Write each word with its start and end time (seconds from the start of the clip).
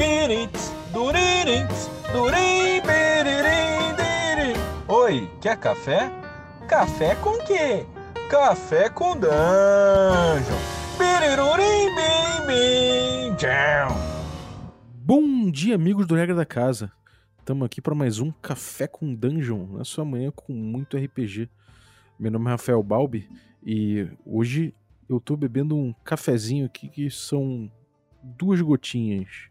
Biritz, 0.00 0.72
duririts, 0.94 1.90
durim, 2.10 2.80
biririm, 2.80 3.92
diri. 3.98 4.54
Oi, 4.88 5.28
quer 5.42 5.58
café? 5.58 6.10
Café 6.66 7.14
com 7.16 7.36
quê? 7.44 7.84
Café 8.30 8.88
com 8.88 9.12
dungeon. 9.12 10.56
Birirurim, 10.96 11.94
bim, 11.94 12.46
bim. 12.46 13.36
Bom 14.94 15.50
dia, 15.50 15.74
amigos 15.74 16.06
do 16.06 16.14
Regra 16.14 16.34
da 16.34 16.46
Casa. 16.46 16.90
Estamos 17.38 17.66
aqui 17.66 17.82
para 17.82 17.94
mais 17.94 18.20
um 18.20 18.32
Café 18.32 18.86
com 18.86 19.14
Dungeon, 19.14 19.66
na 19.66 19.84
sua 19.84 20.06
manhã 20.06 20.32
com 20.34 20.54
muito 20.54 20.96
RPG. 20.96 21.46
Meu 22.18 22.30
nome 22.30 22.46
é 22.46 22.52
Rafael 22.52 22.82
Balbi 22.82 23.28
e 23.62 24.08
hoje 24.24 24.74
eu 25.10 25.20
tô 25.20 25.36
bebendo 25.36 25.76
um 25.76 25.92
cafezinho 26.02 26.64
aqui 26.64 26.88
que 26.88 27.10
são 27.10 27.70
duas 28.22 28.62
gotinhas. 28.62 29.49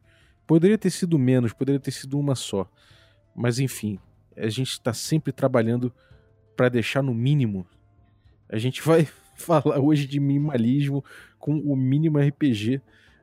Poderia 0.49 0.79
ter 0.79 0.89
sido 0.89 1.19
menos, 1.19 1.53
poderia 1.53 1.79
ter 1.79 1.91
sido 1.91 2.17
uma 2.17 2.33
só. 2.33 2.67
Mas 3.35 3.59
enfim, 3.59 3.99
a 4.35 4.49
gente 4.49 4.71
está 4.71 4.91
sempre 4.91 5.31
trabalhando 5.31 5.93
para 6.57 6.69
deixar 6.69 7.03
no 7.03 7.13
mínimo. 7.13 7.67
A 8.49 8.57
gente 8.57 8.81
vai 8.81 9.07
falar 9.37 9.77
hoje 9.79 10.07
de 10.07 10.19
minimalismo 10.19 11.05
com 11.37 11.59
o 11.59 11.75
mínimo 11.75 12.17
RPG 12.17 12.81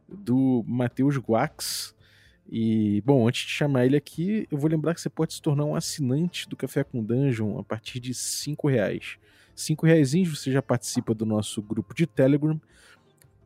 do 0.09 0.65
Matheus 0.69 1.17
Guax. 1.17 1.97
E, 2.49 3.03
bom, 3.05 3.27
antes 3.27 3.45
de 3.45 3.51
chamar 3.51 3.87
ele 3.87 3.97
aqui, 3.97 4.47
eu 4.49 4.57
vou 4.57 4.71
lembrar 4.71 4.95
que 4.95 5.01
você 5.01 5.11
pode 5.11 5.35
se 5.35 5.43
tornar 5.43 5.65
um 5.65 5.75
assinante 5.75 6.49
do 6.49 6.57
Café 6.57 6.85
com 6.85 7.03
Dungeon 7.03 7.59
a 7.59 7.65
partir 7.65 7.99
de 7.99 8.15
cinco 8.15 8.69
reais. 8.69 9.19
Cinco 9.53 9.85
reais 9.85 10.13
você 10.13 10.53
já 10.53 10.63
participa 10.63 11.13
do 11.13 11.27
nosso 11.27 11.61
grupo 11.61 11.93
de 11.93 12.07
Telegram. 12.07 12.61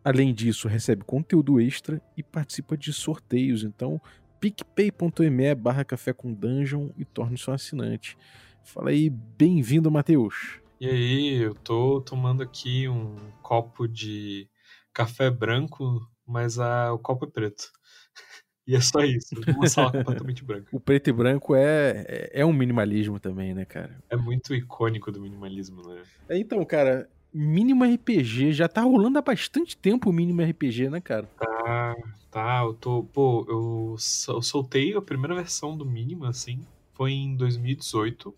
Além 0.03 0.33
disso, 0.33 0.67
recebe 0.67 1.05
conteúdo 1.05 1.61
extra 1.61 2.01
e 2.17 2.23
participa 2.23 2.77
de 2.77 2.93
sorteios. 2.93 3.63
Então, 3.63 4.01
picpay.me 4.41 5.55
barra 5.55 5.85
café 5.85 6.13
com 6.13 6.33
dungeon 6.33 6.89
e 6.97 7.05
torne-se 7.05 7.51
um 7.51 7.53
assinante. 7.53 8.17
Fala 8.65 8.91
aí, 8.91 9.11
bem-vindo, 9.11 9.91
Matheus. 9.91 10.59
E 10.81 10.89
aí, 10.89 11.37
eu 11.43 11.55
tô 11.55 12.01
tomando 12.01 12.43
aqui 12.43 12.89
um 12.89 13.15
copo 13.43 13.87
de 13.87 14.49
café 14.93 15.31
branco, 15.31 16.01
mas 16.27 16.59
a, 16.59 16.93
o 16.93 16.99
copo 16.99 17.27
é 17.27 17.31
preto. 17.31 17.71
E 18.67 18.77
é 18.77 18.81
só 18.81 19.01
isso, 19.01 19.35
uma 19.57 19.69
sala 19.69 19.91
completamente 19.99 20.45
branca. 20.45 20.69
O 20.71 20.79
preto 20.79 21.11
e 21.11 21.13
branco 21.13 21.57
é, 21.57 22.05
é, 22.07 22.31
é 22.35 22.47
um 22.47 22.53
minimalismo 22.53 23.19
também, 23.19 23.53
né, 23.53 23.65
cara? 23.65 23.99
É 24.09 24.15
muito 24.15 24.55
icônico 24.55 25.11
do 25.11 25.21
minimalismo, 25.21 25.83
né? 25.89 26.05
É, 26.29 26.39
então, 26.39 26.65
cara, 26.65 27.09
mínimo 27.33 27.85
RPG, 27.85 28.53
já 28.53 28.69
tá 28.69 28.83
rolando 28.83 29.19
há 29.19 29.23
bastante 29.23 29.77
tempo 29.77 30.11
o 30.11 30.13
mínimo 30.13 30.43
RPG, 30.43 30.89
né, 30.89 31.01
cara? 31.01 31.29
Tá, 31.39 31.95
tá, 32.31 32.63
eu 32.65 32.75
tô, 32.75 33.05
pô, 33.05 33.47
eu, 33.49 33.97
soltei 33.99 34.95
a 34.97 35.03
primeira 35.03 35.35
versão 35.35 35.77
do 35.77 35.85
mínimo, 35.85 36.25
assim, 36.25 36.67
foi 36.95 37.13
em 37.13 37.37
2018. 37.37 38.35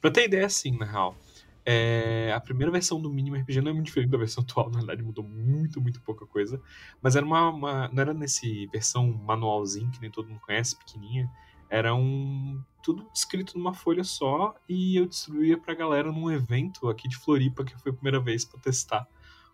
Pra 0.00 0.10
ter 0.10 0.24
ideia, 0.24 0.46
assim, 0.46 0.76
na 0.76 0.84
real, 0.84 1.16
é, 1.64 2.32
a 2.34 2.40
primeira 2.40 2.72
versão 2.72 3.00
do 3.00 3.08
Mínimo 3.08 3.36
RPG 3.36 3.60
não 3.60 3.70
é 3.70 3.74
muito 3.74 3.86
diferente 3.86 4.10
da 4.10 4.18
versão 4.18 4.42
atual, 4.48 4.68
na 4.70 4.78
verdade 4.78 5.02
mudou 5.02 5.24
muito, 5.24 5.80
muito 5.80 6.00
pouca 6.00 6.26
coisa. 6.26 6.60
Mas 7.00 7.14
era 7.16 7.24
uma, 7.24 7.50
uma, 7.50 7.88
não 7.92 8.02
era 8.02 8.12
nesse 8.12 8.66
versão 8.66 9.12
manualzinho 9.12 9.90
que 9.90 10.00
nem 10.00 10.10
todo 10.10 10.28
mundo 10.28 10.40
conhece, 10.40 10.76
pequenininha. 10.76 11.30
Era 11.72 11.94
um 11.94 12.62
tudo 12.82 13.08
escrito 13.14 13.56
numa 13.56 13.72
folha 13.72 14.04
só 14.04 14.54
e 14.68 14.96
eu 14.98 15.06
distribuía 15.06 15.56
pra 15.56 15.72
galera 15.72 16.12
num 16.12 16.30
evento 16.30 16.86
aqui 16.86 17.08
de 17.08 17.16
Floripa, 17.16 17.64
que 17.64 17.74
foi 17.80 17.92
a 17.92 17.94
primeira 17.94 18.20
vez 18.20 18.44
para 18.44 18.60
testar 18.60 19.08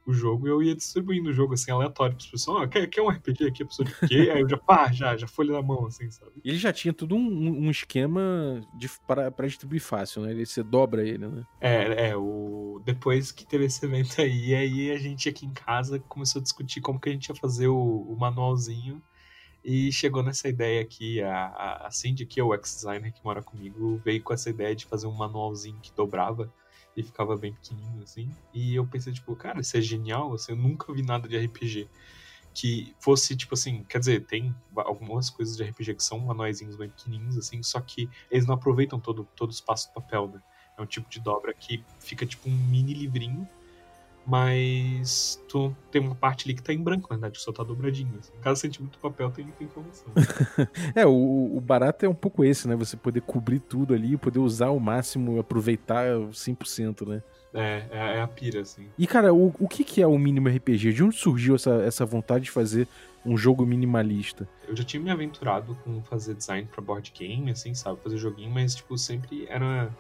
o 0.05 0.13
jogo, 0.13 0.49
eu 0.49 0.61
ia 0.61 0.75
distribuindo 0.75 1.29
o 1.29 1.33
jogo, 1.33 1.55
assim, 1.55 1.71
aleatório 1.71 2.17
para 2.17 2.25
as 2.25 2.31
pessoas. 2.31 2.63
Oh, 2.65 2.69
quer, 2.69 2.89
quer 2.89 3.03
um 3.03 3.09
RPG 3.09 3.47
aqui? 3.47 3.63
A 3.63 3.67
pessoa 3.67 3.87
de 3.87 3.95
quê? 4.09 4.31
Aí 4.35 4.41
eu 4.41 4.49
já, 4.49 4.57
pá, 4.57 4.91
já, 4.91 5.17
já 5.17 5.29
folha 5.29 5.53
na 5.53 5.63
mão, 5.63 5.87
assim, 5.87 6.11
sabe? 6.11 6.33
E 6.43 6.49
ele 6.49 6.59
já 6.59 6.73
tinha 6.73 6.93
tudo 6.93 7.15
um, 7.15 7.67
um 7.67 7.71
esquema 7.71 8.67
de, 8.75 8.91
para, 9.07 9.31
para 9.31 9.47
distribuir 9.47 9.83
fácil, 9.83 10.23
né? 10.23 10.33
Ele, 10.33 10.45
você 10.45 10.63
dobra 10.63 11.07
ele, 11.07 11.29
né? 11.29 11.45
É, 11.61 12.09
é, 12.09 12.17
o... 12.17 12.81
depois 12.85 13.31
que 13.31 13.47
teve 13.47 13.67
esse 13.67 13.85
evento 13.85 14.21
aí, 14.21 14.55
aí 14.55 14.91
a 14.91 14.97
gente 14.97 15.29
aqui 15.29 15.47
em 15.47 15.53
casa 15.53 16.01
começou 16.09 16.41
a 16.41 16.43
discutir 16.43 16.81
como 16.81 16.99
que 16.99 17.11
a 17.11 17.13
gente 17.13 17.29
ia 17.29 17.35
fazer 17.35 17.69
o, 17.69 17.77
o 17.77 18.17
manualzinho 18.19 19.01
e 19.71 19.93
chegou 19.93 20.23
nessa 20.23 20.49
ideia 20.49 20.81
aqui, 20.81 21.21
a, 21.21 21.83
a, 21.85 21.91
Cindy, 21.91 22.25
que 22.25 22.41
é 22.41 22.43
o 22.43 22.55
ex-designer 22.55 23.13
que 23.13 23.23
mora 23.23 23.43
comigo, 23.43 24.01
veio 24.03 24.23
com 24.23 24.33
essa 24.33 24.49
ideia 24.49 24.75
de 24.75 24.87
fazer 24.87 25.07
um 25.07 25.13
manualzinho 25.13 25.79
que 25.83 25.93
dobrava 25.93 26.51
e 26.97 27.03
ficava 27.03 27.37
bem 27.37 27.53
pequenininho, 27.53 28.03
assim. 28.03 28.35
E 28.55 28.75
eu 28.75 28.87
pensei, 28.87 29.13
tipo, 29.13 29.37
cara, 29.37 29.61
isso 29.61 29.77
é 29.77 29.83
genial, 29.83 30.33
assim, 30.33 30.53
eu 30.53 30.57
nunca 30.57 30.91
vi 30.91 31.03
nada 31.03 31.29
de 31.29 31.37
RPG 31.37 31.87
que 32.55 32.95
fosse, 32.99 33.37
tipo 33.37 33.53
assim, 33.53 33.85
quer 33.85 33.99
dizer, 33.99 34.25
tem 34.25 34.57
algumas 34.75 35.29
coisas 35.29 35.55
de 35.55 35.63
RPG 35.65 35.97
que 35.97 36.03
são 36.03 36.19
manuaizinhos 36.19 36.75
bem 36.75 36.89
pequenininhos, 36.89 37.37
assim, 37.37 37.63
só 37.63 37.79
que 37.79 38.09
eles 38.31 38.47
não 38.47 38.55
aproveitam 38.55 38.99
todo, 38.99 39.29
todo 39.37 39.51
o 39.51 39.53
espaço 39.53 39.89
do 39.89 40.01
papel, 40.01 40.29
né? 40.29 40.43
É 40.79 40.81
um 40.81 40.87
tipo 40.87 41.11
de 41.11 41.21
dobra 41.21 41.53
que 41.53 41.85
fica 42.01 42.25
tipo 42.25 42.49
um 42.49 42.57
mini 42.57 42.95
livrinho 42.95 43.47
mas 44.29 45.43
tu 45.49 45.75
tem 45.91 46.03
uma 46.03 46.15
parte 46.15 46.47
ali 46.47 46.55
que 46.55 46.63
tá 46.63 46.71
em 46.71 46.83
branco, 46.83 47.09
na 47.09 47.17
verdade, 47.17 47.41
só 47.41 47.51
tá 47.51 47.63
dobradinho. 47.63 48.13
Assim. 48.19 48.31
Cada 48.43 48.55
centímetro 48.57 48.99
do 48.99 49.01
papel 49.01 49.31
tem, 49.31 49.47
tem 49.47 49.67
informação. 49.67 50.13
é, 50.95 51.07
o, 51.07 51.57
o 51.57 51.59
barato 51.63 52.05
é 52.05 52.09
um 52.11 52.15
pouco 52.15 52.45
esse, 52.45 52.69
né? 52.69 52.77
Você 52.77 52.95
poder 52.95 53.23
cobrir 53.23 53.59
tudo 53.59 53.95
ali, 53.95 54.19
poder 54.19 54.39
usar 54.39 54.67
ao 54.67 54.79
máximo, 54.79 55.41
aproveitar 55.41 56.05
100%, 56.11 57.09
né? 57.09 57.23
É, 57.55 57.87
é, 57.91 58.17
é, 58.17 58.21
a 58.21 58.29
pira, 58.29 58.61
assim. 58.61 58.87
E, 58.99 59.07
cara, 59.07 59.33
o, 59.33 59.55
o 59.59 59.67
que, 59.67 59.83
que 59.83 60.03
é 60.03 60.07
o 60.07 60.19
mínimo 60.19 60.51
RPG? 60.51 60.93
De 60.93 61.03
onde 61.03 61.17
surgiu 61.17 61.55
essa, 61.55 61.83
essa 61.83 62.05
vontade 62.05 62.45
de 62.45 62.51
fazer 62.51 62.87
um 63.25 63.35
jogo 63.35 63.65
minimalista? 63.65 64.47
Eu 64.69 64.77
já 64.77 64.85
tinha 64.85 65.03
me 65.03 65.11
aventurado 65.11 65.75
com 65.83 66.03
fazer 66.03 66.35
design 66.35 66.69
para 66.71 66.83
board 66.83 67.11
game, 67.19 67.51
assim, 67.51 67.73
sabe? 67.73 67.99
Fazer 68.03 68.19
joguinho, 68.19 68.51
mas, 68.51 68.75
tipo, 68.75 68.99
sempre 68.99 69.47
era 69.49 69.91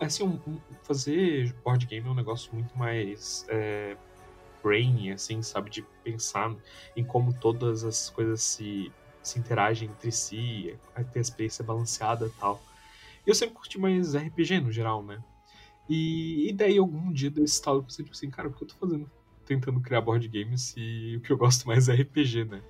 assim, 0.00 0.24
um, 0.24 0.58
fazer 0.82 1.52
board 1.64 1.86
game 1.86 2.06
é 2.06 2.10
um 2.10 2.14
negócio 2.14 2.54
muito 2.54 2.76
mais 2.76 3.44
é, 3.48 3.96
brainy, 4.62 5.12
assim, 5.12 5.42
sabe? 5.42 5.70
De 5.70 5.82
pensar 6.02 6.54
em 6.96 7.04
como 7.04 7.32
todas 7.34 7.84
as 7.84 8.08
coisas 8.10 8.42
se, 8.42 8.90
se 9.22 9.38
interagem 9.38 9.88
entre 9.88 10.10
si, 10.10 10.76
ter 11.12 11.18
a 11.18 11.22
experiência 11.22 11.64
balanceada 11.64 12.26
e 12.26 12.30
tal. 12.40 12.62
Eu 13.26 13.34
sempre 13.34 13.54
curti 13.54 13.78
mais 13.78 14.14
RPG 14.14 14.60
no 14.60 14.72
geral, 14.72 15.02
né? 15.02 15.22
E, 15.88 16.48
e 16.48 16.52
daí 16.52 16.78
algum 16.78 17.12
dia 17.12 17.30
deu 17.30 17.44
esse 17.44 17.54
estalo, 17.54 17.78
eu 17.78 17.82
pensei, 17.82 18.04
tipo 18.04 18.16
assim, 18.16 18.30
cara, 18.30 18.48
o 18.48 18.52
que 18.52 18.62
eu 18.64 18.68
tô 18.68 18.74
fazendo? 18.76 19.10
Tentando 19.44 19.80
criar 19.80 20.00
board 20.00 20.26
games 20.28 20.74
e 20.76 21.16
o 21.16 21.20
que 21.20 21.30
eu 21.30 21.36
gosto 21.36 21.66
mais 21.66 21.88
é 21.88 21.94
RPG, 21.94 22.44
né? 22.44 22.62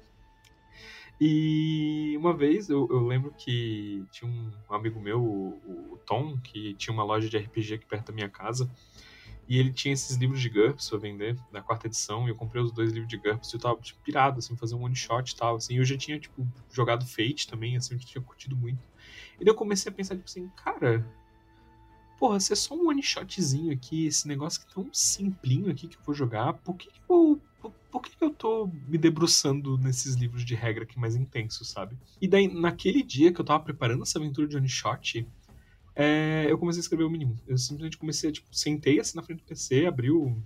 E 1.20 2.16
uma 2.18 2.36
vez 2.36 2.68
eu, 2.68 2.88
eu, 2.90 3.06
lembro 3.06 3.32
que 3.32 4.04
tinha 4.10 4.30
um 4.30 4.74
amigo 4.74 5.00
meu, 5.00 5.22
o, 5.22 5.92
o, 5.92 5.98
Tom, 6.04 6.36
que 6.38 6.74
tinha 6.74 6.92
uma 6.92 7.04
loja 7.04 7.28
de 7.28 7.38
RPG 7.38 7.74
aqui 7.74 7.86
perto 7.86 8.08
da 8.08 8.12
minha 8.12 8.28
casa. 8.28 8.68
E 9.46 9.58
ele 9.58 9.72
tinha 9.72 9.92
esses 9.92 10.16
livros 10.16 10.40
de 10.40 10.48
GURPS 10.48 10.88
pra 10.88 10.98
vender, 10.98 11.36
da 11.52 11.60
quarta 11.60 11.86
edição, 11.86 12.26
e 12.26 12.30
eu 12.30 12.34
comprei 12.34 12.62
os 12.62 12.72
dois 12.72 12.90
livros 12.90 13.08
de 13.08 13.18
GURPS 13.18 13.52
e 13.52 13.56
eu 13.56 13.60
tava 13.60 13.80
tipo, 13.80 14.00
pirado, 14.00 14.38
assim, 14.38 14.56
fazer 14.56 14.74
um 14.74 14.82
one 14.82 14.96
shot 14.96 15.30
e 15.30 15.36
tal, 15.36 15.56
assim. 15.56 15.76
Eu 15.76 15.84
já 15.84 15.96
tinha, 15.96 16.18
tipo, 16.18 16.46
jogado 16.72 17.06
Fate 17.06 17.46
também, 17.46 17.76
assim, 17.76 17.94
eu 17.94 18.00
tinha 18.00 18.22
curtido 18.22 18.56
muito. 18.56 18.82
E 19.38 19.44
daí 19.44 19.48
eu 19.48 19.54
comecei 19.54 19.92
a 19.92 19.94
pensar, 19.94 20.16
tipo 20.16 20.28
assim, 20.28 20.50
cara, 20.56 21.06
porra, 22.18 22.40
se 22.40 22.52
é 22.52 22.56
só 22.56 22.74
um 22.74 22.88
one 22.88 23.02
shotzinho 23.02 23.72
aqui, 23.72 24.06
esse 24.06 24.26
negócio 24.26 24.62
que 24.62 24.66
é 24.70 24.74
tão 24.74 24.88
simplinho 24.92 25.70
aqui 25.70 25.88
que 25.88 25.96
eu 25.96 26.02
vou 26.04 26.14
jogar, 26.14 26.54
por 26.54 26.74
que, 26.74 26.90
que 26.90 27.00
eu 27.06 27.38
por, 28.00 28.10
que 28.10 28.24
eu 28.24 28.30
tô 28.30 28.66
me 28.88 28.98
debruçando 28.98 29.78
nesses 29.78 30.14
livros 30.14 30.44
de 30.44 30.54
regra 30.54 30.84
aqui 30.84 30.98
mais 30.98 31.14
intensos, 31.14 31.70
sabe? 31.70 31.96
E 32.20 32.26
daí, 32.26 32.48
naquele 32.48 33.02
dia 33.02 33.32
que 33.32 33.40
eu 33.40 33.44
tava 33.44 33.62
preparando 33.62 34.02
essa 34.02 34.18
aventura 34.18 34.48
de 34.48 34.56
one 34.56 34.68
shot, 34.68 35.26
é, 35.94 36.46
eu 36.48 36.58
comecei 36.58 36.80
a 36.80 36.82
escrever 36.82 37.04
o 37.04 37.10
mínimo. 37.10 37.36
Eu 37.46 37.56
simplesmente 37.56 37.96
comecei, 37.96 38.32
tipo, 38.32 38.48
sentei 38.50 38.98
assim 38.98 39.16
na 39.16 39.22
frente 39.22 39.38
do 39.38 39.44
PC, 39.44 39.86
abri 39.86 40.10
o, 40.10 40.36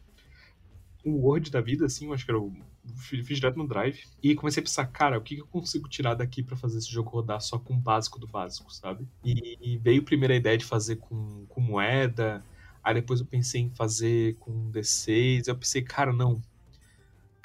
o 1.04 1.10
Word 1.10 1.50
da 1.50 1.60
vida, 1.60 1.86
assim, 1.86 2.06
eu 2.06 2.12
acho 2.12 2.24
que 2.24 2.30
era 2.30 2.38
o. 2.38 2.52
Fiz 2.96 3.38
direto 3.38 3.56
no 3.56 3.66
Drive. 3.66 4.04
E 4.22 4.34
comecei 4.34 4.60
a 4.62 4.64
pensar, 4.64 4.86
cara, 4.86 5.18
o 5.18 5.22
que, 5.22 5.36
que 5.36 5.42
eu 5.42 5.46
consigo 5.46 5.88
tirar 5.88 6.14
daqui 6.14 6.42
para 6.42 6.56
fazer 6.56 6.78
esse 6.78 6.90
jogo 6.90 7.10
rodar 7.10 7.40
só 7.40 7.58
com 7.58 7.74
o 7.74 7.78
básico 7.78 8.18
do 8.18 8.26
básico, 8.26 8.72
sabe? 8.72 9.06
E, 9.24 9.58
e 9.60 9.78
veio 9.78 10.00
a 10.00 10.04
primeira 10.04 10.34
ideia 10.34 10.56
de 10.56 10.64
fazer 10.64 10.96
com, 10.96 11.44
com 11.48 11.60
moeda. 11.60 12.44
Aí 12.82 12.94
depois 12.94 13.20
eu 13.20 13.26
pensei 13.26 13.62
em 13.62 13.70
fazer 13.70 14.36
com 14.36 14.70
D6. 14.70 15.48
Eu 15.48 15.56
pensei, 15.56 15.82
cara, 15.82 16.12
não, 16.12 16.40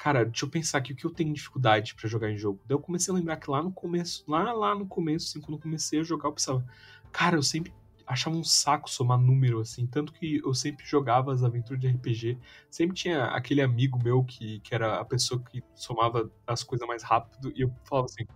cara, 0.04 0.22
deixa 0.22 0.44
eu 0.44 0.50
pensar 0.50 0.76
aqui 0.76 0.92
o 0.92 0.96
que 0.96 1.06
eu 1.06 1.10
tenho 1.10 1.32
dificuldade 1.32 1.94
para 1.94 2.06
jogar 2.06 2.30
em 2.30 2.36
jogo. 2.36 2.60
Daí 2.66 2.74
eu 2.74 2.78
comecei 2.78 3.10
a 3.10 3.16
lembrar 3.16 3.38
que 3.38 3.50
lá 3.50 3.62
no 3.62 3.72
começo, 3.72 4.22
lá, 4.28 4.52
lá 4.52 4.74
no 4.74 4.86
começo, 4.86 5.28
assim, 5.30 5.40
quando 5.40 5.56
eu 5.56 5.62
comecei 5.62 5.98
a 5.98 6.02
jogar, 6.02 6.28
eu 6.28 6.34
pensava, 6.34 6.62
cara, 7.10 7.36
eu 7.36 7.42
sempre 7.42 7.72
achava 8.06 8.36
um 8.36 8.44
saco 8.44 8.90
somar 8.90 9.18
número, 9.18 9.60
assim, 9.60 9.86
tanto 9.86 10.12
que 10.12 10.42
eu 10.44 10.52
sempre 10.52 10.84
jogava 10.84 11.32
as 11.32 11.42
aventuras 11.42 11.80
de 11.80 11.88
RPG, 11.88 12.36
sempre 12.70 12.94
tinha 12.94 13.24
aquele 13.28 13.62
amigo 13.62 13.98
meu 14.04 14.22
que, 14.22 14.60
que 14.60 14.74
era 14.74 15.00
a 15.00 15.06
pessoa 15.06 15.40
que 15.40 15.64
somava 15.74 16.30
as 16.46 16.62
coisas 16.62 16.86
mais 16.86 17.02
rápido, 17.02 17.50
e 17.56 17.62
eu 17.62 17.72
falava 17.88 18.04
assim, 18.04 18.26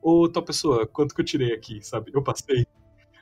ô, 0.00 0.30
tal 0.30 0.42
pessoa, 0.42 0.86
quanto 0.86 1.14
que 1.14 1.20
eu 1.20 1.26
tirei 1.26 1.52
aqui, 1.52 1.82
sabe? 1.82 2.10
Eu 2.14 2.22
passei. 2.22 2.66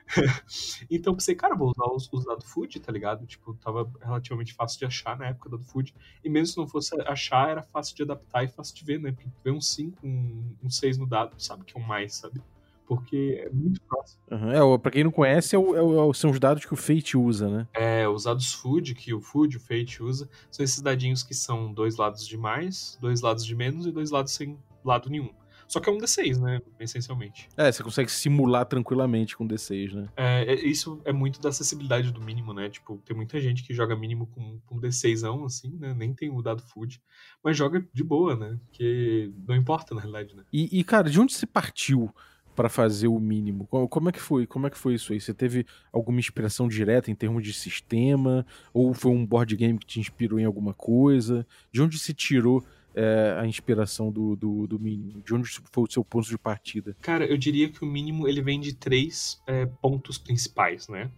então 0.90 1.14
pensei, 1.14 1.34
cara, 1.34 1.54
vou 1.54 1.70
usar 1.70 1.92
os, 1.92 2.08
os 2.12 2.24
dados 2.24 2.44
food, 2.46 2.78
tá 2.80 2.92
ligado? 2.92 3.26
Tipo, 3.26 3.54
tava 3.54 3.90
relativamente 4.00 4.54
fácil 4.54 4.78
de 4.78 4.84
achar 4.84 5.18
na 5.18 5.26
época 5.26 5.48
do 5.48 5.58
food. 5.58 5.94
E 6.22 6.28
mesmo 6.28 6.46
se 6.46 6.56
não 6.58 6.66
fosse 6.66 6.94
achar, 7.02 7.50
era 7.50 7.62
fácil 7.62 7.96
de 7.96 8.02
adaptar 8.02 8.44
e 8.44 8.48
fácil 8.48 8.74
de 8.74 8.84
ver, 8.84 9.00
né? 9.00 9.12
Porque 9.12 9.28
ver 9.44 9.50
um 9.50 9.60
5, 9.60 10.06
um, 10.06 10.54
um 10.62 10.70
6 10.70 10.98
no 10.98 11.06
dado, 11.06 11.34
sabe 11.38 11.64
que 11.64 11.76
é 11.76 11.80
um 11.80 11.84
mais, 11.84 12.14
sabe? 12.14 12.40
Porque 12.86 13.44
é 13.44 13.50
muito 13.50 13.80
próximo. 13.82 14.22
Uhum. 14.30 14.74
É, 14.74 14.78
pra 14.78 14.92
quem 14.92 15.02
não 15.02 15.10
conhece, 15.10 15.56
é 15.56 15.58
o, 15.58 15.76
é 15.76 15.82
o, 15.82 16.14
são 16.14 16.30
os 16.30 16.38
dados 16.38 16.64
que 16.64 16.72
o 16.72 16.76
Fate 16.76 17.16
usa, 17.16 17.48
né? 17.48 17.66
É, 17.74 18.08
os 18.08 18.24
dados 18.24 18.52
food, 18.52 18.94
que 18.94 19.12
o 19.12 19.20
food, 19.20 19.56
o 19.56 19.60
Fate 19.60 20.00
usa, 20.00 20.28
são 20.50 20.62
esses 20.62 20.80
dadinhos 20.80 21.24
que 21.24 21.34
são 21.34 21.72
dois 21.72 21.96
lados 21.96 22.26
de 22.26 22.36
mais, 22.36 22.96
dois 23.00 23.20
lados 23.20 23.44
de 23.44 23.56
menos 23.56 23.86
e 23.86 23.90
dois 23.90 24.12
lados 24.12 24.32
sem 24.32 24.56
lado 24.84 25.10
nenhum. 25.10 25.30
Só 25.68 25.80
que 25.80 25.88
é 25.88 25.92
um 25.92 25.98
D6, 25.98 26.40
né? 26.40 26.60
Essencialmente. 26.78 27.48
É, 27.56 27.70
você 27.70 27.82
consegue 27.82 28.10
simular 28.10 28.66
tranquilamente 28.66 29.36
com 29.36 29.46
D6, 29.46 29.92
né? 29.92 30.08
É, 30.16 30.54
isso 30.54 31.00
é 31.04 31.12
muito 31.12 31.40
da 31.40 31.48
acessibilidade 31.48 32.12
do 32.12 32.20
mínimo, 32.20 32.52
né? 32.52 32.68
Tipo, 32.68 33.00
tem 33.04 33.16
muita 33.16 33.40
gente 33.40 33.62
que 33.62 33.74
joga 33.74 33.96
mínimo 33.96 34.26
com, 34.28 34.58
com 34.66 34.80
D6, 34.80 35.44
assim, 35.44 35.76
né? 35.78 35.94
Nem 35.94 36.14
tem 36.14 36.30
o 36.30 36.42
dado 36.42 36.62
food, 36.62 37.00
mas 37.42 37.56
joga 37.56 37.84
de 37.92 38.04
boa, 38.04 38.36
né? 38.36 38.58
Porque 38.66 39.32
não 39.46 39.56
importa, 39.56 39.94
na 39.94 40.00
realidade, 40.00 40.34
né? 40.36 40.44
E, 40.52 40.78
e 40.78 40.84
cara, 40.84 41.10
de 41.10 41.20
onde 41.20 41.34
você 41.34 41.46
partiu? 41.46 42.12
para 42.56 42.70
fazer 42.70 43.06
o 43.06 43.20
mínimo? 43.20 43.66
Como 43.66 44.08
é 44.08 44.12
que 44.12 44.20
foi? 44.20 44.46
Como 44.46 44.66
é 44.66 44.70
que 44.70 44.78
foi 44.78 44.94
isso 44.94 45.12
aí? 45.12 45.20
Você 45.20 45.34
teve 45.34 45.66
alguma 45.92 46.18
inspiração 46.18 46.66
direta 46.66 47.10
em 47.10 47.14
termos 47.14 47.44
de 47.44 47.52
sistema? 47.52 48.46
Ou 48.72 48.94
foi 48.94 49.12
um 49.12 49.26
board 49.26 49.54
game 49.54 49.78
que 49.78 49.86
te 49.86 50.00
inspirou 50.00 50.40
em 50.40 50.44
alguma 50.46 50.72
coisa? 50.72 51.46
De 51.70 51.82
onde 51.82 51.98
se 51.98 52.14
tirou 52.14 52.64
é, 52.96 53.36
a 53.38 53.46
inspiração 53.46 54.10
do, 54.10 54.34
do, 54.34 54.66
do, 54.66 54.80
mínimo? 54.80 55.22
De 55.22 55.34
onde 55.34 55.48
foi 55.70 55.84
o 55.84 55.90
seu 55.90 56.02
ponto 56.02 56.26
de 56.26 56.38
partida? 56.38 56.96
Cara, 57.02 57.26
eu 57.26 57.36
diria 57.36 57.68
que 57.68 57.84
o 57.84 57.86
mínimo 57.86 58.26
ele 58.26 58.40
vem 58.40 58.58
de 58.58 58.72
três 58.74 59.40
é, 59.46 59.66
pontos 59.66 60.16
principais, 60.16 60.88
né? 60.88 61.10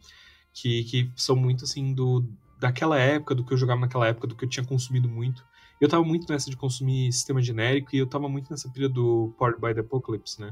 Que, 0.52 0.82
que 0.84 1.10
são 1.14 1.36
muito 1.36 1.64
assim 1.64 1.94
do 1.94 2.26
daquela 2.58 2.98
época, 2.98 3.36
do 3.36 3.44
que 3.44 3.52
eu 3.52 3.56
jogava 3.56 3.80
naquela 3.80 4.08
época, 4.08 4.26
do 4.26 4.34
que 4.34 4.44
eu 4.44 4.48
tinha 4.48 4.66
consumido 4.66 5.08
muito. 5.08 5.46
Eu 5.80 5.88
tava 5.88 6.02
muito 6.02 6.30
nessa 6.30 6.50
de 6.50 6.56
consumir 6.56 7.12
sistema 7.12 7.40
genérico 7.40 7.94
e 7.94 7.98
eu 7.98 8.06
tava 8.08 8.28
muito 8.28 8.50
nessa 8.50 8.68
pilha 8.68 8.88
do 8.88 9.32
Powered 9.38 9.60
by 9.60 9.72
the 9.72 9.80
Apocalypse, 9.80 10.40
né? 10.40 10.50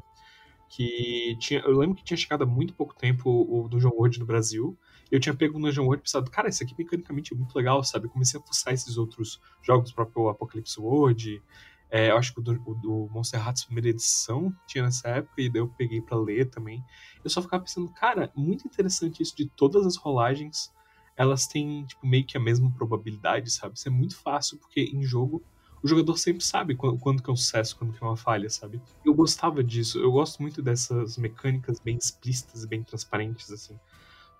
Que 0.68 1.36
tinha, 1.40 1.60
eu 1.60 1.76
lembro 1.76 1.96
que 1.96 2.04
tinha 2.04 2.16
chegado 2.16 2.42
há 2.42 2.46
muito 2.46 2.72
pouco 2.74 2.94
tempo 2.94 3.28
o, 3.28 3.64
o 3.64 3.68
Dungeon 3.68 3.90
World 3.90 4.20
no 4.20 4.26
Brasil 4.26 4.78
eu 5.10 5.20
tinha 5.20 5.34
pego 5.34 5.58
no 5.58 5.66
Dungeon 5.66 5.84
World 5.84 6.00
e 6.00 6.02
pensado, 6.02 6.30
cara, 6.30 6.48
isso 6.48 6.62
aqui 6.62 6.74
mecanicamente 6.76 7.32
é 7.32 7.36
muito 7.36 7.54
legal, 7.54 7.82
sabe? 7.84 8.06
Eu 8.06 8.10
comecei 8.10 8.40
a 8.40 8.42
fuçar 8.42 8.74
esses 8.74 8.96
outros 8.96 9.40
jogos, 9.62 9.90
o 9.90 9.94
próprio 9.94 10.28
Apocalypse 10.28 10.80
World, 10.80 11.42
é, 11.90 12.10
eu 12.10 12.16
acho 12.16 12.32
que 12.32 12.40
o 12.40 12.42
do, 12.42 12.60
o 12.66 12.74
do 12.74 13.08
Monster 13.12 13.40
Hearts 13.40 13.64
primeira 13.64 13.88
edição 13.88 14.52
tinha 14.66 14.84
nessa 14.84 15.08
época, 15.08 15.40
e 15.40 15.48
daí 15.48 15.60
eu 15.60 15.68
peguei 15.68 16.00
para 16.00 16.18
ler 16.18 16.50
também. 16.50 16.84
Eu 17.22 17.30
só 17.30 17.40
ficava 17.40 17.62
pensando, 17.62 17.88
cara, 17.90 18.32
muito 18.34 18.66
interessante 18.66 19.22
isso 19.22 19.36
de 19.36 19.48
todas 19.48 19.86
as 19.86 19.96
rolagens, 19.96 20.72
elas 21.16 21.46
têm, 21.46 21.84
tipo, 21.86 22.06
meio 22.06 22.24
que 22.24 22.36
a 22.36 22.40
mesma 22.40 22.70
probabilidade, 22.72 23.50
sabe? 23.50 23.76
Isso 23.76 23.88
é 23.88 23.90
muito 23.90 24.16
fácil, 24.16 24.58
porque 24.58 24.80
em 24.80 25.02
jogo 25.02 25.42
o 25.82 25.88
jogador 25.88 26.16
sempre 26.18 26.44
sabe 26.44 26.74
quando, 26.74 26.98
quando 26.98 27.22
que 27.22 27.30
é 27.30 27.32
um 27.32 27.36
sucesso, 27.36 27.76
quando 27.76 27.92
que 27.92 28.02
é 28.02 28.06
uma 28.06 28.16
falha, 28.16 28.50
sabe? 28.50 28.80
Eu 29.04 29.14
gostava 29.14 29.62
disso, 29.62 29.98
eu 29.98 30.10
gosto 30.10 30.42
muito 30.42 30.60
dessas 30.60 31.16
mecânicas 31.16 31.78
bem 31.78 31.96
explícitas, 31.96 32.64
bem 32.64 32.82
transparentes, 32.82 33.50
assim. 33.52 33.78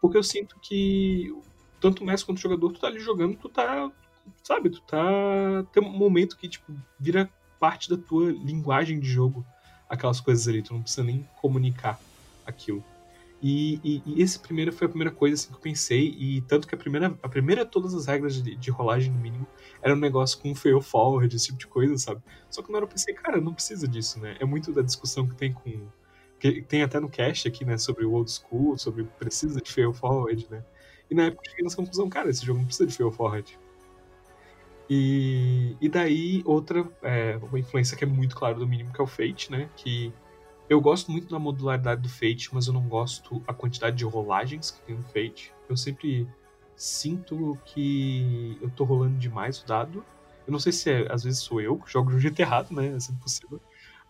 Porque 0.01 0.17
eu 0.17 0.23
sinto 0.23 0.59
que 0.61 1.35
tanto 1.81 2.03
o 2.03 2.07
mestre 2.07 2.27
quanto 2.27 2.39
o 2.39 2.43
jogador, 2.43 2.73
tu 2.73 2.81
tá 2.81 2.87
ali 2.87 3.01
jogando, 3.01 3.37
tu 3.37 3.49
tá, 3.49 3.91
sabe, 4.43 4.71
tu 4.71 4.81
tá 4.83 5.65
tem 5.73 5.83
um 5.83 5.91
momento 5.91 6.37
que 6.37 6.49
tipo 6.49 6.73
vira 6.99 7.31
parte 7.59 7.89
da 7.89 7.97
tua 7.97 8.31
linguagem 8.31 9.01
de 9.01 9.09
jogo, 9.09 9.45
aquelas 9.89 10.21
coisas 10.21 10.47
ali, 10.49 10.63
tu 10.63 10.75
não 10.75 10.83
precisa 10.83 11.05
nem 11.05 11.29
comunicar 11.41 11.99
aquilo. 12.45 12.85
E, 13.43 13.79
e, 13.85 14.03
e 14.07 14.23
esse 14.23 14.39
primeiro 14.39 14.73
foi 14.73 14.87
a 14.87 14.89
primeira 14.89 15.13
coisa 15.13 15.35
assim, 15.35 15.49
que 15.49 15.55
eu 15.55 15.61
pensei, 15.61 16.17
e 16.19 16.41
tanto 16.43 16.67
que 16.67 16.75
a 16.75 16.79
primeira, 16.79 17.17
a 17.23 17.29
primeira 17.29 17.67
todas 17.67 17.95
as 17.95 18.07
regras 18.07 18.43
de, 18.43 18.57
de 18.57 18.71
rolagem 18.71 19.13
no 19.13 19.21
mínimo 19.21 19.47
era 19.83 19.95
um 19.95 19.99
negócio 19.99 20.39
com 20.39 20.55
fail 20.55 20.81
forward, 20.81 21.35
esse 21.35 21.47
tipo 21.47 21.59
de 21.59 21.67
coisa, 21.67 21.97
sabe? 21.99 22.23
Só 22.51 22.63
que 22.63 22.71
na 22.71 22.79
hora 22.79 22.85
eu 22.85 22.89
pensei, 22.89 23.15
cara, 23.15 23.41
não 23.41 23.53
precisa 23.53 23.87
disso, 23.87 24.19
né? 24.19 24.37
É 24.41 24.45
muito 24.45 24.73
da 24.73 24.81
discussão 24.83 25.29
que 25.29 25.35
tem 25.35 25.53
com 25.53 25.87
que 26.39 26.63
tem 26.63 26.83
até 26.83 27.01
no 27.01 27.09
cast 27.09 27.49
aqui, 27.49 27.65
né, 27.65 27.79
sobre 27.79 28.05
o 28.05 28.13
old 28.13 28.31
school, 28.31 28.77
sobre 28.79 29.05
precisa 29.19 29.61
de 29.61 29.73
fail 29.73 29.93
forward, 29.93 30.47
né? 30.51 30.63
E 31.11 31.15
na 31.15 31.25
época 31.25 31.43
eu 31.45 31.51
cheguei 31.51 31.65
nessa 31.65 31.77
conclusão, 31.77 32.09
cara, 32.09 32.29
esse 32.29 32.45
jogo 32.45 32.59
não 32.59 32.67
precisa 32.67 32.87
de 32.87 32.97
fail 32.97 33.11
forward. 33.11 33.59
E, 34.89 35.77
e 35.81 35.89
daí, 35.89 36.43
outra 36.45 36.89
é, 37.03 37.39
uma 37.43 37.59
influência 37.59 37.97
que 37.97 38.05
é 38.05 38.07
muito 38.07 38.37
clara 38.37 38.55
do 38.55 38.67
mínimo, 38.67 38.93
que 38.93 39.01
é 39.01 39.05
o 39.05 39.07
Fate, 39.07 39.51
né? 39.51 39.69
Que 39.77 40.13
eu 40.69 40.81
gosto 40.81 41.11
muito 41.11 41.29
da 41.29 41.39
modularidade 41.39 42.03
do 42.03 42.09
Fate, 42.09 42.51
mas 42.53 42.67
eu 42.67 42.73
não 42.73 42.87
gosto 42.89 43.43
a 43.47 43.55
quantidade 43.55 43.97
de 43.97 44.05
rolagens 44.05 44.71
que 44.71 44.81
tem 44.83 44.97
no 44.97 45.03
Fate. 45.03 45.53
Eu 45.69 45.77
sempre 45.77 46.29
sinto 46.77 47.59
que 47.65 48.57
eu 48.61 48.71
tô 48.71 48.85
rolando 48.85 49.17
demais 49.17 49.61
o 49.61 49.67
dado. 49.67 50.05
Eu 50.47 50.53
não 50.53 50.61
sei 50.61 50.73
se 50.73 50.91
é, 50.91 51.13
às 51.13 51.25
vezes 51.25 51.41
sou 51.41 51.61
eu 51.61 51.77
que 51.79 51.91
jogo 51.91 52.11
de 52.11 52.17
um 52.17 52.21
jeito 52.21 52.39
errado, 52.39 52.73
né? 52.73 52.89
É 52.89 53.01
sempre 53.01 53.23
possível. 53.23 53.61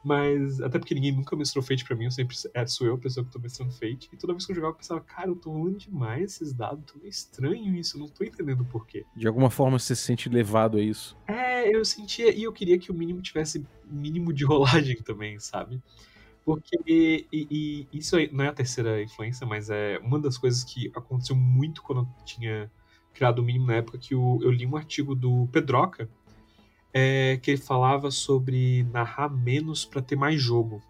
Mas, 0.07 0.61
até 0.61 0.79
porque 0.79 0.95
ninguém 0.95 1.11
nunca 1.11 1.35
mestrou 1.35 1.65
Fate 1.65 1.85
pra 1.85 1.97
mim, 1.97 2.05
eu 2.05 2.13
sempre 2.13 2.37
é, 2.55 2.65
sou 2.65 2.87
eu 2.87 2.95
a 2.95 2.99
pessoa 2.99 3.27
que 3.27 3.33
tô 3.33 3.41
mestrando 3.41 3.73
Fate. 3.73 4.09
E 4.13 4.17
toda 4.17 4.33
vez 4.33 4.47
que 4.47 4.53
eu 4.53 4.55
jogava, 4.55 4.73
eu 4.73 4.77
pensava, 4.77 5.01
cara, 5.01 5.29
eu 5.29 5.35
tô 5.35 5.51
rolando 5.51 5.79
demais 5.79 6.35
esses 6.35 6.53
dados, 6.53 6.85
tô 6.87 6.97
meio 7.01 7.11
estranho 7.11 7.75
isso, 7.75 7.97
eu 7.97 8.03
não 8.03 8.09
tô 8.09 8.23
entendendo 8.23 8.65
por 8.65 8.87
quê. 8.87 9.05
De 9.17 9.27
alguma 9.27 9.51
forma 9.51 9.81
você 9.81 9.97
se 9.97 10.03
sente 10.03 10.29
levado 10.29 10.77
a 10.77 10.81
isso. 10.81 11.17
É, 11.27 11.75
eu 11.75 11.85
sentia, 11.85 12.33
e 12.33 12.45
eu 12.45 12.53
queria 12.53 12.79
que 12.79 12.93
o 12.93 12.95
mínimo 12.95 13.21
tivesse 13.21 13.67
mínimo 13.85 14.33
de 14.33 14.45
rolagem 14.47 14.95
também, 15.03 15.41
sabe? 15.41 15.83
Porque, 16.45 16.79
e, 16.87 17.27
e, 17.33 17.89
isso 17.93 18.15
não 18.31 18.45
é 18.45 18.49
a 18.49 18.53
terceira 18.53 19.03
influência, 19.03 19.45
mas 19.45 19.71
é 19.71 19.99
uma 20.05 20.21
das 20.21 20.39
coisas 20.39 20.63
que 20.63 20.89
aconteceu 20.95 21.35
muito 21.35 21.83
quando 21.83 22.03
eu 22.03 22.25
tinha 22.25 22.71
criado 23.13 23.41
o 23.41 23.43
mínimo 23.43 23.67
na 23.67 23.75
época, 23.75 23.99
que 23.99 24.15
eu, 24.15 24.39
eu 24.41 24.53
li 24.53 24.65
um 24.65 24.77
artigo 24.77 25.17
do 25.17 25.49
Pedroca, 25.51 26.09
é, 26.99 27.37
que 27.37 27.51
ele 27.51 27.61
falava 27.61 28.11
sobre 28.11 28.85
narrar 28.85 29.29
menos 29.29 29.85
para 29.85 30.01
ter 30.01 30.17
mais 30.17 30.41
jogo. 30.41 30.83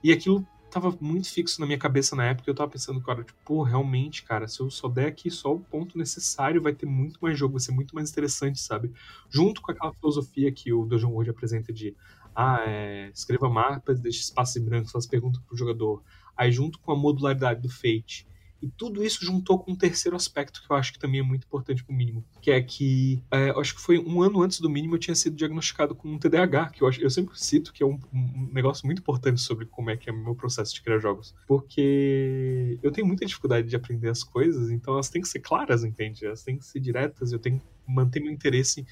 E 0.00 0.12
aquilo 0.12 0.46
tava 0.70 0.96
muito 1.00 1.28
fixo 1.28 1.60
na 1.60 1.66
minha 1.66 1.78
cabeça 1.78 2.14
na 2.14 2.26
época, 2.26 2.48
eu 2.48 2.54
tava 2.54 2.70
pensando, 2.70 3.00
cara, 3.00 3.24
tipo, 3.24 3.36
pô, 3.44 3.64
realmente, 3.64 4.22
cara, 4.22 4.46
se 4.46 4.60
eu 4.60 4.70
só 4.70 4.88
der 4.88 5.06
aqui 5.06 5.28
só 5.28 5.52
o 5.52 5.58
ponto 5.58 5.98
necessário, 5.98 6.62
vai 6.62 6.72
ter 6.72 6.86
muito 6.86 7.18
mais 7.20 7.36
jogo, 7.36 7.54
vai 7.54 7.60
ser 7.60 7.72
muito 7.72 7.92
mais 7.92 8.08
interessante, 8.08 8.60
sabe? 8.60 8.92
Junto 9.28 9.60
com 9.60 9.72
aquela 9.72 9.92
filosofia 9.94 10.52
que 10.52 10.72
o 10.72 10.86
Dungeon 10.86 11.10
World 11.10 11.30
apresenta 11.30 11.72
de, 11.72 11.96
ah, 12.32 12.62
é, 12.64 13.10
escreva 13.12 13.50
mapas, 13.50 13.98
deixe 13.98 14.20
espaços 14.20 14.56
em 14.56 14.64
branco, 14.64 14.88
faça 14.88 15.08
perguntas 15.08 15.42
pro 15.42 15.56
jogador. 15.56 16.04
Aí 16.36 16.52
junto 16.52 16.78
com 16.78 16.92
a 16.92 16.96
modularidade 16.96 17.60
do 17.60 17.68
Fate, 17.68 18.28
e 18.60 18.68
tudo 18.68 19.04
isso 19.04 19.24
juntou 19.24 19.58
com 19.58 19.72
um 19.72 19.76
terceiro 19.76 20.16
aspecto 20.16 20.62
que 20.62 20.70
eu 20.70 20.76
acho 20.76 20.92
que 20.92 20.98
também 20.98 21.20
é 21.20 21.22
muito 21.22 21.44
importante 21.44 21.84
pro 21.84 21.94
mínimo, 21.94 22.24
que 22.40 22.50
é 22.50 22.60
que 22.60 23.22
é, 23.30 23.50
acho 23.50 23.74
que 23.74 23.80
foi 23.80 23.98
um 23.98 24.22
ano 24.22 24.42
antes 24.42 24.60
do 24.60 24.70
mínimo 24.70 24.94
eu 24.94 24.98
tinha 24.98 25.14
sido 25.14 25.36
diagnosticado 25.36 25.94
com 25.94 26.08
um 26.08 26.18
TDAH, 26.18 26.70
que 26.70 26.82
eu, 26.82 26.88
acho, 26.88 27.00
eu 27.00 27.10
sempre 27.10 27.38
cito 27.38 27.72
que 27.72 27.82
é 27.82 27.86
um, 27.86 27.98
um, 28.12 28.48
negócio 28.52 28.86
muito 28.86 29.00
importante 29.00 29.40
sobre 29.40 29.66
como 29.66 29.90
é 29.90 29.96
que 29.96 30.08
é 30.08 30.12
o 30.12 30.16
meu 30.16 30.34
processo 30.34 30.74
de 30.74 30.82
criar 30.82 30.98
jogos. 30.98 31.34
Porque 31.46 32.78
eu 32.82 32.90
tenho 32.90 33.06
muita 33.06 33.26
dificuldade 33.26 33.68
de 33.68 33.76
aprender 33.76 34.08
as 34.08 34.24
coisas, 34.24 34.70
então 34.70 34.94
elas 34.94 35.10
têm 35.10 35.20
que 35.20 35.28
ser 35.28 35.40
claras, 35.40 35.84
entende? 35.84 36.24
Elas 36.24 36.42
têm 36.42 36.56
que 36.56 36.64
ser 36.64 36.80
diretas, 36.80 37.32
eu 37.32 37.38
tenho 37.38 37.58
que 37.58 37.66
manter 37.86 38.20
meu 38.20 38.32
interesse 38.32 38.86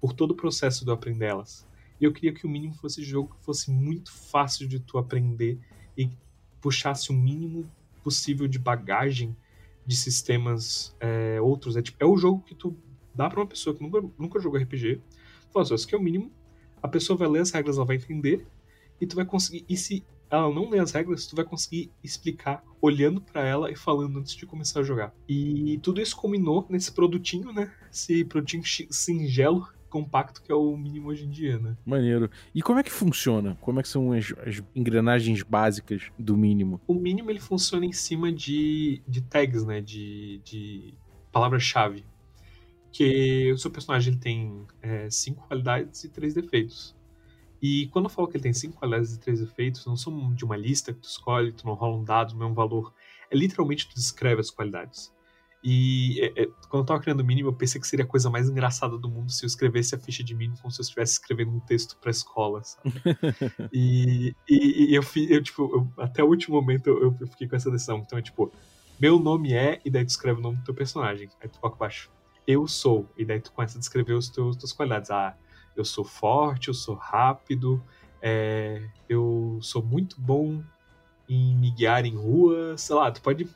por 0.00 0.12
todo 0.12 0.30
o 0.30 0.34
processo 0.34 0.88
eu 0.88 0.94
aprender 0.94 1.26
elas. 1.26 1.66
E 2.00 2.04
eu 2.04 2.12
queria 2.12 2.32
que 2.32 2.46
o 2.46 2.48
mínimo 2.48 2.74
fosse 2.74 3.02
jogo 3.02 3.34
que 3.34 3.44
fosse 3.44 3.70
muito 3.70 4.12
fácil 4.12 4.68
de 4.68 4.78
tu 4.78 4.98
aprender 4.98 5.58
e 5.96 6.08
puxasse 6.60 7.10
o 7.10 7.14
mínimo 7.14 7.68
possível 8.08 8.48
de 8.48 8.58
bagagem 8.58 9.36
de 9.84 9.94
sistemas 9.94 10.96
é, 10.98 11.38
outros. 11.42 11.76
É, 11.76 11.82
tipo, 11.82 12.02
é 12.02 12.06
o 12.06 12.16
jogo 12.16 12.42
que 12.42 12.54
tu 12.54 12.74
dá 13.14 13.28
pra 13.28 13.38
uma 13.38 13.46
pessoa 13.46 13.76
que 13.76 13.82
nunca, 13.82 14.00
nunca 14.18 14.40
jogou 14.40 14.58
RPG. 14.58 14.98
Fala 15.52 15.62
assim, 15.62 15.74
isso 15.74 15.86
aqui 15.86 15.94
é 15.94 15.98
o 15.98 16.02
mínimo. 16.02 16.32
A 16.82 16.88
pessoa 16.88 17.18
vai 17.18 17.28
ler 17.28 17.40
as 17.40 17.50
regras, 17.50 17.76
ela 17.76 17.84
vai 17.84 17.96
entender. 17.96 18.46
E 18.98 19.06
tu 19.06 19.14
vai 19.14 19.26
conseguir. 19.26 19.66
E 19.68 19.76
se 19.76 20.02
ela 20.30 20.50
não 20.50 20.70
ler 20.70 20.80
as 20.80 20.92
regras, 20.92 21.26
tu 21.26 21.36
vai 21.36 21.44
conseguir 21.44 21.90
explicar 22.02 22.64
olhando 22.80 23.20
para 23.20 23.46
ela 23.46 23.70
e 23.70 23.76
falando 23.76 24.18
antes 24.18 24.34
de 24.34 24.46
começar 24.46 24.80
a 24.80 24.82
jogar. 24.82 25.14
E 25.28 25.78
tudo 25.82 26.00
isso 26.00 26.16
combinou 26.16 26.66
nesse 26.70 26.92
produtinho, 26.92 27.52
né? 27.52 27.70
Esse 27.92 28.24
produtinho 28.24 28.62
singelo 28.90 29.68
compacto 29.88 30.42
que 30.42 30.52
é 30.52 30.54
o 30.54 30.76
mínimo 30.76 31.08
hoje 31.08 31.24
em 31.24 31.30
dia, 31.30 31.58
né? 31.58 31.76
Maneiro. 31.84 32.30
E 32.54 32.62
como 32.62 32.78
é 32.78 32.82
que 32.82 32.92
funciona? 32.92 33.56
Como 33.60 33.80
é 33.80 33.82
que 33.82 33.88
são 33.88 34.12
as, 34.12 34.32
as 34.46 34.62
engrenagens 34.74 35.42
básicas 35.42 36.10
do 36.18 36.36
mínimo? 36.36 36.80
O 36.86 36.94
mínimo 36.94 37.30
ele 37.30 37.40
funciona 37.40 37.84
em 37.84 37.92
cima 37.92 38.32
de, 38.32 39.02
de 39.06 39.20
tags, 39.20 39.64
né? 39.64 39.80
De, 39.80 40.40
de 40.44 40.94
palavras-chave. 41.32 42.04
Que 42.92 43.52
o 43.52 43.58
seu 43.58 43.70
personagem 43.70 44.12
ele 44.12 44.20
tem 44.20 44.66
é, 44.80 45.08
cinco 45.10 45.46
qualidades 45.46 46.04
e 46.04 46.08
três 46.08 46.34
defeitos. 46.34 46.96
E 47.60 47.88
quando 47.88 48.04
eu 48.06 48.10
falo 48.10 48.28
que 48.28 48.36
ele 48.36 48.42
tem 48.42 48.52
cinco 48.52 48.78
qualidades 48.78 49.14
e 49.14 49.18
três 49.18 49.40
defeitos, 49.40 49.84
não 49.84 49.96
são 49.96 50.32
de 50.32 50.44
uma 50.44 50.56
lista 50.56 50.92
que 50.92 51.00
tu 51.00 51.08
escolhe, 51.08 51.52
tu 51.52 51.66
não 51.66 51.74
rola 51.74 51.96
um 51.96 52.04
dado, 52.04 52.34
não 52.34 52.46
é 52.46 52.50
um 52.50 52.54
valor. 52.54 52.94
É 53.30 53.36
literalmente 53.36 53.88
tu 53.88 53.94
descreve 53.94 54.40
as 54.40 54.50
qualidades. 54.50 55.12
E 55.62 56.20
é, 56.20 56.42
é, 56.42 56.46
quando 56.68 56.82
eu 56.82 56.84
tava 56.84 57.00
criando 57.00 57.20
o 57.20 57.24
mínimo, 57.24 57.48
eu 57.48 57.52
pensei 57.52 57.80
que 57.80 57.86
seria 57.86 58.04
a 58.04 58.08
coisa 58.08 58.30
mais 58.30 58.48
engraçada 58.48 58.96
do 58.96 59.08
mundo 59.08 59.32
se 59.32 59.44
eu 59.44 59.46
escrevesse 59.46 59.94
a 59.94 59.98
ficha 59.98 60.22
de 60.22 60.34
mínimo 60.34 60.56
como 60.60 60.70
se 60.70 60.80
eu 60.80 60.82
estivesse 60.82 61.14
escrevendo 61.14 61.50
um 61.50 61.60
texto 61.60 61.96
pra 62.00 62.10
escola, 62.10 62.62
sabe? 62.62 62.92
e, 63.72 64.34
e, 64.48 64.90
e, 64.90 64.94
eu, 64.94 65.02
eu, 65.28 65.42
tipo, 65.42 65.62
eu, 65.74 66.02
até 66.02 66.22
o 66.22 66.28
último 66.28 66.60
momento 66.60 66.88
eu, 66.88 67.16
eu, 67.20 67.26
fiquei 67.26 67.48
com 67.48 67.56
essa 67.56 67.70
decisão. 67.70 67.98
Então 67.98 68.18
é 68.18 68.22
tipo, 68.22 68.52
meu 69.00 69.18
nome 69.18 69.52
é, 69.52 69.80
e 69.84 69.90
daí 69.90 70.04
tu 70.04 70.10
escreve 70.10 70.38
o 70.38 70.42
nome 70.42 70.58
do 70.58 70.64
teu 70.64 70.74
personagem. 70.74 71.28
Aí 71.40 71.48
tu 71.48 71.58
coloca 71.58 71.76
abaixo, 71.76 72.10
eu 72.46 72.66
sou, 72.68 73.08
e 73.16 73.24
daí 73.24 73.40
tu 73.40 73.52
começa 73.52 73.76
a 73.76 73.80
descrever 73.80 74.12
os 74.12 74.28
teus, 74.30 74.56
tuas 74.56 74.72
qualidades. 74.72 75.10
Ah, 75.10 75.36
eu 75.76 75.84
sou 75.84 76.04
forte, 76.04 76.68
eu 76.68 76.74
sou 76.74 76.94
rápido, 76.94 77.82
é, 78.22 78.88
eu 79.08 79.58
sou 79.60 79.82
muito 79.82 80.20
bom 80.20 80.62
em 81.28 81.56
me 81.56 81.70
guiar 81.70 82.04
em 82.06 82.16
rua, 82.16 82.76
sei 82.76 82.96
lá, 82.96 83.10
tu 83.10 83.20
pode 83.20 83.48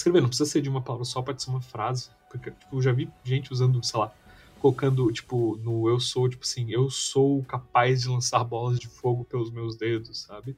escrever, 0.00 0.20
não 0.20 0.28
precisa 0.28 0.50
ser 0.50 0.60
de 0.60 0.68
uma 0.68 0.82
palavra 0.82 1.04
só, 1.04 1.22
pode 1.22 1.42
ser 1.42 1.50
uma 1.50 1.60
frase. 1.60 2.10
Porque 2.30 2.50
tipo, 2.50 2.76
eu 2.76 2.82
já 2.82 2.92
vi 2.92 3.08
gente 3.24 3.52
usando, 3.52 3.84
sei 3.84 3.98
lá, 3.98 4.12
colocando, 4.58 5.10
tipo, 5.12 5.56
no 5.56 5.88
eu 5.88 5.98
sou, 5.98 6.28
tipo 6.28 6.44
assim, 6.44 6.70
eu 6.70 6.90
sou 6.90 7.42
capaz 7.44 8.02
de 8.02 8.08
lançar 8.08 8.44
bolas 8.44 8.78
de 8.78 8.88
fogo 8.88 9.24
pelos 9.24 9.50
meus 9.50 9.76
dedos, 9.76 10.22
sabe? 10.22 10.56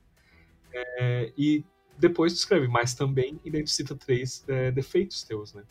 É, 0.72 1.32
e 1.36 1.64
depois 1.98 2.32
tu 2.32 2.36
escreve, 2.36 2.66
mas 2.68 2.94
também, 2.94 3.40
e 3.44 3.50
daí 3.50 3.62
tu 3.62 3.70
cita 3.70 3.94
três 3.94 4.44
é, 4.48 4.70
defeitos 4.70 5.22
teus, 5.22 5.54
né? 5.54 5.62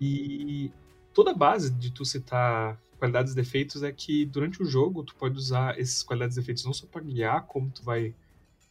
E 0.00 0.70
toda 1.14 1.30
a 1.30 1.34
base 1.34 1.72
de 1.72 1.90
tu 1.90 2.04
citar 2.04 2.80
qualidades 2.98 3.32
e 3.32 3.36
defeitos 3.36 3.82
é 3.82 3.92
que 3.92 4.26
durante 4.26 4.62
o 4.62 4.66
jogo 4.66 5.04
tu 5.04 5.14
pode 5.14 5.36
usar 5.36 5.78
esses 5.78 6.02
qualidades 6.02 6.36
e 6.36 6.40
defeitos 6.40 6.64
não 6.64 6.72
só 6.72 6.86
para 6.86 7.02
guiar 7.02 7.46
como 7.46 7.70
tu 7.70 7.82
vai 7.82 8.14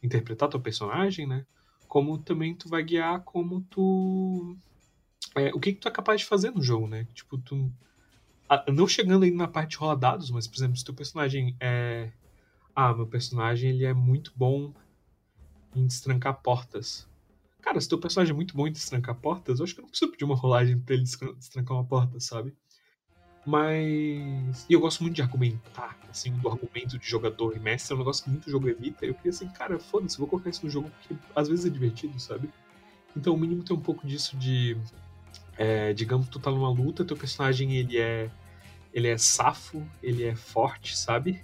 interpretar 0.02 0.48
teu 0.48 0.60
personagem, 0.60 1.26
né? 1.26 1.46
Como 1.88 2.18
também 2.18 2.54
tu 2.54 2.68
vai 2.68 2.82
guiar 2.82 3.22
como 3.22 3.60
tu 3.62 4.56
é, 5.34 5.54
o 5.54 5.60
que, 5.60 5.72
que 5.72 5.80
tu 5.80 5.88
é 5.88 5.90
capaz 5.90 6.20
de 6.20 6.26
fazer 6.26 6.50
no 6.50 6.62
jogo, 6.62 6.88
né? 6.88 7.06
Tipo, 7.14 7.38
tu 7.38 7.70
não 8.72 8.86
chegando 8.86 9.24
aí 9.24 9.30
na 9.30 9.48
parte 9.48 9.70
de 9.72 9.76
rolar 9.76 9.96
dados, 9.96 10.30
mas 10.30 10.46
por 10.46 10.56
exemplo, 10.56 10.76
se 10.76 10.84
teu 10.84 10.94
personagem 10.94 11.56
é 11.60 12.10
ah, 12.74 12.92
meu 12.92 13.06
personagem 13.06 13.70
ele 13.70 13.84
é 13.84 13.94
muito 13.94 14.32
bom 14.36 14.72
em 15.74 15.86
destrancar 15.86 16.40
portas. 16.42 17.08
Cara, 17.62 17.80
se 17.80 17.88
teu 17.88 17.98
personagem 17.98 18.32
é 18.32 18.36
muito 18.36 18.54
bom 18.54 18.66
em 18.66 18.72
destrancar 18.72 19.16
portas, 19.16 19.58
eu 19.58 19.64
acho 19.64 19.74
que 19.74 19.80
eu 19.80 19.82
não 19.82 19.90
preciso 19.90 20.10
pedir 20.10 20.24
uma 20.24 20.36
rolagem 20.36 20.78
pra 20.78 20.94
ele 20.94 21.04
destrancar 21.04 21.76
uma 21.76 21.84
porta, 21.84 22.20
sabe? 22.20 22.54
Mas. 23.46 24.66
E 24.68 24.72
eu 24.72 24.80
gosto 24.80 25.02
muito 25.04 25.14
de 25.14 25.22
argumentar, 25.22 25.96
assim, 26.10 26.32
do 26.32 26.48
argumento 26.48 26.98
de 26.98 27.08
jogador 27.08 27.56
e 27.56 27.60
mestre, 27.60 27.92
é 27.92 27.94
um 27.94 28.00
negócio 28.00 28.24
que 28.24 28.30
muito 28.30 28.50
jogo 28.50 28.68
evita. 28.68 29.06
Eu 29.06 29.14
queria 29.14 29.30
assim, 29.30 29.46
cara, 29.48 29.78
foda-se, 29.78 30.18
vou 30.18 30.26
colocar 30.26 30.50
isso 30.50 30.66
no 30.66 30.70
jogo 30.70 30.90
porque 30.90 31.14
às 31.34 31.48
vezes 31.48 31.64
é 31.64 31.70
divertido, 31.70 32.18
sabe? 32.18 32.50
Então 33.16 33.32
o 33.32 33.38
mínimo 33.38 33.62
tem 33.62 33.76
um 33.76 33.80
pouco 33.80 34.04
disso 34.04 34.36
de. 34.36 34.76
É, 35.56 35.92
digamos, 35.92 36.28
tu 36.28 36.40
tá 36.40 36.50
numa 36.50 36.68
luta, 36.68 37.04
teu 37.04 37.16
personagem 37.16 37.72
ele 37.76 37.98
é. 37.98 38.28
Ele 38.92 39.08
é 39.08 39.16
safo, 39.16 39.86
ele 40.02 40.24
é 40.24 40.34
forte, 40.34 40.96
sabe? 40.96 41.40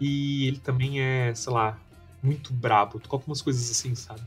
E 0.00 0.46
ele 0.46 0.58
também 0.58 1.02
é, 1.02 1.34
sei 1.34 1.52
lá, 1.52 1.78
muito 2.22 2.52
brabo. 2.52 2.98
Tu 2.98 3.08
coloca 3.08 3.28
umas 3.28 3.42
coisas 3.42 3.70
assim, 3.70 3.94
sabe? 3.94 4.22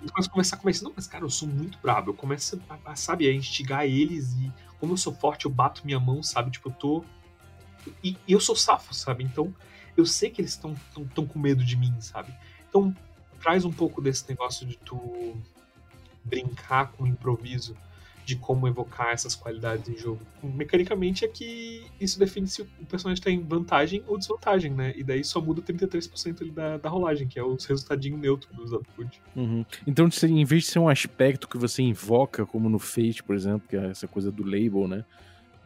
E 0.00 0.06
tu 0.06 0.12
começa 0.30 0.54
a 0.54 0.58
conversar 0.58 0.84
não, 0.84 0.92
mas 0.96 1.06
cara, 1.06 1.24
eu 1.24 1.30
sou 1.30 1.46
muito 1.46 1.78
brabo. 1.82 2.10
Eu 2.10 2.14
começo 2.14 2.58
a, 2.70 2.92
a, 2.92 2.96
sabe, 2.96 3.28
a 3.28 3.34
instigar 3.34 3.84
eles 3.84 4.32
e 4.34 4.50
como 4.82 4.94
eu 4.94 4.96
sou 4.96 5.14
forte, 5.14 5.44
eu 5.44 5.50
bato 5.50 5.86
minha 5.86 6.00
mão, 6.00 6.24
sabe? 6.24 6.50
Tipo, 6.50 6.68
eu 6.68 6.72
tô. 6.72 7.04
E, 8.02 8.16
e 8.26 8.32
eu 8.32 8.40
sou 8.40 8.56
safo, 8.56 8.92
sabe? 8.92 9.22
Então, 9.22 9.54
eu 9.96 10.04
sei 10.04 10.28
que 10.28 10.40
eles 10.40 10.50
estão 10.50 10.74
tão, 10.92 11.06
tão 11.06 11.24
com 11.24 11.38
medo 11.38 11.64
de 11.64 11.76
mim, 11.76 11.94
sabe? 12.00 12.34
Então, 12.68 12.92
traz 13.40 13.64
um 13.64 13.70
pouco 13.70 14.02
desse 14.02 14.28
negócio 14.28 14.66
de 14.66 14.76
tu 14.78 15.36
brincar 16.24 16.90
com 16.90 17.04
o 17.04 17.06
improviso 17.06 17.76
de 18.32 18.36
como 18.36 18.66
evocar 18.66 19.08
essas 19.08 19.34
qualidades 19.34 19.88
em 19.88 19.96
jogo. 19.96 20.20
Mecanicamente 20.42 21.24
é 21.24 21.28
que 21.28 21.84
isso 22.00 22.18
define 22.18 22.46
se 22.46 22.62
o 22.62 22.66
personagem 22.88 23.20
está 23.20 23.30
em 23.30 23.42
vantagem 23.42 24.02
ou 24.06 24.16
desvantagem, 24.16 24.72
né? 24.72 24.94
E 24.96 25.04
daí 25.04 25.22
só 25.22 25.38
muda 25.40 25.60
33% 25.60 26.50
da, 26.50 26.78
da 26.78 26.88
rolagem, 26.88 27.28
que 27.28 27.38
é 27.38 27.42
o 27.42 27.56
resultadinho 27.56 28.16
neutro 28.16 28.48
do 28.54 28.74
output. 28.74 29.20
Uhum. 29.36 29.64
Então, 29.86 30.08
em 30.22 30.44
vez 30.46 30.64
de 30.64 30.70
ser 30.70 30.78
um 30.78 30.88
aspecto 30.88 31.46
que 31.46 31.58
você 31.58 31.82
invoca, 31.82 32.46
como 32.46 32.70
no 32.70 32.78
Fate, 32.78 33.22
por 33.22 33.36
exemplo, 33.36 33.68
que 33.68 33.76
é 33.76 33.90
essa 33.90 34.08
coisa 34.08 34.32
do 34.32 34.42
label, 34.42 34.88
né? 34.88 35.04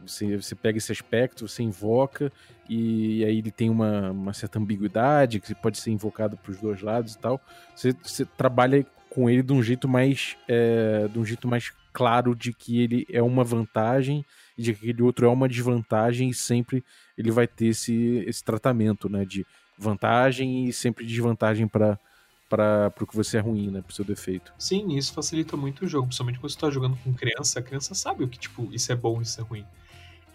Você, 0.05 0.35
você 0.35 0.55
pega 0.55 0.77
esse 0.77 0.91
aspecto, 0.91 1.47
você 1.47 1.63
invoca, 1.63 2.31
e, 2.69 3.19
e 3.19 3.25
aí 3.25 3.37
ele 3.37 3.51
tem 3.51 3.69
uma, 3.69 4.11
uma 4.11 4.33
certa 4.33 4.59
ambiguidade, 4.59 5.39
que 5.39 5.55
pode 5.55 5.79
ser 5.79 5.91
invocado 5.91 6.35
para 6.35 6.51
os 6.51 6.57
dois 6.59 6.81
lados 6.81 7.13
e 7.13 7.17
tal. 7.17 7.41
Você, 7.73 7.95
você 8.03 8.25
trabalha 8.25 8.85
com 9.09 9.29
ele 9.29 9.41
de 9.41 9.53
um 9.53 9.63
jeito 9.63 9.87
mais 9.87 10.37
é, 10.47 11.07
de 11.07 11.17
um 11.17 11.25
jeito 11.25 11.47
mais 11.47 11.71
claro 11.97 12.35
de 12.35 12.53
que 12.53 12.79
ele 12.79 13.07
é 13.11 13.23
uma 13.23 13.43
vantagem 13.43 14.23
e 14.55 14.61
de 14.61 14.71
que 14.71 14.91
aquele 14.91 15.01
outro 15.01 15.25
é 15.25 15.29
uma 15.29 15.49
desvantagem 15.49 16.29
e 16.29 16.33
sempre 16.33 16.83
ele 17.17 17.31
vai 17.31 17.47
ter 17.47 17.69
esse, 17.69 18.23
esse 18.27 18.43
tratamento, 18.43 19.09
né, 19.09 19.25
de 19.25 19.43
vantagem 19.79 20.65
e 20.65 20.73
sempre 20.73 21.03
desvantagem 21.03 21.67
para 21.67 21.99
para 22.47 22.93
o 23.01 23.05
que 23.05 23.15
você 23.15 23.37
é 23.37 23.39
ruim, 23.41 23.69
né, 23.69 23.81
pro 23.81 23.93
seu 23.93 24.05
defeito. 24.05 24.53
Sim, 24.57 24.95
isso 24.95 25.11
facilita 25.11 25.57
muito 25.57 25.83
o 25.83 25.87
jogo, 25.87 26.07
principalmente 26.07 26.39
quando 26.39 26.49
você 26.49 26.57
tá 26.57 26.69
jogando 26.69 26.95
com 27.03 27.13
criança, 27.13 27.59
a 27.59 27.61
criança 27.61 27.93
sabe 27.93 28.23
o 28.23 28.27
que, 28.27 28.39
tipo, 28.39 28.69
isso 28.71 28.89
é 28.89 28.95
bom, 28.95 29.21
isso 29.21 29.41
é 29.41 29.43
ruim. 29.43 29.65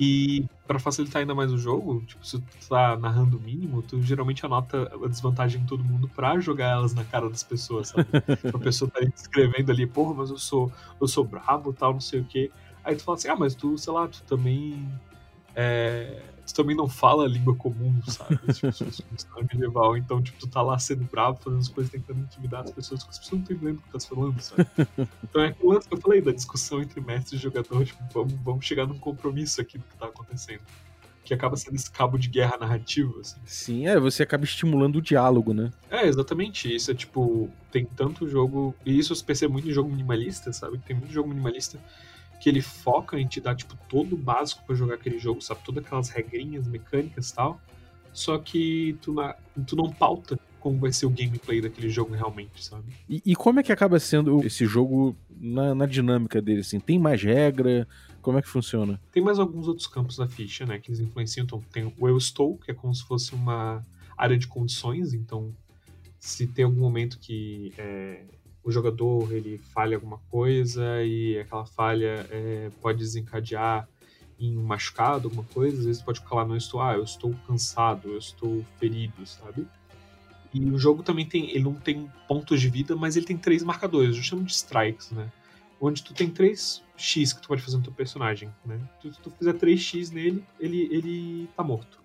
E 0.01 0.47
para 0.67 0.79
facilitar 0.79 1.21
ainda 1.21 1.35
mais 1.35 1.53
o 1.53 1.59
jogo, 1.59 2.03
tipo, 2.07 2.27
se 2.27 2.41
tu 2.41 2.69
tá 2.69 2.97
narrando 2.97 3.37
o 3.37 3.41
mínimo, 3.41 3.83
tu 3.83 4.01
geralmente 4.03 4.45
anota 4.45 4.91
a 5.05 5.07
desvantagem 5.07 5.61
de 5.61 5.67
todo 5.67 5.85
mundo 5.85 6.09
pra 6.09 6.41
jogar 6.41 6.71
elas 6.71 6.95
na 6.95 7.05
cara 7.05 7.29
das 7.29 7.43
pessoas, 7.43 7.89
sabe? 7.89 8.09
a 8.53 8.59
pessoa 8.59 8.91
tá 8.91 9.01
escrevendo 9.03 9.71
ali, 9.71 9.87
porra, 9.87 10.15
mas 10.15 10.31
eu 10.31 10.39
sou, 10.39 10.73
eu 11.01 11.07
sou 11.07 11.25
brabo, 11.25 11.73
tal, 11.73 11.93
não 11.93 12.01
sei 12.01 12.21
o 12.21 12.25
quê. 12.25 12.51
Aí 12.83 12.97
tu 12.97 13.05
fala 13.05 13.17
assim, 13.17 13.29
ah, 13.29 13.37
mas 13.37 13.55
tu, 13.55 13.77
sei 13.79 13.93
lá, 13.93 14.09
tu 14.09 14.23
também 14.23 14.89
é, 15.55 16.21
tu 16.47 16.55
também 16.55 16.77
não 16.77 16.89
fala 16.89 17.25
a 17.25 17.29
língua 17.29 17.55
comum, 17.55 17.95
sabe? 18.07 18.39
Tipo, 18.53 18.69
história 19.17 19.49
medieval. 19.53 19.97
Então, 19.97 20.23
tipo, 20.23 20.39
tu 20.39 20.47
tá 20.47 20.63
lá 20.63 20.79
sendo 20.79 21.05
bravo, 21.05 21.39
fazendo 21.43 21.61
as 21.61 21.69
coisas, 21.69 21.93
tentando 21.93 22.21
intimidar 22.21 22.63
as 22.65 22.71
pessoas, 22.71 23.03
que 23.03 23.11
as 23.11 23.19
pessoas 23.19 23.33
não 23.33 23.43
estão 23.43 23.57
entendendo 23.57 23.79
o 23.79 23.83
que 23.83 23.89
tu 23.89 23.99
tá 23.99 24.15
falando, 24.15 24.41
sabe? 24.41 24.67
Então 25.25 25.43
é 25.43 25.55
lance 25.63 25.89
que 25.89 25.95
eu 25.95 26.01
falei 26.01 26.21
da 26.21 26.33
discussão 26.33 26.83
entre 26.83 27.01
mestre 27.01 27.37
e 27.37 27.39
jogador, 27.39 27.85
tipo, 27.85 28.03
vamos, 28.13 28.33
vamos 28.45 28.65
chegar 28.65 28.87
num 28.87 28.99
compromisso 28.99 29.61
aqui 29.61 29.79
do 29.79 29.85
que 29.85 29.97
tá 29.97 30.07
acontecendo. 30.07 30.61
Que 31.25 31.33
acaba 31.33 31.57
sendo 31.57 31.77
esse 31.77 31.89
cabo 31.89 32.19
de 32.19 32.29
guerra 32.29 32.59
narrativo, 32.59 33.21
assim. 33.21 33.41
Sim, 33.47 33.87
é, 33.87 33.99
você 33.99 34.25
acaba 34.25 34.45
estimulando 34.45 34.97
o 34.97 35.03
diálogo, 35.03 35.55
né? 35.55 35.71
É, 35.89 36.07
exatamente. 36.07 36.75
Isso 36.75 36.91
é 36.91 36.95
tipo, 36.95 37.49
tem 37.71 37.85
tanto 37.85 38.29
jogo. 38.29 38.75
E 38.85 38.99
isso 38.99 39.13
eu 39.13 39.25
percebo 39.25 39.53
muito 39.53 39.69
em 39.69 39.73
jogo 39.73 39.89
minimalista, 39.89 40.53
sabe? 40.53 40.79
Tem 40.79 40.97
muito 40.97 41.13
jogo 41.13 41.29
minimalista 41.29 41.79
que 42.43 42.49
ele 42.49 42.61
foca 42.61 43.21
em 43.21 43.27
te 43.27 43.41
dar 43.41 43.55
tipo 43.55 43.79
todo 43.89 44.15
o 44.15 44.19
básico 44.19 44.65
para 44.67 44.75
jogar 44.75 44.97
aquele 44.97 45.17
jogo, 45.17 45.41
sabe? 45.41 45.61
Todas 45.65 45.85
aquelas 45.85 46.09
regrinhas 46.09 46.67
mecânicas 46.67 47.31
e 47.31 47.35
tal. 47.37 47.61
Só 48.13 48.37
que 48.37 48.99
tu, 49.01 49.15
na, 49.15 49.37
tu 49.65 49.77
não 49.77 49.89
pauta 49.89 50.37
como 50.59 50.77
vai 50.77 50.93
ser 50.93 51.07
o 51.07 51.11
gameplay 51.11 51.61
daquele 51.61 51.89
jogo 51.89 52.15
realmente, 52.15 52.65
sabe? 52.65 52.93
E, 53.09 53.23
e 53.25 53.37
como 53.37 53.61
é 53.61 53.63
que 53.63 53.71
acaba 53.71 53.97
sendo 54.01 54.45
esse 54.45 54.67
jogo 54.67 55.15
na, 55.31 55.73
na, 55.73 55.87
dinâmica 55.87 56.43
dele, 56.43 56.63
assim? 56.63 56.81
Tem 56.81 56.99
mais 56.99 57.23
regra? 57.23 57.87
Como 58.21 58.37
é 58.37 58.43
que 58.43 58.49
funciona? 58.49 59.01
Tem 59.13 59.23
mais 59.23 59.39
alguns 59.39 59.69
outros 59.69 59.87
campos 59.87 60.17
da 60.17 60.27
ficha, 60.27 60.67
né, 60.67 60.81
que 60.81 60.91
eles 60.91 60.99
influenciam. 60.99 61.45
Então, 61.45 61.61
tem 61.73 61.95
o 61.97 62.09
Eu 62.09 62.19
Estou, 62.19 62.59
que 62.59 62.73
é 62.73 62.75
como 62.75 62.93
se 62.93 63.05
fosse 63.05 63.37
uma 63.37 63.85
área 64.19 64.37
de 64.37 64.49
condições. 64.49 65.15
Então, 65.15 65.55
se 66.19 66.49
tem 66.49 66.65
algum 66.65 66.81
momento 66.81 67.21
que 67.21 67.73
é, 67.79 68.25
o 68.65 68.71
jogador 68.71 69.33
ele 69.33 69.59
falha 69.59 69.97
alguma 69.97 70.19
coisa 70.31 71.03
e 71.05 71.39
aquela 71.39 71.67
falha 71.67 72.27
é, 72.31 72.71
pode 72.81 72.99
desencadear 72.99 73.89
em 74.39 74.57
um 74.57 74.63
machucado, 74.63 75.29
alguma 75.29 75.45
coisa, 75.45 75.79
às 75.79 75.85
vezes 75.85 76.03
pode 76.03 76.21
falar, 76.21 76.47
não 76.47 76.57
estou, 76.57 76.81
ah, 76.81 76.95
eu 76.95 77.05
estou 77.05 77.35
cansado, 77.47 78.09
eu 78.11 78.19
estou 78.19 78.65
ferido, 78.79 79.25
sabe? 79.27 79.67
E 80.53 80.61
o 80.71 80.79
jogo 80.79 81.03
também 81.03 81.25
tem, 81.25 81.51
ele 81.51 81.65
não 81.65 81.75
tem 81.75 82.11
pontos 82.27 82.61
de 82.61 82.69
vida, 82.69 82.97
mas 82.97 83.17
ele 83.17 83.25
tem 83.25 83.37
três 83.37 83.63
marcadores, 83.63 84.17
eu 84.17 84.23
chamo 84.23 84.43
de 84.43 84.53
strikes, 84.53 85.11
né? 85.13 85.31
Onde 85.81 86.03
tu 86.03 86.13
tem 86.13 86.29
três 86.29 86.83
X 86.97 87.33
que 87.33 87.41
tu 87.41 87.49
pode 87.49 87.63
fazer 87.63 87.77
no 87.77 87.83
teu 87.83 87.93
personagem, 87.93 88.49
né? 88.65 88.81
Se 89.01 89.11
tu, 89.11 89.21
tu 89.23 89.31
fizer 89.31 89.55
3X 89.55 90.13
nele, 90.13 90.45
ele, 90.61 90.89
ele 90.93 91.49
tá 91.57 91.63
morto. 91.63 92.01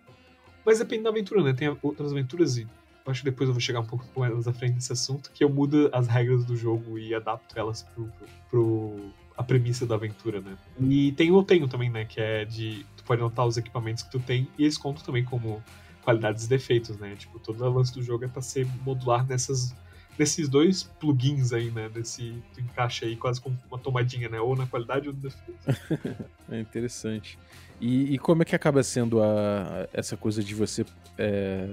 Mas 0.66 0.80
depende 0.80 1.04
da 1.04 1.10
aventura, 1.10 1.44
né? 1.44 1.54
Tem 1.54 1.76
outras 1.82 2.12
aventuras 2.12 2.58
e 2.58 2.68
acho 3.12 3.22
que 3.22 3.30
depois 3.30 3.48
eu 3.48 3.54
vou 3.54 3.62
chegar 3.62 3.80
um 3.80 3.86
pouco 3.86 4.06
mais 4.20 4.48
à 4.48 4.54
frente 4.54 4.76
nesse 4.76 4.92
assunto, 4.92 5.32
que 5.32 5.44
eu 5.44 5.50
mudo 5.50 5.90
as 5.94 6.08
regras 6.08 6.46
do 6.46 6.56
jogo 6.56 6.98
e 6.98 7.14
adapto 7.14 7.58
elas 7.58 7.84
pro, 7.84 8.12
pro 8.50 9.12
a 9.38 9.44
premissa 9.44 9.86
da 9.86 9.96
aventura, 9.96 10.42
né? 10.42 10.58
E 10.80 11.12
tem 11.12 11.32
o 11.32 11.44
tenho 11.44 11.68
também, 11.68 11.90
né? 11.90 12.06
Que 12.06 12.20
é 12.20 12.46
de. 12.46 12.86
Tu 12.98 13.04
pode 13.04 13.22
anotar 13.22 13.46
os 13.46 13.56
equipamentos 13.56 14.04
que 14.04 14.12
tu 14.12 14.20
tem 14.20 14.48
e 14.58 14.64
eles 14.64 14.78
contam 14.78 15.04
também 15.04 15.24
como 15.24 15.64
qualidades 16.04 16.46
e 16.46 16.50
defeitos, 16.50 16.98
né? 16.98 17.16
Tipo, 17.16 17.40
todo 17.40 17.64
o 17.64 17.74
lance 17.74 17.94
do 17.94 18.02
jogo 18.02 18.26
é 18.26 18.28
pra 18.28 18.42
ser 18.42 18.68
modular 18.84 19.26
nessas, 19.28 19.76
nesses 20.18 20.50
dois 20.50 20.84
plugins 20.84 21.54
aí, 21.54 21.70
né? 21.72 21.90
Desse, 21.90 22.34
tu 22.54 22.62
encaixa 22.62 23.06
aí 23.06 23.16
quase 23.16 23.40
como 23.40 23.58
uma 23.70 23.78
tomadinha, 23.78 24.30
né? 24.30 24.40
Ou 24.40 24.56
na 24.56 24.66
qualidade 24.66 25.08
ou 25.08 25.14
no 25.14 25.20
defesa. 25.20 26.26
é 26.50 26.60
interessante. 26.60 27.38
E, 27.80 28.16
e, 28.16 28.18
como 28.18 28.42
é 28.42 28.46
que 28.46 28.56
acaba 28.56 28.82
sendo 28.82 29.22
a, 29.22 29.88
essa 29.94 30.18
coisa 30.18 30.44
de 30.44 30.56
você 30.56 30.84
é, 31.16 31.70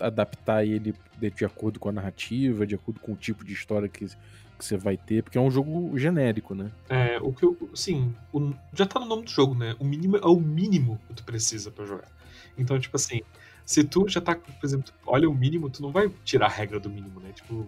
adaptar 0.00 0.64
ele 0.64 0.92
de, 1.16 1.30
de, 1.30 1.44
acordo 1.44 1.78
com 1.78 1.88
a 1.88 1.92
narrativa, 1.92 2.66
de 2.66 2.74
acordo 2.74 2.98
com 2.98 3.12
o 3.12 3.16
tipo 3.16 3.44
de 3.44 3.52
história 3.52 3.88
que, 3.88 4.06
que 4.06 4.64
você 4.64 4.76
vai 4.76 4.96
ter? 4.96 5.22
Porque 5.22 5.38
é 5.38 5.40
um 5.40 5.50
jogo 5.50 5.96
genérico, 5.96 6.52
né? 6.52 6.72
É, 6.88 7.20
o 7.20 7.32
que 7.32 7.44
eu. 7.44 7.56
Sim, 7.74 8.12
o, 8.32 8.52
já 8.74 8.86
tá 8.86 8.98
no 8.98 9.06
nome 9.06 9.22
do 9.22 9.30
jogo, 9.30 9.54
né? 9.54 9.76
O 9.78 9.84
mínimo 9.84 10.16
é 10.16 10.26
o 10.26 10.40
mínimo 10.40 10.98
que 11.06 11.14
tu 11.14 11.22
precisa 11.22 11.70
para 11.70 11.86
jogar. 11.86 12.10
Então, 12.58 12.78
tipo 12.80 12.96
assim, 12.96 13.22
se 13.66 13.82
tu 13.82 14.08
já 14.08 14.20
tá, 14.20 14.36
por 14.36 14.64
exemplo, 14.64 14.94
olha 15.04 15.28
o 15.28 15.34
mínimo, 15.34 15.68
tu 15.68 15.82
não 15.82 15.90
vai 15.90 16.08
tirar 16.24 16.46
a 16.46 16.50
regra 16.50 16.78
do 16.78 16.88
mínimo, 16.88 17.18
né? 17.18 17.32
Tipo, 17.32 17.66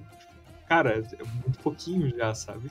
cara, 0.68 0.92
é 0.92 1.24
muito 1.24 1.58
pouquinho 1.58 2.08
já, 2.16 2.32
sabe? 2.34 2.70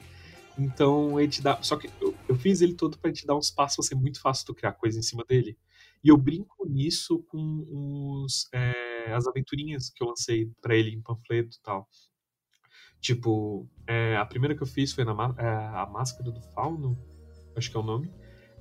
Então 0.57 1.19
ele 1.19 1.29
te 1.29 1.41
dá. 1.41 1.61
Só 1.61 1.75
que 1.75 1.89
eu, 2.01 2.15
eu 2.27 2.35
fiz 2.37 2.61
ele 2.61 2.73
todo 2.73 2.97
para 2.97 3.11
te 3.11 3.27
dar 3.27 3.35
um 3.35 3.39
espaço, 3.39 3.83
ser 3.83 3.95
muito 3.95 4.21
fácil 4.21 4.45
tu 4.45 4.55
criar 4.55 4.71
coisa 4.71 4.97
em 4.97 5.03
cima 5.03 5.25
dele. 5.27 5.57
E 6.01 6.07
eu 6.07 6.17
brinco 6.17 6.65
nisso 6.65 7.21
com 7.27 7.65
os, 8.23 8.47
é, 8.53 9.11
as 9.13 9.27
aventurinhas 9.27 9.89
que 9.89 10.01
eu 10.01 10.07
lancei 10.07 10.49
para 10.61 10.75
ele 10.75 10.91
em 10.91 11.01
panfleto 11.01 11.57
e 11.57 11.61
tal. 11.61 11.87
Tipo, 13.01 13.69
é, 13.85 14.15
a 14.15 14.25
primeira 14.25 14.55
que 14.55 14.63
eu 14.63 14.67
fiz 14.67 14.93
foi 14.93 15.03
na 15.03 15.11
é, 15.37 15.47
a 15.47 15.85
Máscara 15.85 16.31
do 16.31 16.41
Fauno, 16.53 16.97
acho 17.57 17.69
que 17.69 17.75
é 17.75 17.79
o 17.79 17.83
nome. 17.83 18.09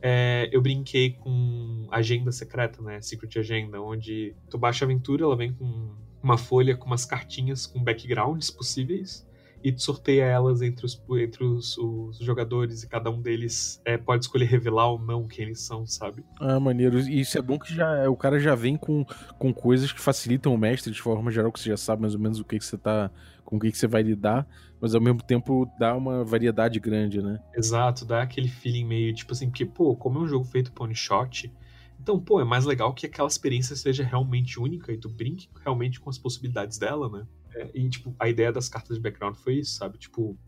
É, 0.08 0.48
eu 0.52 0.62
brinquei 0.62 1.14
com 1.14 1.88
agenda 1.90 2.30
secreta, 2.30 2.80
né? 2.80 3.00
Secret 3.02 3.40
Agenda, 3.40 3.80
onde 3.80 4.36
tu 4.48 4.56
baixa 4.56 4.84
a 4.84 4.86
aventura, 4.86 5.24
ela 5.24 5.36
vem 5.36 5.52
com 5.52 5.96
uma 6.22 6.38
folha 6.38 6.76
com 6.76 6.86
umas 6.86 7.04
cartinhas 7.04 7.66
com 7.66 7.82
backgrounds 7.82 8.48
possíveis 8.48 9.25
e 9.66 9.72
tu 9.72 9.82
sorteia 9.82 10.22
elas 10.22 10.62
entre 10.62 10.86
os, 10.86 11.02
entre 11.18 11.42
os, 11.42 11.76
os 11.76 12.18
jogadores 12.18 12.84
e 12.84 12.88
cada 12.88 13.10
um 13.10 13.20
deles 13.20 13.82
é, 13.84 13.98
pode 13.98 14.24
escolher 14.24 14.44
revelar 14.44 14.92
ou 14.92 14.96
não 14.96 15.26
quem 15.26 15.46
eles 15.46 15.60
são, 15.60 15.84
sabe? 15.84 16.24
Ah, 16.38 16.60
maneiro. 16.60 17.00
E 17.00 17.18
isso 17.18 17.36
é 17.36 17.42
bom 17.42 17.58
que 17.58 17.74
já, 17.74 18.08
o 18.08 18.16
cara 18.16 18.38
já 18.38 18.54
vem 18.54 18.76
com, 18.76 19.04
com 19.36 19.52
coisas 19.52 19.90
que 19.90 20.00
facilitam 20.00 20.54
o 20.54 20.56
mestre 20.58 20.92
de 20.92 21.02
forma 21.02 21.32
geral, 21.32 21.50
que 21.50 21.58
você 21.58 21.70
já 21.70 21.76
sabe 21.76 22.02
mais 22.02 22.14
ou 22.14 22.20
menos 22.20 22.38
o 22.38 22.44
que, 22.44 22.60
que 22.60 22.64
você 22.64 22.78
tá. 22.78 23.10
com 23.44 23.56
o 23.56 23.58
que, 23.58 23.72
que 23.72 23.76
você 23.76 23.88
vai 23.88 24.04
lidar, 24.04 24.46
mas 24.80 24.94
ao 24.94 25.00
mesmo 25.00 25.20
tempo 25.20 25.68
dá 25.80 25.96
uma 25.96 26.22
variedade 26.22 26.78
grande, 26.78 27.20
né? 27.20 27.40
Exato, 27.52 28.04
dá 28.04 28.22
aquele 28.22 28.48
feeling 28.48 28.84
meio 28.84 29.12
tipo 29.12 29.32
assim, 29.32 29.48
porque, 29.48 29.66
pô, 29.66 29.96
como 29.96 30.20
é 30.20 30.22
um 30.22 30.28
jogo 30.28 30.44
feito 30.44 30.70
por 30.70 30.84
one 30.84 30.94
shot. 30.94 31.52
Então, 32.00 32.20
pô, 32.20 32.40
é 32.40 32.44
mais 32.44 32.64
legal 32.64 32.94
que 32.94 33.06
aquela 33.06 33.26
experiência 33.26 33.74
seja 33.74 34.04
realmente 34.04 34.60
única 34.60 34.92
e 34.92 34.96
tu 34.96 35.08
brinque 35.08 35.48
realmente 35.64 35.98
com 35.98 36.08
as 36.08 36.18
possibilidades 36.18 36.78
dela, 36.78 37.08
né? 37.08 37.26
É, 37.56 37.70
e, 37.74 37.88
tipo, 37.88 38.14
a 38.18 38.28
ideia 38.28 38.52
das 38.52 38.68
cartas 38.68 38.96
de 38.96 39.02
background 39.02 39.34
foi 39.36 39.54
isso, 39.54 39.76
sabe? 39.76 39.98
Tipo, 39.98 40.38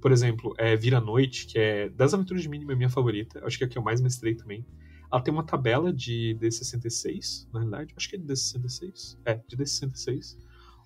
por 0.00 0.12
exemplo, 0.12 0.54
é 0.58 0.76
Vira 0.76 1.00
Noite, 1.00 1.46
que 1.46 1.58
é 1.58 1.88
das 1.88 2.14
aventuras 2.14 2.42
de 2.42 2.48
mínimo 2.48 2.70
é 2.70 2.76
minha 2.76 2.90
favorita, 2.90 3.44
acho 3.44 3.58
que 3.58 3.64
é 3.64 3.66
a 3.66 3.70
que 3.70 3.78
eu 3.78 3.82
mais 3.82 4.00
mestrei 4.00 4.34
também. 4.34 4.64
Ela 5.10 5.22
tem 5.22 5.32
uma 5.32 5.42
tabela 5.42 5.92
de 5.92 6.36
D66, 6.38 7.48
na 7.52 7.60
realidade, 7.60 7.94
acho 7.96 8.08
que 8.08 8.16
é 8.16 8.18
de 8.18 8.26
D66, 8.26 9.18
é, 9.24 9.40
de 9.48 9.56
D66, 9.56 10.36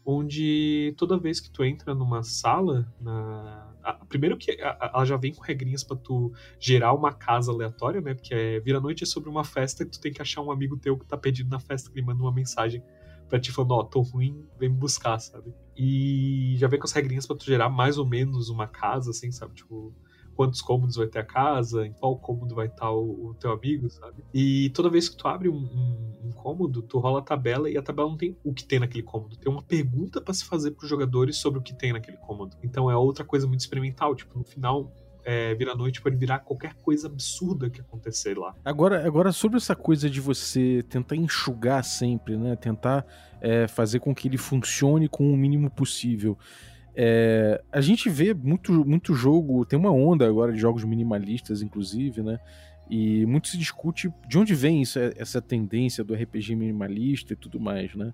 onde 0.04 0.94
toda 0.96 1.18
vez 1.18 1.40
que 1.40 1.50
tu 1.50 1.64
entra 1.64 1.94
numa 1.94 2.22
sala, 2.22 2.92
na... 3.00 3.68
A, 3.82 3.94
primeiro 4.06 4.36
que 4.36 4.52
a, 4.62 4.92
ela 4.94 5.04
já 5.04 5.16
vem 5.16 5.34
com 5.34 5.42
regrinhas 5.42 5.82
para 5.82 5.96
tu 5.96 6.32
gerar 6.58 6.92
uma 6.92 7.12
casa 7.12 7.50
aleatória, 7.50 8.00
né? 8.00 8.14
Porque 8.14 8.32
é, 8.32 8.60
Vira 8.60 8.80
Noite 8.80 9.02
é 9.02 9.06
sobre 9.06 9.28
uma 9.28 9.44
festa 9.44 9.84
que 9.84 9.90
tu 9.90 10.00
tem 10.00 10.12
que 10.12 10.22
achar 10.22 10.40
um 10.40 10.52
amigo 10.52 10.76
teu 10.76 10.96
que 10.96 11.04
tá 11.04 11.16
perdido 11.16 11.50
na 11.50 11.58
festa 11.58 11.90
que 11.90 11.98
ele 11.98 12.06
manda 12.06 12.22
uma 12.22 12.32
mensagem 12.32 12.82
pra 13.28 13.40
ti 13.40 13.50
falando, 13.50 13.72
ó, 13.72 13.80
oh, 13.80 13.84
tô 13.84 14.00
ruim, 14.00 14.46
vem 14.58 14.68
me 14.68 14.76
buscar, 14.76 15.18
sabe? 15.18 15.52
E 15.76 16.54
já 16.58 16.68
vem 16.68 16.78
com 16.78 16.86
as 16.86 16.92
regrinhas 16.92 17.26
pra 17.26 17.36
tu 17.36 17.44
gerar 17.44 17.68
mais 17.68 17.98
ou 17.98 18.06
menos 18.06 18.48
uma 18.48 18.66
casa, 18.66 19.10
assim, 19.10 19.30
sabe? 19.30 19.54
Tipo, 19.54 19.94
quantos 20.34 20.60
cômodos 20.60 20.96
vai 20.96 21.06
ter 21.06 21.20
a 21.20 21.24
casa, 21.24 21.86
em 21.86 21.92
qual 21.92 22.16
cômodo 22.16 22.54
vai 22.54 22.66
estar 22.66 22.90
o, 22.90 23.28
o 23.28 23.34
teu 23.34 23.52
amigo, 23.52 23.88
sabe? 23.90 24.24
E 24.32 24.70
toda 24.70 24.90
vez 24.90 25.08
que 25.08 25.16
tu 25.16 25.28
abre 25.28 25.48
um, 25.48 25.56
um, 25.56 26.28
um, 26.28 26.32
cômodo, 26.32 26.82
tu 26.82 26.98
rola 26.98 27.20
a 27.20 27.22
tabela 27.22 27.70
e 27.70 27.76
a 27.76 27.82
tabela 27.82 28.08
não 28.08 28.16
tem 28.16 28.36
o 28.42 28.52
que 28.52 28.64
tem 28.64 28.78
naquele 28.78 29.02
cômodo. 29.02 29.36
Tem 29.36 29.50
uma 29.50 29.62
pergunta 29.62 30.20
para 30.20 30.34
se 30.34 30.44
fazer 30.44 30.72
pros 30.72 30.88
jogadores 30.88 31.36
sobre 31.36 31.58
o 31.58 31.62
que 31.62 31.74
tem 31.74 31.92
naquele 31.92 32.16
cômodo. 32.16 32.56
Então 32.62 32.90
é 32.90 32.96
outra 32.96 33.24
coisa 33.24 33.46
muito 33.46 33.60
experimental. 33.60 34.14
Tipo, 34.14 34.38
no 34.38 34.44
final, 34.44 34.90
é, 35.24 35.54
vira 35.54 35.74
noite 35.74 36.00
pode 36.00 36.16
virar 36.16 36.40
qualquer 36.40 36.74
coisa 36.74 37.06
absurda 37.06 37.70
que 37.70 37.80
acontecer 37.80 38.36
lá. 38.36 38.54
Agora, 38.64 39.06
agora 39.06 39.32
sobre 39.32 39.56
essa 39.56 39.74
coisa 39.74 40.10
de 40.10 40.20
você 40.20 40.84
tentar 40.88 41.16
enxugar 41.16 41.84
sempre, 41.84 42.36
né? 42.36 42.56
Tentar 42.56 43.06
é, 43.40 43.66
fazer 43.66 44.00
com 44.00 44.14
que 44.14 44.28
ele 44.28 44.38
funcione 44.38 45.08
com 45.08 45.32
o 45.32 45.36
mínimo 45.36 45.70
possível. 45.70 46.36
É, 46.94 47.62
a 47.72 47.80
gente 47.80 48.10
vê 48.10 48.34
muito, 48.34 48.84
muito 48.84 49.14
jogo, 49.14 49.64
tem 49.64 49.78
uma 49.78 49.90
onda 49.90 50.26
agora 50.26 50.52
de 50.52 50.58
jogos 50.58 50.84
minimalistas, 50.84 51.62
inclusive, 51.62 52.22
né? 52.22 52.38
E 52.90 53.24
muito 53.24 53.48
se 53.48 53.56
discute 53.56 54.12
de 54.28 54.38
onde 54.38 54.54
vem 54.54 54.82
isso, 54.82 54.98
essa 54.98 55.40
tendência 55.40 56.04
do 56.04 56.14
RPG 56.14 56.54
minimalista 56.54 57.32
e 57.32 57.36
tudo 57.36 57.58
mais, 57.58 57.94
né? 57.94 58.12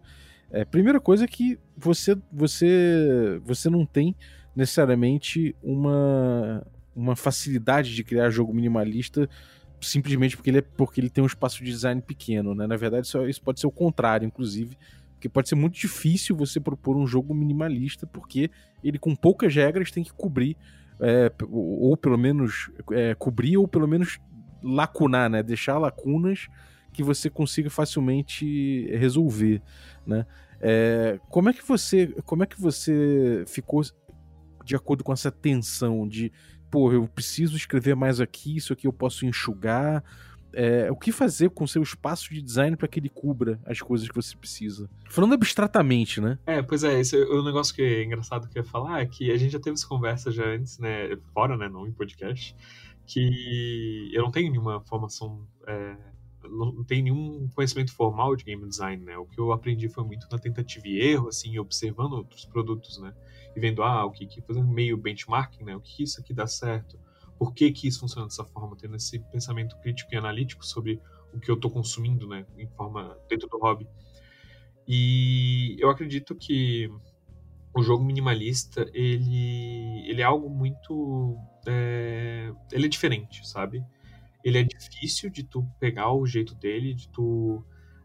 É, 0.50 0.64
primeira 0.64 1.00
coisa 1.00 1.24
é 1.24 1.28
que 1.28 1.58
você, 1.76 2.16
você, 2.32 3.40
você 3.44 3.68
não 3.68 3.84
tem 3.84 4.14
necessariamente 4.54 5.54
uma, 5.62 6.64
uma 6.98 7.14
facilidade 7.14 7.94
de 7.94 8.02
criar 8.02 8.28
jogo 8.30 8.52
minimalista 8.52 9.28
simplesmente 9.80 10.36
porque 10.36 10.50
ele, 10.50 10.58
é, 10.58 10.62
porque 10.62 11.00
ele 11.00 11.10
tem 11.10 11.22
um 11.22 11.26
espaço 11.26 11.62
de 11.62 11.70
design 11.70 12.02
pequeno, 12.02 12.54
né? 12.54 12.66
Na 12.66 12.76
verdade, 12.76 13.06
isso, 13.06 13.28
isso 13.28 13.40
pode 13.40 13.60
ser 13.60 13.66
o 13.66 13.70
contrário, 13.70 14.26
inclusive, 14.26 14.76
porque 15.12 15.28
pode 15.28 15.48
ser 15.48 15.54
muito 15.54 15.78
difícil 15.78 16.36
você 16.36 16.58
propor 16.58 16.96
um 16.96 17.06
jogo 17.06 17.34
minimalista, 17.34 18.06
porque 18.06 18.50
ele 18.82 18.98
com 18.98 19.14
poucas 19.14 19.54
regras 19.54 19.90
tem 19.90 20.02
que 20.02 20.12
cobrir, 20.12 20.56
é, 21.00 21.30
ou 21.48 21.96
pelo 21.96 22.18
menos 22.18 22.70
é, 22.90 23.14
cobrir, 23.14 23.56
ou 23.56 23.68
pelo 23.68 23.86
menos 23.86 24.18
lacunar, 24.62 25.30
né? 25.30 25.42
Deixar 25.42 25.78
lacunas 25.78 26.48
que 26.92 27.02
você 27.02 27.30
consiga 27.30 27.70
facilmente 27.70 28.86
resolver, 28.96 29.62
né? 30.04 30.26
É, 30.60 31.20
como 31.28 31.48
é 31.48 31.52
que 31.52 31.66
você 31.66 32.08
como 32.24 32.42
é 32.42 32.46
que 32.46 32.60
você 32.60 33.44
ficou 33.46 33.84
de 34.64 34.74
acordo 34.74 35.04
com 35.04 35.12
essa 35.12 35.30
tensão 35.30 36.06
de 36.06 36.32
pô, 36.70 36.92
eu 36.92 37.06
preciso 37.08 37.56
escrever 37.56 37.94
mais 37.94 38.20
aqui, 38.20 38.56
isso 38.56 38.72
aqui 38.72 38.86
eu 38.86 38.92
posso 38.92 39.26
enxugar. 39.26 40.02
É, 40.52 40.90
o 40.90 40.96
que 40.96 41.12
fazer 41.12 41.50
com 41.50 41.66
seu 41.66 41.82
espaço 41.82 42.32
de 42.32 42.40
design 42.40 42.74
para 42.74 42.88
que 42.88 42.98
ele 42.98 43.10
cubra 43.10 43.60
as 43.66 43.80
coisas 43.80 44.08
que 44.08 44.14
você 44.14 44.36
precisa? 44.36 44.88
Falando 45.10 45.34
abstratamente, 45.34 46.20
né? 46.20 46.38
É, 46.46 46.62
pois 46.62 46.84
é, 46.84 46.98
esse 46.98 47.20
é 47.20 47.24
o 47.24 47.44
negócio 47.44 47.74
que 47.74 47.82
é 47.82 48.02
engraçado 48.02 48.48
que 48.48 48.58
eu 48.58 48.62
ia 48.62 48.68
falar 48.68 49.02
é 49.02 49.06
que 49.06 49.30
a 49.30 49.36
gente 49.36 49.52
já 49.52 49.60
teve 49.60 49.74
essa 49.74 49.86
conversa 49.86 50.30
já 50.30 50.46
antes, 50.46 50.78
né? 50.78 51.16
Fora, 51.34 51.56
né? 51.56 51.68
Não 51.68 51.86
em 51.86 51.92
podcast. 51.92 52.56
Que 53.06 54.10
eu 54.12 54.22
não 54.22 54.30
tenho 54.30 54.50
nenhuma 54.50 54.80
formação. 54.80 55.46
É, 55.66 55.96
não 56.48 56.84
tenho 56.84 57.04
nenhum 57.04 57.48
conhecimento 57.54 57.92
formal 57.92 58.34
de 58.36 58.44
game 58.44 58.66
design, 58.66 59.04
né? 59.04 59.16
O 59.16 59.26
que 59.26 59.38
eu 59.40 59.52
aprendi 59.52 59.88
foi 59.88 60.04
muito 60.04 60.26
na 60.30 60.38
tentativa 60.38 60.86
e 60.86 61.00
erro, 61.00 61.28
assim, 61.28 61.58
observando 61.58 62.14
outros 62.14 62.44
produtos, 62.44 62.98
né? 62.98 63.14
e 63.58 63.60
vendo, 63.60 63.82
ah, 63.82 64.04
o 64.04 64.10
que, 64.10 64.26
que 64.26 64.40
fazendo 64.40 64.68
meio 64.68 64.96
benchmarking, 64.96 65.64
né? 65.64 65.76
O 65.76 65.80
que 65.80 66.04
isso 66.04 66.20
aqui 66.20 66.32
dá 66.32 66.46
certo? 66.46 66.98
Por 67.38 67.52
que 67.52 67.70
que 67.70 67.88
isso 67.88 68.00
funciona 68.00 68.26
dessa 68.26 68.44
forma? 68.44 68.76
Tendo 68.76 68.96
esse 68.96 69.18
pensamento 69.18 69.76
crítico 69.80 70.14
e 70.14 70.16
analítico 70.16 70.64
sobre 70.64 71.00
o 71.32 71.40
que 71.40 71.50
eu 71.50 71.56
estou 71.56 71.70
consumindo, 71.70 72.26
né? 72.26 72.46
Em 72.56 72.66
forma 72.68 73.16
dentro 73.28 73.48
do 73.48 73.58
hobby. 73.58 73.86
E 74.86 75.76
eu 75.78 75.90
acredito 75.90 76.34
que 76.34 76.90
o 77.74 77.82
jogo 77.82 78.02
minimalista 78.02 78.88
ele 78.94 80.08
ele 80.08 80.22
é 80.22 80.24
algo 80.24 80.48
muito 80.48 81.36
é, 81.66 82.50
ele 82.72 82.86
é 82.86 82.88
diferente, 82.88 83.46
sabe? 83.46 83.84
Ele 84.48 84.58
é 84.58 84.64
difícil 84.64 85.30
de 85.30 85.42
tu 85.42 85.62
pegar 85.78 86.12
o 86.12 86.26
jeito 86.26 86.54
dele, 86.54 86.94
de 86.94 87.08
tu 87.08 87.62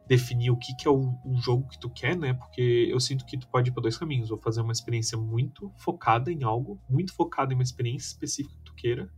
definir 0.08 0.52
o 0.52 0.58
que, 0.58 0.76
que 0.76 0.88
é 0.88 0.92
o, 0.92 1.18
o, 1.24 1.38
jogo 1.38 1.68
que 1.70 1.80
tu 1.80 1.90
quer, 1.90 2.18
né? 2.18 2.34
Porque 2.34 2.90
eu 2.92 3.00
sinto 3.00 3.26
que 3.26 3.38
tu 3.38 3.48
pode 3.48 3.70
ir 3.70 3.74
para 3.74 3.84
dois 3.84 3.98
caminhos, 3.98 4.30
ou 4.32 4.38
fazer 4.38 4.62
uma 4.62 4.74
experiência 4.74 5.18
muito 5.18 5.72
focada 5.78 6.32
em 6.32 6.44
algo, 6.44 6.82
muito 6.90 7.14
focada 7.14 7.54
em 7.54 7.56
uma 7.56 7.64
experiência 7.64 8.08
específica 8.08 8.56
que 8.58 8.64
tu 8.64 8.74
queira, 8.76 9.10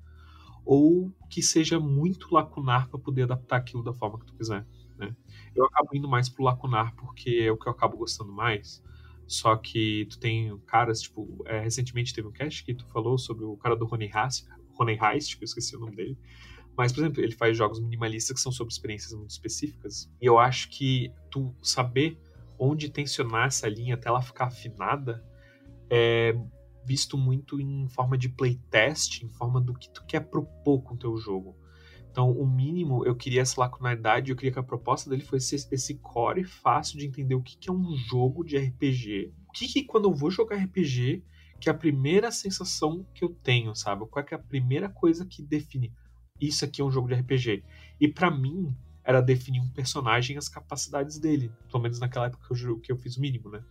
ou 0.64 1.12
que 1.30 1.42
seja 1.42 1.80
muito 1.80 2.32
lacunar 2.32 2.88
para 2.88 3.00
poder 3.00 3.24
adaptar 3.24 3.58
aquilo 3.58 3.84
da 3.84 3.94
forma 3.94 4.20
que 4.20 4.26
tu 4.26 4.36
quiser, 4.36 4.66
né? 4.98 5.16
Eu 5.56 5.66
acabo 5.66 5.90
indo 5.94 6.08
mais 6.08 6.30
pro 6.30 6.44
lacunar 6.44 6.96
porque 6.96 7.42
é 7.44 7.52
o 7.52 7.58
que 7.58 7.68
eu 7.68 7.72
acabo 7.72 7.98
gostando 7.98 8.32
mais. 8.32 8.84
Só 9.28 9.56
que 9.56 10.06
tu 10.10 10.20
tem 10.20 10.56
caras, 10.68 11.02
tipo, 11.02 11.44
é, 11.48 11.60
recentemente 11.60 12.14
teve 12.14 12.28
um 12.28 12.32
cast 12.32 12.64
que 12.64 12.76
tu 12.76 12.86
falou 12.88 13.18
sobre 13.18 13.44
o 13.44 13.58
cara 13.58 13.76
do 13.76 13.86
Rony 13.86 14.12
Heist, 14.14 14.48
Rony 14.74 15.00
Heist, 15.02 15.38
que 15.38 15.44
eu 15.44 15.46
esqueci 15.46 15.76
o 15.76 15.80
nome 15.80 15.96
dele, 15.96 16.18
mas, 16.78 16.92
por 16.92 17.02
exemplo, 17.02 17.22
ele 17.22 17.36
faz 17.36 17.58
jogos 17.58 17.80
minimalistas 17.80 18.36
que 18.36 18.42
são 18.42 18.52
sobre 18.52 18.74
experiências 18.74 19.14
muito 19.14 19.32
específicas. 19.32 20.12
E 20.22 20.26
eu 20.26 20.38
acho 20.38 20.70
que 20.70 21.12
tu 21.32 21.56
saber 21.62 22.20
onde 22.60 22.90
tensionar 22.90 23.48
essa 23.48 23.68
linha 23.68 23.96
até 23.96 24.10
ela 24.10 24.22
ficar 24.22 24.46
afinada 24.46 25.24
é 25.90 26.36
visto 26.86 27.18
muito 27.18 27.60
em 27.60 27.88
forma 27.88 28.18
de 28.18 28.30
playtest, 28.30 29.24
em 29.24 29.30
forma 29.30 29.60
do 29.60 29.74
que 29.74 29.90
tu 29.90 30.06
quer 30.06 30.22
propor 30.22 30.82
com 30.84 30.94
o 30.94 30.98
teu 30.98 31.18
jogo. 31.18 31.58
Então, 32.12 32.32
o 32.32 32.48
mínimo, 32.48 33.06
eu 33.06 33.16
queria 33.16 33.42
essa 33.42 33.60
lacunaridade, 33.60 34.32
eu 34.32 34.38
queria 34.38 34.52
que 34.52 34.60
a 34.60 34.64
proposta 34.64 35.10
dele 35.10 35.24
fosse 35.24 35.56
esse 35.56 35.96
core 35.96 36.44
fácil 36.44 36.98
de 36.98 37.08
entender 37.08 37.36
o 37.36 37.42
que, 37.42 37.58
que 37.58 37.70
é 37.70 37.74
um 37.74 37.96
jogo 37.96 38.44
de 38.44 38.58
RPG. 38.58 39.34
O 39.48 39.52
que, 39.52 39.68
que 39.68 39.84
quando 39.84 40.10
eu 40.10 40.14
vou 40.14 40.32
jogar 40.32 40.58
RPG, 40.58 41.24
que 41.60 41.68
é 41.68 41.72
a 41.72 41.76
primeira 41.76 42.32
sensação 42.32 43.06
que 43.14 43.24
eu 43.24 43.30
tenho, 43.44 43.76
sabe? 43.76 44.06
Qual 44.06 44.24
é, 44.24 44.34
é 44.34 44.36
a 44.36 44.40
primeira 44.40 44.88
coisa 44.88 45.26
que 45.26 45.44
define 45.44 45.92
isso 46.40 46.66
aqui 46.66 46.82
é 46.82 46.84
um 46.84 46.92
jogo 46.92 47.08
de 47.08 47.16
RPG? 47.16 47.64
E 48.00 48.08
para 48.08 48.30
mim, 48.30 48.76
era 49.04 49.22
definir 49.22 49.60
um 49.60 49.70
personagem 49.70 50.36
e 50.36 50.40
as 50.40 50.50
capacidades 50.50 51.20
dele. 51.20 51.52
Pelo 51.70 51.84
menos 51.84 52.00
naquela 52.00 52.26
época 52.26 52.48
que 52.48 52.66
eu, 52.66 52.80
que 52.80 52.92
eu 52.92 52.98
fiz 52.98 53.18
o 53.18 53.22
mínimo, 53.22 53.50
né? 53.50 53.64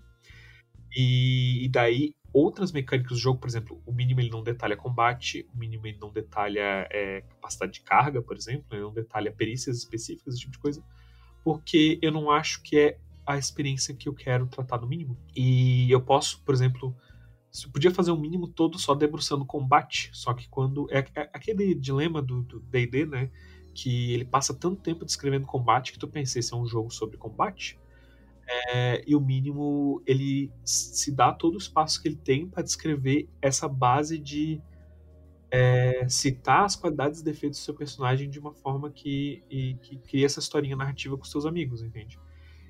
E, 0.97 1.65
e, 1.65 1.69
daí, 1.69 2.15
outras 2.33 2.71
mecânicas 2.71 3.13
do 3.13 3.19
jogo, 3.19 3.41
por 3.41 3.49
exemplo, 3.49 3.83
o 3.85 3.93
mínimo 3.93 4.21
ele 4.21 4.31
não 4.31 4.45
detalha 4.45 4.77
combate, 4.77 5.45
o 5.53 5.59
mínimo 5.59 5.87
ele 5.89 5.99
não 5.99 6.13
detalha 6.13 6.87
é, 6.91 7.23
capacidade 7.23 7.73
de 7.73 7.81
carga, 7.81 8.23
por 8.23 8.37
exemplo, 8.37 8.67
ele 8.71 8.83
não 8.83 8.93
detalha 8.93 9.33
perícias 9.33 9.79
específicas, 9.79 10.35
esse 10.35 10.43
tipo 10.43 10.53
de 10.53 10.59
coisa, 10.61 10.85
porque 11.43 11.99
eu 12.01 12.13
não 12.13 12.31
acho 12.31 12.63
que 12.63 12.79
é 12.79 12.99
a 13.27 13.37
experiência 13.37 13.95
que 13.95 14.09
eu 14.09 14.15
quero 14.15 14.47
tratar 14.47 14.81
no 14.81 14.87
mínimo. 14.87 15.19
E 15.35 15.91
eu 15.91 16.01
posso, 16.01 16.41
por 16.43 16.55
exemplo, 16.55 16.95
você 17.55 17.69
podia 17.69 17.93
fazer 17.93 18.11
um 18.11 18.19
mínimo 18.19 18.49
todo 18.49 18.79
só 18.81 18.95
debruçando 18.97 19.45
combate, 19.47 20.11
só 20.13 20.35
que 20.35 20.49
quando. 20.49 20.89
É, 20.91 20.99
é 21.15 21.31
aquele 21.33 21.73
dilema 21.73 22.21
do 22.21 22.43
DD, 22.43 23.07
né? 23.07 23.31
que 23.75 24.13
ele 24.13 24.25
passa 24.25 24.55
tanto 24.55 24.81
tempo 24.81 25.05
descrevendo 25.05 25.47
combate 25.47 25.93
que 25.93 25.99
tu 25.99 26.07
pensa, 26.09 26.39
esse 26.39 26.55
é 26.55 26.57
um 26.57 26.67
jogo 26.67 26.91
sobre 26.91 27.17
combate. 27.17 27.79
É, 28.47 29.03
e 29.07 29.17
o 29.17 29.21
mínimo 29.21 30.03
ele 30.07 30.53
se 30.65 31.11
dá 31.11 31.33
todo 31.33 31.55
o 31.55 31.59
espaço 31.59 32.01
que 32.01 32.09
ele 32.09 32.17
tem 32.17 32.47
para 32.47 32.63
descrever 32.63 33.29
essa 33.41 33.67
base 33.67 34.19
de 34.19 34.61
é, 35.51 36.07
citar 36.09 36.65
as 36.65 36.77
qualidades 36.77 37.21
e 37.21 37.25
defeitos 37.25 37.59
do 37.59 37.65
seu 37.65 37.75
personagem 37.75 38.29
de 38.29 38.39
uma 38.39 38.53
forma 38.53 38.91
que, 38.91 39.43
e, 39.51 39.75
que 39.83 39.97
cria 39.97 40.27
essa 40.27 40.41
historinha 40.41 40.77
narrativa 40.77 41.17
com 41.17 41.25
seus 41.25 41.47
amigos, 41.47 41.83
entende? 41.83 42.19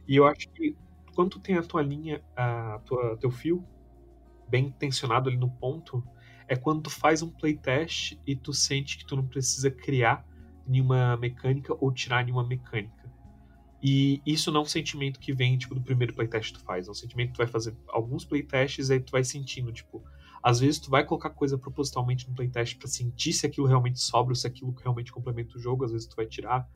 E 0.07 0.17
eu 0.17 0.27
acho 0.27 0.49
que 0.51 0.77
quando 1.15 1.31
tu 1.31 1.41
tem 1.41 1.57
a 1.57 1.63
tua 1.63 1.83
linha, 1.83 2.23
a 2.37 2.81
tua, 2.85 3.17
teu 3.17 3.31
fio 3.31 3.65
bem 4.55 4.71
tensionado 4.71 5.29
ali 5.29 5.37
no 5.37 5.51
ponto, 5.51 6.01
é 6.47 6.55
quando 6.55 6.83
tu 6.83 6.91
faz 6.91 7.23
um 7.23 7.29
playtest 7.29 8.17
e 8.25 8.37
tu 8.37 8.53
sente 8.53 8.97
que 8.97 9.05
tu 9.05 9.17
não 9.17 9.27
precisa 9.27 9.69
criar 9.69 10.25
nenhuma 10.65 11.17
mecânica 11.17 11.75
ou 11.81 11.91
tirar 11.91 12.23
nenhuma 12.25 12.47
mecânica. 12.47 13.13
E 13.83 14.23
isso 14.25 14.53
não 14.53 14.61
é 14.61 14.63
um 14.63 14.67
sentimento 14.67 15.19
que 15.19 15.33
vem, 15.33 15.59
tipo, 15.59 15.75
do 15.75 15.83
primeiro 15.83 16.15
playtest 16.15 16.53
que 16.53 16.61
tu 16.61 16.65
faz. 16.65 16.87
É 16.87 16.91
um 16.93 16.95
sentimento 16.95 17.31
que 17.31 17.35
tu 17.35 17.39
vai 17.39 17.49
fazer 17.49 17.77
alguns 17.89 18.25
playtests 18.25 18.91
e 18.91 18.93
aí 18.93 19.01
tu 19.01 19.11
vai 19.11 19.25
sentindo, 19.25 19.73
tipo... 19.73 20.05
Às 20.45 20.61
vezes 20.61 20.79
tu 20.79 20.91
vai 20.91 21.03
colocar 21.07 21.31
coisa 21.31 21.57
propositalmente 21.57 22.29
no 22.29 22.35
playtest 22.35 22.77
para 22.77 22.87
sentir 22.87 23.33
se 23.33 23.47
aquilo 23.47 23.67
realmente 23.67 23.99
sobra 23.99 24.33
ou 24.33 24.35
se 24.35 24.47
aquilo 24.47 24.75
realmente 24.79 25.11
complementa 25.11 25.57
o 25.57 25.59
jogo. 25.59 25.87
Às 25.87 25.93
vezes 25.93 26.07
tu 26.07 26.15
vai 26.15 26.27
tirar. 26.27 26.69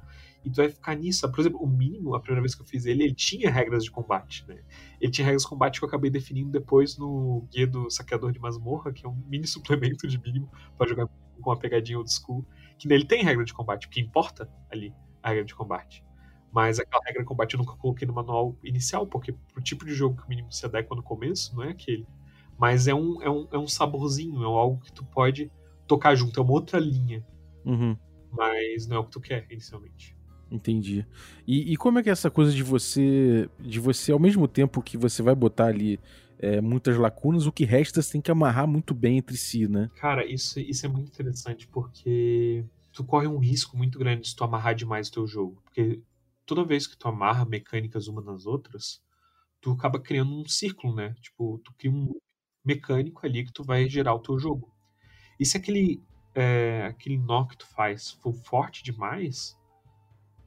E 0.42 0.48
tu 0.50 0.57
vai 0.57 0.70
ficar 0.70 0.94
nisso. 0.94 1.31
Por 1.31 1.40
exemplo, 1.40 1.61
o 1.62 1.66
mínimo, 1.66 2.14
a 2.14 2.20
primeira 2.20 2.40
vez 2.40 2.54
que 2.54 2.62
eu 2.62 2.66
fiz 2.66 2.87
ele, 2.87 3.04
ele 3.04 3.14
tinha 3.14 3.50
regras 3.50 3.85
de 3.85 3.90
combate, 3.90 4.42
né? 4.48 4.62
Ele 4.98 5.12
tinha 5.12 5.26
regras 5.26 5.42
de 5.42 5.48
combate 5.48 5.78
que 5.78 5.85
eu 5.85 5.88
acabei 5.88 6.11
definindo 6.11 6.50
depois 6.50 6.96
no 6.96 7.46
Guia 7.52 7.66
do 7.66 7.90
Saqueador 7.90 8.33
de 8.33 8.38
Masmorra, 8.38 8.90
que 8.90 9.04
é 9.04 9.09
um 9.09 9.22
mini 9.28 9.44
suplemento 9.46 10.09
de 10.09 10.18
mínimo 10.18 10.50
para 10.78 10.88
jogar 10.88 11.07
com 11.07 11.50
uma 11.50 11.59
pegadinha 11.59 11.98
old 11.98 12.11
school 12.11 12.46
que 12.78 12.88
nele 12.88 13.04
tem 13.04 13.22
regra 13.22 13.44
de 13.44 13.52
combate, 13.52 13.87
o 13.87 13.90
que 13.90 14.00
importa 14.00 14.48
ali 14.70 14.94
a 15.22 15.28
regra 15.28 15.44
de 15.44 15.54
combate. 15.54 16.02
Mas 16.50 16.78
aquela 16.78 17.02
regra 17.04 17.20
de 17.20 17.28
combate 17.28 17.52
eu 17.52 17.59
nunca 17.59 17.76
coloquei 17.76 18.09
no 18.09 18.14
manual 18.14 18.57
inicial, 18.64 19.07
porque 19.07 19.33
pro 19.52 19.62
tipo 19.62 19.85
de 19.85 19.92
jogo 19.92 20.16
que 20.16 20.24
o 20.24 20.28
mínimo 20.28 20.50
se 20.50 20.64
adequa 20.64 20.96
no 20.96 21.02
começo, 21.02 21.54
não 21.54 21.64
é 21.64 21.70
aquele. 21.70 22.07
Mas 22.59 22.88
é 22.88 22.94
um, 22.94 23.23
é 23.23 23.31
um, 23.31 23.49
é 23.53 23.59
um 23.59 23.68
saborzinho, 23.68 24.42
é 24.42 24.47
algo 24.47 24.83
que 24.83 24.92
tu 24.92 25.05
pode 25.05 25.51
tocar 25.87 26.14
junto, 26.14 26.40
é 26.40 26.42
uma 26.42 26.53
outra 26.53 26.79
linha. 26.79 27.25
Uhum. 27.64 27.97
Mas 28.31 28.87
não 28.87 28.97
é 28.97 29.01
o 29.01 29.05
que 29.05 29.12
tu 29.12 29.21
quer 29.21 29.47
inicialmente. 29.51 30.16
Entendi. 30.51 31.07
E, 31.47 31.73
e, 31.73 31.77
como 31.77 31.99
é 31.99 32.03
que 32.03 32.09
é 32.09 32.12
essa 32.12 32.31
coisa 32.31 32.53
de 32.53 32.62
você, 32.62 33.49
de 33.61 33.79
você, 33.79 34.12
ao 34.12 34.18
mesmo 34.18 34.49
tempo 34.49 34.83
que 34.83 34.97
você 34.97 35.23
vai 35.23 35.35
botar 35.35 35.66
ali 35.66 36.01
é, 36.38 36.61
muitas 36.61 36.97
lacunas, 36.97 37.47
o 37.47 37.53
que 37.53 37.64
resta 37.64 38.01
você 38.01 38.12
tem 38.12 38.21
que 38.21 38.31
amarrar 38.31 38.66
muito 38.66 38.94
bem 38.94 39.18
entre 39.18 39.37
si, 39.37 39.68
né? 39.68 39.90
Cara, 39.97 40.25
isso, 40.25 40.59
isso 40.59 40.87
é 40.87 40.88
muito 40.88 41.09
interessante 41.09 41.68
porque 41.68 42.64
tu 42.92 43.05
corre 43.05 43.27
um 43.27 43.38
risco 43.38 43.77
muito 43.77 43.99
grande 43.99 44.29
se 44.29 44.35
tu 44.35 44.42
amarrar 44.44 44.75
demais 44.75 45.09
o 45.09 45.12
teu 45.12 45.27
jogo. 45.27 45.61
Porque 45.64 46.01
toda 46.47 46.64
vez 46.64 46.87
que 46.87 46.97
tu 46.97 47.09
amarra 47.09 47.44
mecânicas 47.44 48.09
uma 48.09 48.23
nas 48.23 48.47
outras, 48.47 49.03
tu 49.61 49.73
acaba 49.73 50.01
criando 50.01 50.33
um 50.33 50.47
círculo, 50.47 50.94
né? 50.94 51.14
Tipo, 51.21 51.61
tu 51.62 51.75
cria 51.77 51.90
um 51.90 52.14
mecânico 52.68 53.24
ali 53.24 53.44
que 53.44 53.52
tu 53.52 53.64
vai 53.64 53.88
gerar 53.88 54.14
o 54.14 54.20
teu 54.20 54.38
jogo. 54.38 54.70
E 55.40 55.46
se 55.46 55.57
aquele, 55.57 56.02
é, 56.35 56.87
aquele 56.87 57.16
nó 57.16 57.46
que 57.46 57.57
tu 57.57 57.66
faz 57.66 58.11
for 58.11 58.33
forte 58.33 58.85
demais, 58.85 59.59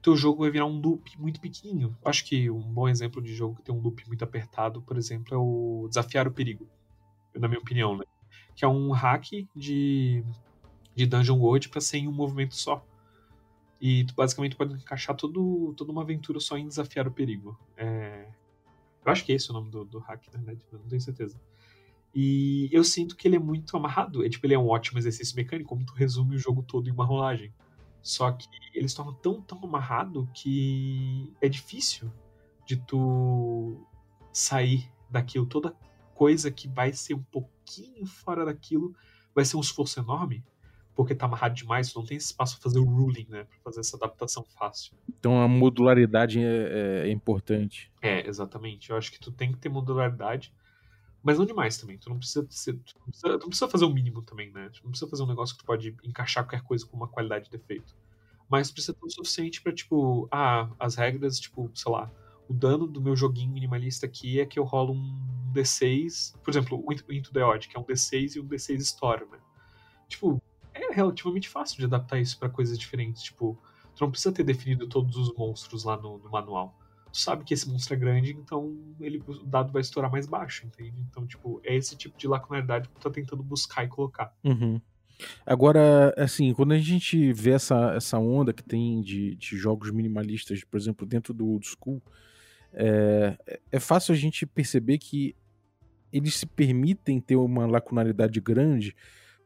teu 0.02 0.16
jogo 0.16 0.42
vai 0.42 0.52
virar 0.52 0.66
um 0.66 0.80
loop 0.80 1.20
muito 1.20 1.42
pequenininho. 1.42 1.98
Acho 2.06 2.24
que 2.26 2.50
um 2.50 2.62
bom 2.62 2.88
exemplo 2.88 3.22
de 3.22 3.34
jogo 3.34 3.56
que 3.56 3.64
tem 3.64 3.74
um 3.74 3.82
loop 3.82 4.08
muito 4.08 4.24
apertado, 4.24 4.82
por 4.82 4.98
exemplo, 4.98 5.34
é 5.34 5.38
o 5.38 5.88
Desafiar 5.88 6.28
o 6.28 6.32
Perigo, 6.32 6.68
na 7.36 7.48
minha 7.48 7.60
opinião, 7.60 7.98
né? 7.98 8.06
Que 8.56 8.66
é 8.66 8.68
um 8.68 8.92
hack 8.92 9.26
de, 9.56 10.24
de 10.96 11.06
Dungeon 11.06 11.38
World 11.38 11.70
para 11.70 11.82
ser 11.82 11.98
em 11.98 12.08
um 12.08 12.12
movimento 12.12 12.56
só. 12.56 12.86
E 13.80 14.04
tu 14.06 14.14
basicamente 14.14 14.56
pode 14.56 14.76
encaixar 14.76 15.16
todo, 15.16 15.74
toda 15.76 15.92
uma 15.92 16.04
aventura 16.04 16.40
só 16.40 16.58
em 16.58 16.68
Desafiar 16.68 17.08
o 17.08 17.12
Perigo. 17.12 17.58
É... 17.76 18.28
Eu 19.04 19.12
acho 19.12 19.26
que 19.26 19.32
é 19.32 19.36
esse 19.36 19.50
o 19.50 19.54
nome 19.54 19.72
do, 19.72 19.84
do 19.84 20.00
hack, 20.00 20.28
na 20.32 20.40
verdade, 20.40 20.64
não 20.72 20.88
tenho 20.88 21.02
certeza. 21.02 21.40
E 22.14 22.70
eu 22.72 22.84
sinto 22.84 23.16
que 23.16 23.28
ele 23.28 23.38
é 23.38 23.40
muito 23.40 23.76
amarrado. 23.76 24.26
É, 24.26 24.30
tipo, 24.30 24.46
ele 24.46 24.54
é 24.54 24.60
um 24.60 24.68
ótimo 24.68 25.00
exercício 25.00 25.36
mecânico, 25.36 25.70
como 25.70 25.86
tu 25.86 25.94
resume 25.94 26.36
o 26.36 26.40
jogo 26.40 26.62
todo 26.64 26.88
em 26.88 26.92
uma 26.92 27.06
rolagem. 27.06 27.54
Só 28.02 28.32
que 28.32 28.48
eles 28.74 28.94
tornam 28.94 29.14
tão, 29.14 29.42
tão 29.42 29.60
amarrado 29.64 30.28
que 30.34 31.32
é 31.40 31.48
difícil 31.48 32.12
de 32.66 32.76
tu 32.76 33.88
sair 34.34 34.92
daquilo. 35.10 35.46
Toda 35.46 35.76
coisa 36.14 36.52
que 36.52 36.68
vai 36.68 36.92
ser 36.94 37.14
um 37.14 37.24
pouquinho 37.24 38.06
fora 38.06 38.46
daquilo 38.46 38.94
vai 39.34 39.46
ser 39.46 39.56
um 39.56 39.62
esforço 39.62 40.00
enorme, 40.00 40.44
porque 40.96 41.16
tá 41.16 41.26
amarrado 41.26 41.56
demais, 41.56 41.94
não 41.94 42.04
tem 42.04 42.18
espaço 42.18 42.56
para 42.56 42.64
fazer 42.64 42.80
o 42.80 42.86
ruling, 42.86 43.28
né? 43.30 43.44
Pra 43.46 43.58
fazer 43.64 43.80
essa 43.80 43.96
adaptação 43.96 44.44
fácil. 44.44 44.94
Então 45.08 45.42
a 45.42 45.48
modularidade 45.48 46.40
é, 46.40 47.04
é, 47.04 47.08
é 47.08 47.12
importante. 47.12 47.92
É, 48.02 48.28
exatamente. 48.28 48.90
Eu 48.90 48.98
acho 48.98 49.12
que 49.12 49.20
tu 49.20 49.32
tem 49.32 49.52
que 49.52 49.58
ter 49.58 49.70
modularidade 49.70 50.54
mas 51.24 51.38
não 51.38 51.46
demais 51.46 51.78
também. 51.78 51.98
Tu 51.98 52.10
não 52.10 52.18
precisa, 52.18 52.46
ser, 52.50 52.74
tu 52.74 52.96
não 53.00 53.06
precisa, 53.08 53.38
tu 53.38 53.42
não 53.42 53.50
precisa 53.50 53.68
fazer 53.68 53.86
o 53.86 53.94
mínimo 53.94 54.22
também, 54.22 54.52
né? 54.52 54.70
Tu 54.70 54.82
não 54.84 54.92
precisa 54.92 55.10
fazer 55.10 55.24
um 55.24 55.28
negócio 55.28 55.56
que 55.56 55.64
tu 55.64 55.66
pode 55.66 55.96
encaixar 56.04 56.44
qualquer 56.44 56.64
coisa 56.64 56.86
com 56.86 56.98
uma 56.98 57.08
qualidade 57.08 57.46
de 57.46 57.52
defeito. 57.52 57.96
Mas 58.50 58.72
precisa 58.72 58.94
ter 58.94 59.06
o 59.06 59.10
suficiente 59.10 59.62
para 59.62 59.72
tipo, 59.72 60.28
ah, 60.32 60.70
as 60.80 60.96
regras, 60.96 61.40
tipo, 61.40 61.70
sei 61.74 61.92
lá, 61.92 62.12
o 62.50 62.54
dano 62.54 62.88
do 62.88 63.00
meu 63.00 63.16
joguinho 63.16 63.52
minimalista 63.52 64.06
aqui 64.06 64.40
é 64.40 64.46
que 64.46 64.60
eu 64.60 64.64
rolo 64.64 64.94
um 64.94 65.52
D6, 65.54 66.38
por 66.44 66.50
exemplo, 66.50 66.84
o 66.86 66.94
Into 66.94 67.32
the 67.32 67.44
Odd, 67.44 67.68
que 67.68 67.78
é 67.78 67.80
um 67.80 67.84
D6 67.84 68.36
e 68.36 68.40
um 68.40 68.48
D6 68.48 68.78
Storm, 68.80 69.30
né? 69.32 69.40
Tipo, 70.08 70.42
é 70.74 70.92
relativamente 70.92 71.48
fácil 71.48 71.78
de 71.78 71.86
adaptar 71.86 72.20
isso 72.20 72.38
para 72.38 72.50
coisas 72.50 72.78
diferentes. 72.78 73.24
Tipo, 73.24 73.58
tu 73.96 74.02
não 74.02 74.12
precisa 74.12 74.34
ter 74.34 74.44
definido 74.44 74.88
todos 74.88 75.16
os 75.16 75.34
monstros 75.36 75.84
lá 75.84 75.96
no, 75.96 76.18
no 76.18 76.30
manual 76.30 76.76
tu 77.12 77.20
sabe 77.20 77.44
que 77.44 77.54
esse 77.54 77.70
monstro 77.70 77.94
é 77.94 77.98
grande, 77.98 78.32
então 78.32 78.78
ele, 79.00 79.22
o 79.28 79.44
dado 79.46 79.72
vai 79.72 79.82
estourar 79.82 80.12
mais 80.12 80.26
baixo, 80.26 80.66
entende? 80.66 81.02
Então, 81.10 81.26
tipo, 81.26 81.62
é 81.64 81.76
esse 81.76 81.96
tipo 81.96 82.18
de 82.18 82.28
lacunaridade 82.28 82.88
que 82.88 82.96
tu 82.96 83.02
tá 83.02 83.10
tentando 83.10 83.44
buscar 83.44 83.84
e 83.84 83.88
colocar. 83.88 84.34
Uhum. 84.44 84.80
Agora, 85.46 86.14
assim, 86.18 86.54
quando 86.54 86.72
a 86.72 86.80
gente 86.80 87.32
vê 87.34 87.52
essa, 87.52 87.94
essa 87.94 88.18
onda 88.18 88.54
que 88.54 88.64
tem 88.64 89.02
de, 89.02 89.36
de 89.36 89.58
jogos 89.58 89.92
minimalistas, 89.92 90.64
por 90.64 90.80
exemplo, 90.80 91.06
dentro 91.06 91.34
do 91.34 91.48
old 91.48 91.68
school, 91.68 92.02
é, 92.74 93.38
é 93.72 93.80
fácil 93.80 94.14
a 94.14 94.18
gente 94.18 94.46
perceber 94.46 94.98
que 94.98 95.36
eles 96.12 96.36
se 96.36 96.46
permitem 96.46 97.20
ter 97.20 97.36
uma 97.36 97.66
lacunaridade 97.66 98.40
grande 98.40 98.96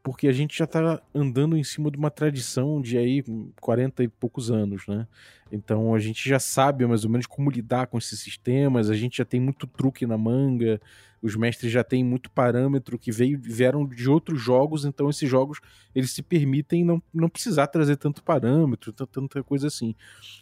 porque 0.05 0.27
a 0.27 0.31
gente 0.31 0.55
já 0.55 0.65
está 0.65 1.01
andando 1.15 1.57
em 1.57 1.63
cima 1.63 1.89
de 1.89 1.97
uma 1.97 2.11
tradição 2.11 2.79
de 2.79 2.95
aí 2.95 3.23
40 3.59 4.03
e 4.03 4.07
poucos 4.07 4.51
anos, 4.51 4.85
né? 4.87 5.07
Então 5.51 5.95
a 5.95 5.99
gente 5.99 6.29
já 6.29 6.37
sabe 6.37 6.85
mais 6.85 7.03
ou 7.03 7.09
menos 7.09 7.25
como 7.25 7.49
lidar 7.49 7.87
com 7.87 7.97
esses 7.97 8.19
sistemas, 8.19 8.91
a 8.91 8.93
gente 8.93 9.17
já 9.17 9.25
tem 9.25 9.39
muito 9.39 9.65
truque 9.65 10.05
na 10.05 10.15
manga, 10.15 10.79
os 11.23 11.35
mestres 11.35 11.71
já 11.71 11.83
têm 11.83 12.03
muito 12.03 12.29
parâmetro 12.29 12.99
que 12.99 13.11
veio, 13.11 13.39
vieram 13.41 13.83
de 13.83 14.07
outros 14.07 14.39
jogos, 14.39 14.85
então 14.85 15.09
esses 15.09 15.27
jogos 15.27 15.59
eles 15.95 16.11
se 16.11 16.21
permitem 16.21 16.85
não, 16.85 17.01
não 17.11 17.27
precisar 17.27 17.65
trazer 17.65 17.95
tanto 17.95 18.21
parâmetro, 18.21 18.93
tanta 18.93 19.41
coisa 19.41 19.65
assim. 19.65 19.95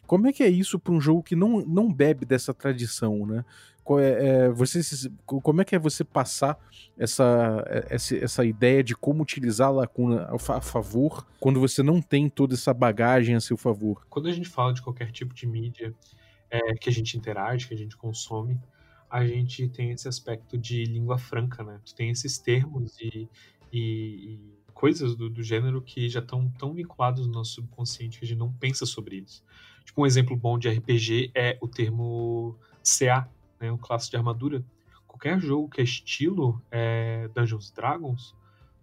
Como 0.05 0.27
é 0.27 0.33
que 0.33 0.43
é 0.43 0.49
isso 0.49 0.77
para 0.77 0.93
um 0.93 0.99
jogo 0.99 1.23
que 1.23 1.37
não, 1.37 1.65
não 1.65 1.89
bebe 1.89 2.25
dessa 2.25 2.53
tradição, 2.53 3.25
né? 3.25 3.45
É, 3.99 4.45
é, 4.45 4.49
você, 4.49 4.79
como 5.25 5.61
é 5.61 5.65
que 5.65 5.75
é 5.75 5.79
você 5.79 6.03
passar 6.03 6.57
essa, 6.97 7.63
é, 7.67 7.95
essa, 7.95 8.15
essa 8.15 8.45
ideia 8.45 8.83
de 8.83 8.95
como 8.95 9.21
utilizar 9.21 9.67
a 9.67 9.71
lacuna 9.71 10.29
a 10.31 10.61
favor 10.61 11.27
quando 11.39 11.59
você 11.59 11.83
não 11.83 12.01
tem 12.01 12.29
toda 12.29 12.53
essa 12.53 12.73
bagagem 12.73 13.35
a 13.35 13.41
seu 13.41 13.57
favor? 13.57 14.05
Quando 14.09 14.29
a 14.29 14.31
gente 14.31 14.47
fala 14.47 14.73
de 14.73 14.81
qualquer 14.81 15.11
tipo 15.11 15.33
de 15.33 15.45
mídia 15.45 15.93
é, 16.49 16.75
que 16.75 16.89
a 16.89 16.93
gente 16.93 17.17
interage, 17.17 17.67
que 17.67 17.73
a 17.73 17.77
gente 17.77 17.97
consome, 17.97 18.59
a 19.09 19.25
gente 19.25 19.67
tem 19.67 19.91
esse 19.91 20.07
aspecto 20.07 20.57
de 20.57 20.85
língua 20.85 21.17
franca, 21.17 21.63
né? 21.63 21.79
Tu 21.85 21.93
tem 21.93 22.09
esses 22.09 22.39
termos 22.39 22.97
e, 22.99 23.29
e, 23.71 23.79
e 23.79 24.39
coisas 24.73 25.15
do, 25.15 25.29
do, 25.29 25.43
gênero 25.43 25.81
que 25.81 26.09
já 26.09 26.19
estão 26.19 26.49
tão 26.57 26.73
vinculados 26.73 27.27
no 27.27 27.33
nosso 27.33 27.53
subconsciente 27.53 28.17
que 28.17 28.25
a 28.25 28.27
gente 28.27 28.39
não 28.39 28.51
pensa 28.51 28.85
sobre 28.85 29.17
eles. 29.17 29.43
Tipo, 29.85 30.01
um 30.01 30.05
exemplo 30.05 30.35
bom 30.35 30.57
de 30.57 30.67
RPG 30.67 31.31
é 31.35 31.57
o 31.61 31.67
termo 31.67 32.57
CA, 32.83 33.29
né, 33.59 33.75
classe 33.81 34.09
de 34.09 34.17
armadura. 34.17 34.63
qualquer 35.07 35.39
jogo 35.39 35.69
que 35.69 35.81
é 35.81 35.83
estilo 35.83 36.61
é, 36.71 37.29
Dungeons 37.35 37.71
Dragons, 37.71 38.35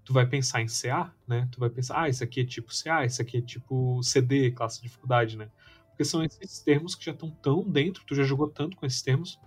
tu 0.05 0.13
vai 0.13 0.27
pensar 0.27 0.61
em 0.61 0.67
CA, 0.67 1.13
né? 1.27 1.49
Tu 1.53 1.61
vai 1.61 1.71
pensar, 1.71 2.03
ah, 2.03 2.09
isso 2.09 2.25
aqui 2.25 2.41
é 2.41 2.45
tipo 2.45 2.71
CA, 2.73 3.05
isso 3.05 3.23
aqui 3.23 3.39
é 3.39 3.41
tipo 3.41 4.03
CD, 4.03 4.51
classe 4.51 4.79
de 4.79 4.89
dificuldade, 4.89 5.37
né? 5.37 5.49
Porque 5.89 6.05
são 6.05 6.25
esses 6.25 6.61
termos 6.61 6.95
que 6.95 7.05
já 7.05 7.13
estão 7.13 7.31
tão 7.31 7.63
dentro, 7.63 8.03
tu 8.07 8.15
já 8.15 8.23
jogou 8.23 8.49
tanto 8.49 8.77
com 8.77 8.87
esses 8.87 9.03
termos, 9.03 9.39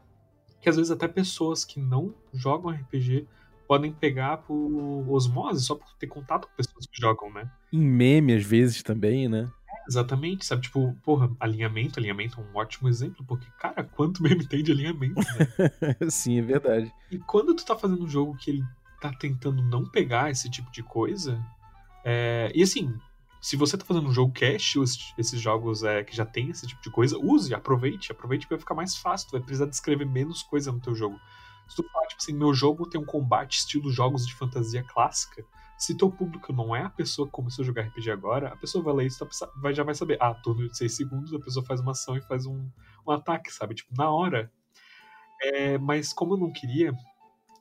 que 0.61 0.69
às 0.69 0.77
vezes 0.77 0.91
até 0.91 1.07
pessoas 1.07 1.65
que 1.65 1.79
não 1.79 2.13
jogam 2.33 2.71
RPG 2.71 3.27
podem 3.67 3.91
pegar 3.91 4.37
por 4.37 4.55
osmose, 5.09 5.65
só 5.65 5.75
por 5.75 5.91
ter 5.95 6.07
contato 6.07 6.47
com 6.47 6.55
pessoas 6.55 6.85
que 6.85 7.01
jogam, 7.01 7.31
né? 7.33 7.51
Em 7.71 7.81
meme, 7.81 8.35
às 8.35 8.45
vezes, 8.45 8.83
também, 8.83 9.27
né? 9.27 9.51
Exatamente, 9.87 10.45
sabe? 10.45 10.63
Tipo, 10.63 10.95
porra, 11.03 11.29
alinhamento, 11.39 11.99
alinhamento 11.99 12.39
é 12.39 12.43
um 12.43 12.57
ótimo 12.57 12.87
exemplo, 12.87 13.25
porque, 13.25 13.47
cara, 13.59 13.83
quanto 13.83 14.21
meme 14.23 14.47
tem 14.47 14.63
de 14.63 14.71
alinhamento, 14.71 15.19
né? 15.19 15.95
Sim, 16.09 16.39
é 16.39 16.41
verdade. 16.41 16.91
E 17.11 17.17
quando 17.19 17.53
tu 17.53 17.65
tá 17.65 17.75
fazendo 17.75 18.03
um 18.03 18.07
jogo 18.07 18.37
que 18.37 18.51
ele 18.51 18.63
tá 19.01 19.11
tentando 19.11 19.61
não 19.61 19.85
pegar 19.85 20.31
esse 20.31 20.49
tipo 20.49 20.71
de 20.71 20.81
coisa, 20.81 21.43
é... 22.05 22.51
e 22.55 22.63
assim, 22.63 22.97
se 23.41 23.57
você 23.57 23.77
tá 23.77 23.83
fazendo 23.83 24.07
um 24.07 24.13
jogo 24.13 24.31
cash, 24.31 24.75
esses 25.17 25.41
jogos 25.41 25.83
é, 25.83 26.01
que 26.01 26.15
já 26.15 26.25
tem 26.25 26.49
esse 26.49 26.65
tipo 26.65 26.81
de 26.81 26.89
coisa, 26.89 27.17
use, 27.17 27.53
aproveite, 27.53 28.09
aproveite 28.09 28.45
que 28.47 28.53
vai 28.53 28.59
ficar 28.59 28.73
mais 28.73 28.95
fácil, 28.95 29.27
tu 29.27 29.31
vai 29.33 29.41
precisar 29.41 29.65
descrever 29.65 30.05
menos 30.05 30.41
coisa 30.41 30.71
no 30.71 30.79
teu 30.79 30.95
jogo. 30.95 31.19
Se 31.67 31.75
tu 31.75 31.83
falar, 31.91 32.07
tipo 32.07 32.21
assim, 32.21 32.33
meu 32.33 32.53
jogo 32.53 32.87
tem 32.87 33.01
um 33.01 33.05
combate 33.05 33.57
estilo 33.57 33.91
jogos 33.91 34.25
de 34.25 34.33
fantasia 34.33 34.81
clássica, 34.81 35.43
se 35.77 35.97
teu 35.97 36.11
público 36.11 36.53
não 36.53 36.75
é 36.75 36.83
a 36.83 36.89
pessoa 36.89 37.27
que 37.27 37.31
começou 37.31 37.63
a 37.63 37.65
jogar 37.65 37.83
RPG 37.83 38.11
agora, 38.11 38.49
a 38.49 38.57
pessoa 38.57 38.83
vai 38.83 38.93
ler 38.93 39.07
isso 39.07 39.27
vai, 39.61 39.73
já 39.73 39.83
vai 39.83 39.95
saber, 39.95 40.17
ah, 40.21 40.33
turno 40.33 40.67
de 40.67 40.77
6 40.77 40.95
segundos, 40.95 41.33
a 41.33 41.39
pessoa 41.39 41.65
faz 41.65 41.79
uma 41.79 41.91
ação 41.91 42.17
e 42.17 42.21
faz 42.21 42.45
um, 42.45 42.69
um 43.05 43.11
ataque, 43.11 43.51
sabe? 43.51 43.75
Tipo, 43.75 43.93
na 43.97 44.09
hora. 44.09 44.51
É, 45.41 45.77
mas 45.77 46.13
como 46.13 46.35
eu 46.35 46.37
não 46.37 46.51
queria, 46.53 46.93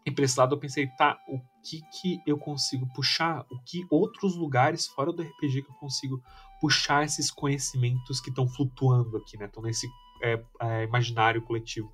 emprestado, 0.07 0.55
eu 0.55 0.59
pensei, 0.59 0.87
tá, 0.87 1.19
o 1.29 1.41
que 1.63 1.81
que 1.91 2.23
eu 2.27 2.39
consigo 2.39 2.87
puxar? 2.93 3.45
O 3.51 3.59
que 3.65 3.87
outros 3.91 4.37
lugares 4.37 4.87
fora 4.87 5.13
do 5.13 5.23
RPG 5.23 5.63
que 5.63 5.71
eu 5.71 5.77
consigo 5.77 6.23
puxar 6.61 7.05
esses 7.05 7.31
conhecimentos 7.31 8.21
que 8.21 8.31
estão 8.31 8.49
flutuando 8.49 9.17
aqui, 9.17 9.37
né? 9.37 9.47
Estão 9.47 9.63
nesse 9.63 9.89
é, 10.23 10.45
é, 10.61 10.85
imaginário 10.85 11.43
coletivo. 11.43 11.91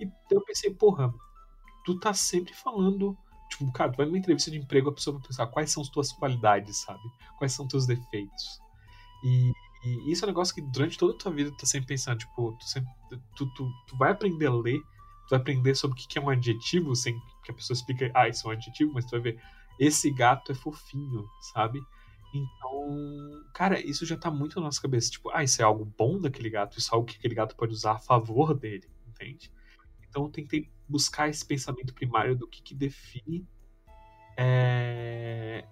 E 0.00 0.08
eu 0.30 0.40
pensei, 0.42 0.72
porra, 0.72 1.12
tu 1.84 1.98
tá 1.98 2.12
sempre 2.14 2.54
falando. 2.54 3.16
Tipo, 3.52 3.70
cara, 3.72 3.92
tu 3.92 3.96
vai 3.96 4.06
numa 4.06 4.18
entrevista 4.18 4.50
de 4.50 4.58
emprego, 4.58 4.88
a 4.88 4.94
pessoa 4.94 5.18
vai 5.18 5.26
pensar 5.26 5.46
quais 5.46 5.70
são 5.70 5.82
as 5.82 5.88
tuas 5.88 6.10
qualidades, 6.12 6.78
sabe? 6.78 7.02
Quais 7.38 7.52
são 7.52 7.66
os 7.66 7.70
teus 7.70 7.86
defeitos. 7.86 8.60
E, 9.22 9.52
e, 9.84 10.10
isso 10.10 10.24
é 10.24 10.26
um 10.26 10.30
negócio 10.30 10.54
que 10.54 10.62
durante 10.62 10.96
toda 10.96 11.14
a 11.14 11.18
tua 11.18 11.32
vida 11.32 11.50
tu 11.50 11.58
tá 11.58 11.66
sempre 11.66 11.88
pensando, 11.88 12.18
tipo, 12.18 12.56
tu, 12.58 12.64
sempre, 12.64 12.90
tu, 13.36 13.46
tu, 13.54 13.70
tu 13.86 13.96
vai 13.96 14.10
aprender 14.10 14.46
a 14.46 14.54
ler 14.54 14.80
tu 15.26 15.30
vai 15.30 15.38
aprender 15.38 15.74
sobre 15.74 16.00
o 16.00 16.08
que 16.08 16.18
é 16.18 16.20
um 16.22 16.30
adjetivo, 16.30 16.94
sem 16.96 17.14
que 17.44 17.50
a 17.50 17.54
pessoa 17.54 17.74
explique, 17.74 18.10
ah, 18.14 18.28
isso 18.28 18.46
é 18.46 18.50
um 18.50 18.52
adjetivo, 18.54 18.92
mas 18.92 19.04
tu 19.04 19.12
vai 19.12 19.20
ver, 19.20 19.40
esse 19.78 20.10
gato 20.10 20.52
é 20.52 20.54
fofinho, 20.54 21.28
sabe? 21.52 21.80
Então, 22.34 23.44
cara, 23.52 23.80
isso 23.80 24.06
já 24.06 24.16
tá 24.16 24.30
muito 24.30 24.58
na 24.58 24.66
nossa 24.66 24.80
cabeça. 24.80 25.10
Tipo, 25.10 25.30
ah, 25.30 25.44
isso 25.44 25.60
é 25.60 25.64
algo 25.64 25.84
bom 25.84 26.18
daquele 26.18 26.50
gato, 26.50 26.78
isso 26.78 26.92
é 26.92 26.94
algo 26.94 27.06
que 27.06 27.16
aquele 27.18 27.34
gato 27.34 27.54
pode 27.54 27.72
usar 27.72 27.92
a 27.92 27.98
favor 27.98 28.54
dele, 28.54 28.88
entende? 29.06 29.50
Então 30.12 30.24
eu 30.24 30.28
tentei 30.28 30.68
buscar 30.86 31.30
esse 31.30 31.42
pensamento 31.42 31.94
primário 31.94 32.36
do 32.36 32.46
que, 32.46 32.62
que 32.62 32.74
define 32.74 33.46
é, 34.36 35.64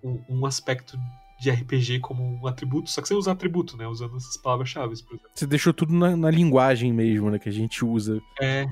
um, 0.00 0.22
um, 0.28 0.46
aspecto 0.46 0.96
de 1.40 1.50
RPG 1.50 1.98
como 1.98 2.22
um 2.22 2.46
atributo, 2.46 2.88
só 2.88 3.02
que 3.02 3.08
você 3.08 3.14
usa 3.14 3.32
atributo, 3.32 3.76
né? 3.76 3.84
Usando 3.88 4.16
essas 4.16 4.36
palavras-chave, 4.36 4.94
por 5.02 5.14
exemplo. 5.14 5.30
Você 5.34 5.46
deixou 5.48 5.72
tudo 5.72 5.92
na, 5.92 6.16
na, 6.16 6.30
linguagem 6.30 6.92
mesmo, 6.92 7.28
né? 7.28 7.40
Que 7.40 7.48
a 7.48 7.52
gente 7.52 7.84
usa. 7.84 8.22
É. 8.40 8.68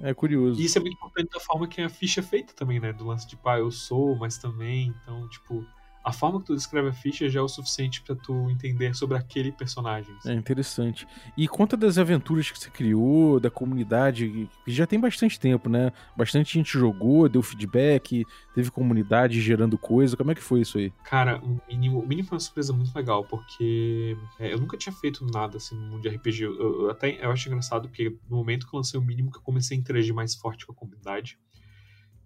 É 0.00 0.14
curioso. 0.14 0.60
E 0.60 0.64
isso 0.64 0.78
é 0.78 0.80
muito 0.80 0.94
importante 0.94 1.28
da 1.30 1.40
forma 1.40 1.66
que 1.66 1.82
a 1.82 1.88
ficha 1.88 2.20
é 2.20 2.22
feita 2.22 2.54
também, 2.54 2.80
né? 2.80 2.92
Do 2.92 3.04
lance 3.04 3.28
de, 3.28 3.36
pá, 3.36 3.58
eu 3.58 3.70
sou, 3.70 4.16
mas 4.16 4.38
também. 4.38 4.94
Então, 5.02 5.28
tipo, 5.28 5.66
a 6.08 6.12
forma 6.12 6.40
que 6.40 6.46
tu 6.46 6.54
descreve 6.54 6.88
a 6.88 6.92
ficha 6.92 7.28
já 7.28 7.38
é 7.38 7.42
o 7.42 7.48
suficiente 7.48 8.00
para 8.00 8.16
tu 8.16 8.48
entender 8.48 8.94
sobre 8.94 9.18
aquele 9.18 9.52
personagem. 9.52 10.16
É 10.24 10.32
interessante. 10.32 11.06
E 11.36 11.46
conta 11.46 11.76
das 11.76 11.98
aventuras 11.98 12.50
que 12.50 12.58
você 12.58 12.70
criou, 12.70 13.38
da 13.38 13.50
comunidade, 13.50 14.48
que 14.64 14.72
já 14.72 14.86
tem 14.86 14.98
bastante 14.98 15.38
tempo, 15.38 15.68
né? 15.68 15.92
Bastante 16.16 16.54
gente 16.54 16.72
jogou, 16.72 17.28
deu 17.28 17.42
feedback, 17.42 18.24
teve 18.54 18.70
comunidade 18.70 19.38
gerando 19.38 19.76
coisa. 19.76 20.16
Como 20.16 20.30
é 20.30 20.34
que 20.34 20.42
foi 20.42 20.62
isso 20.62 20.78
aí? 20.78 20.90
Cara, 21.04 21.44
o 21.44 21.60
mínimo, 21.68 22.00
o 22.00 22.08
mínimo 22.08 22.26
foi 22.26 22.36
uma 22.36 22.40
surpresa 22.40 22.72
muito 22.72 22.96
legal, 22.96 23.24
porque 23.24 24.16
é, 24.38 24.54
eu 24.54 24.58
nunca 24.58 24.78
tinha 24.78 24.94
feito 24.94 25.26
nada 25.26 25.58
assim 25.58 25.76
no 25.76 25.90
mundo 25.90 26.00
de 26.00 26.08
RPG. 26.08 26.42
Eu, 26.42 26.58
eu, 26.58 26.90
até 26.90 27.22
eu 27.22 27.30
acho 27.30 27.50
engraçado, 27.50 27.86
porque 27.86 28.16
no 28.30 28.38
momento 28.38 28.66
que 28.66 28.74
eu 28.74 28.78
lancei 28.78 28.98
o 28.98 29.02
mínimo, 29.04 29.30
que 29.30 29.36
eu 29.36 29.42
comecei 29.42 29.76
a 29.76 29.80
interagir 29.80 30.14
mais 30.14 30.34
forte 30.34 30.64
com 30.64 30.72
a 30.72 30.74
comunidade. 30.74 31.38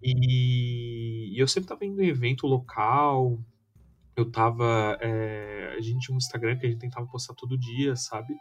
E, 0.01 1.33
e 1.35 1.39
eu 1.39 1.47
sempre 1.49 1.67
tava 1.67 1.85
indo 1.85 2.01
em 2.01 2.07
evento 2.07 2.47
local, 2.47 3.39
eu 4.15 4.29
tava. 4.31 4.97
É, 5.01 5.75
a 5.77 5.81
gente 5.81 6.05
tinha 6.05 6.15
um 6.15 6.17
Instagram 6.17 6.57
que 6.57 6.65
a 6.65 6.69
gente 6.69 6.79
tentava 6.79 7.07
postar 7.07 7.33
todo 7.33 7.57
dia, 7.57 7.95
sabe? 7.95 8.33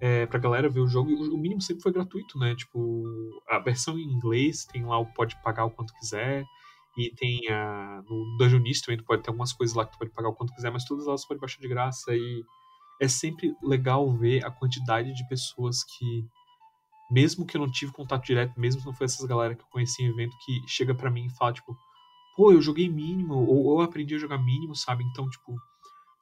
É, 0.00 0.26
pra 0.26 0.38
galera 0.38 0.68
ver 0.68 0.80
o 0.80 0.86
jogo. 0.86 1.10
O 1.10 1.38
mínimo 1.38 1.60
sempre 1.60 1.82
foi 1.82 1.92
gratuito, 1.92 2.38
né? 2.38 2.54
Tipo, 2.54 3.04
a 3.48 3.58
versão 3.58 3.98
em 3.98 4.04
inglês 4.04 4.64
tem 4.64 4.84
lá 4.84 4.98
o 4.98 5.06
pode 5.06 5.40
pagar 5.42 5.64
o 5.64 5.70
quanto 5.70 5.94
quiser. 5.94 6.44
E 6.96 7.10
tem 7.10 7.48
a. 7.48 8.02
No 8.08 8.36
Dungeonist 8.38 8.84
também 8.84 8.98
tu 8.98 9.04
pode 9.04 9.22
ter 9.22 9.30
algumas 9.30 9.52
coisas 9.52 9.74
lá 9.74 9.86
que 9.86 9.92
tu 9.92 9.98
pode 9.98 10.10
pagar 10.10 10.28
o 10.28 10.34
quanto 10.34 10.54
quiser, 10.54 10.70
mas 10.70 10.84
todas 10.84 11.06
elas 11.06 11.22
tu 11.22 11.28
pode 11.28 11.40
baixar 11.40 11.60
de 11.60 11.68
graça. 11.68 12.14
E 12.14 12.44
é 13.00 13.08
sempre 13.08 13.54
legal 13.62 14.10
ver 14.10 14.44
a 14.44 14.50
quantidade 14.50 15.14
de 15.14 15.28
pessoas 15.28 15.84
que. 15.84 16.26
Mesmo 17.10 17.46
que 17.46 17.56
eu 17.56 17.60
não 17.62 17.70
tive 17.70 17.90
contato 17.90 18.26
direto, 18.26 18.60
mesmo 18.60 18.82
que 18.82 18.86
não 18.86 18.92
foi 18.92 19.06
essas 19.06 19.24
galera 19.26 19.54
que 19.54 19.62
eu 19.62 19.68
conheci 19.70 20.02
em 20.02 20.08
evento, 20.08 20.36
que 20.44 20.60
chega 20.66 20.94
para 20.94 21.10
mim 21.10 21.24
e 21.24 21.30
fala, 21.30 21.54
tipo, 21.54 21.74
pô, 22.38 22.52
eu 22.52 22.62
joguei 22.62 22.88
mínimo, 22.88 23.34
ou 23.34 23.72
eu 23.72 23.80
aprendi 23.80 24.14
a 24.14 24.18
jogar 24.18 24.38
mínimo, 24.38 24.72
sabe? 24.72 25.02
Então, 25.02 25.28
tipo, 25.28 25.60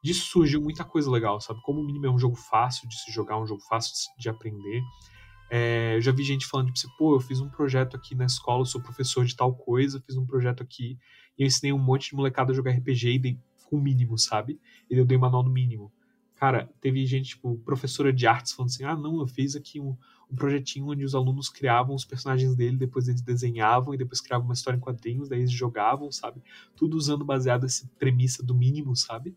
disso 0.02 0.24
surgiu 0.31 0.62
muita 0.62 0.83
coisa 0.83 1.11
legal, 1.11 1.42
sabe? 1.42 1.61
Como 1.61 1.83
o 1.83 1.85
mínimo 1.85 2.07
é 2.07 2.11
um 2.11 2.18
jogo 2.18 2.37
fácil 2.37 2.88
de 2.88 2.98
se 2.98 3.12
jogar, 3.12 3.38
um 3.38 3.46
jogo 3.46 3.61
fácil 3.68 3.92
de 4.18 4.26
aprender. 4.31 4.81
É, 5.50 5.94
eu 5.94 6.00
já 6.00 6.12
vi 6.12 6.22
gente 6.22 6.46
falando, 6.46 6.72
tipo, 6.72 6.88
assim, 6.88 6.96
pô, 6.96 7.14
eu 7.14 7.20
fiz 7.20 7.38
um 7.38 7.50
projeto 7.50 7.98
aqui 7.98 8.14
na 8.14 8.24
escola, 8.24 8.62
eu 8.62 8.64
sou 8.64 8.81
professor 8.81 9.26
de 9.26 9.37
tal 9.37 9.55
coisa, 9.55 10.00
fiz 10.07 10.16
um 10.16 10.24
projeto 10.24 10.62
aqui, 10.62 10.98
e 11.38 11.42
eu 11.42 11.46
ensinei 11.46 11.70
um 11.70 11.79
monte 11.79 12.09
de 12.09 12.16
molecada 12.16 12.50
a 12.50 12.55
jogar 12.55 12.70
RPG 12.70 13.11
e 13.11 13.18
dei 13.18 13.38
o 13.70 13.79
mínimo, 13.79 14.16
sabe? 14.16 14.59
E 14.90 14.96
eu 14.96 15.05
dei 15.05 15.18
manual 15.18 15.42
no 15.42 15.50
mínimo. 15.50 15.92
Cara, 16.37 16.72
teve 16.81 17.05
gente, 17.05 17.31
tipo, 17.31 17.59
professora 17.59 18.11
de 18.11 18.26
artes 18.26 18.52
falando 18.52 18.70
assim, 18.70 18.85
ah, 18.85 18.96
não, 18.96 19.20
eu 19.20 19.26
fiz 19.26 19.55
aqui 19.55 19.79
um, 19.81 19.94
um 20.31 20.35
projetinho 20.35 20.89
onde 20.89 21.05
os 21.05 21.15
alunos 21.15 21.49
criavam 21.49 21.95
os 21.95 22.05
personagens 22.05 22.55
dele, 22.57 22.77
depois 22.77 23.09
eles 23.09 23.23
desenhavam 23.23 23.95
e 23.95 23.97
depois 23.97 24.21
criavam 24.21 24.47
uma 24.47 24.55
história 24.55 24.77
em 24.77 24.81
quadrinhos, 24.81 25.29
daí 25.29 25.41
eles 25.41 25.53
jogavam, 25.53 26.11
sabe? 26.11 26.43
Tudo 26.75 26.97
usando 26.97 27.25
baseado 27.25 27.62
nessa 27.62 27.89
premissa 27.99 28.43
do 28.43 28.55
mínimo, 28.55 28.97
sabe? 28.97 29.37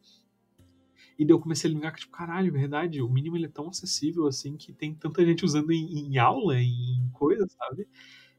E 1.18 1.26
daí 1.26 1.34
eu 1.34 1.40
comecei 1.40 1.70
a 1.70 1.74
ligar 1.74 1.92
que, 1.92 2.00
tipo, 2.00 2.14
caralho, 2.14 2.52
verdade, 2.52 3.02
o 3.02 3.10
mínimo 3.10 3.36
ele 3.38 3.46
é 3.46 3.50
tão 3.50 3.68
acessível 3.68 4.26
assim 4.26 4.56
que 4.56 4.72
tem 4.74 4.96
tanta 4.96 5.24
gente 5.26 5.46
usando 5.46 5.72
em, 5.72 6.08
em 6.08 6.18
aula, 6.18 6.60
em 6.60 7.10
coisa, 7.14 7.46
sabe? 7.48 7.88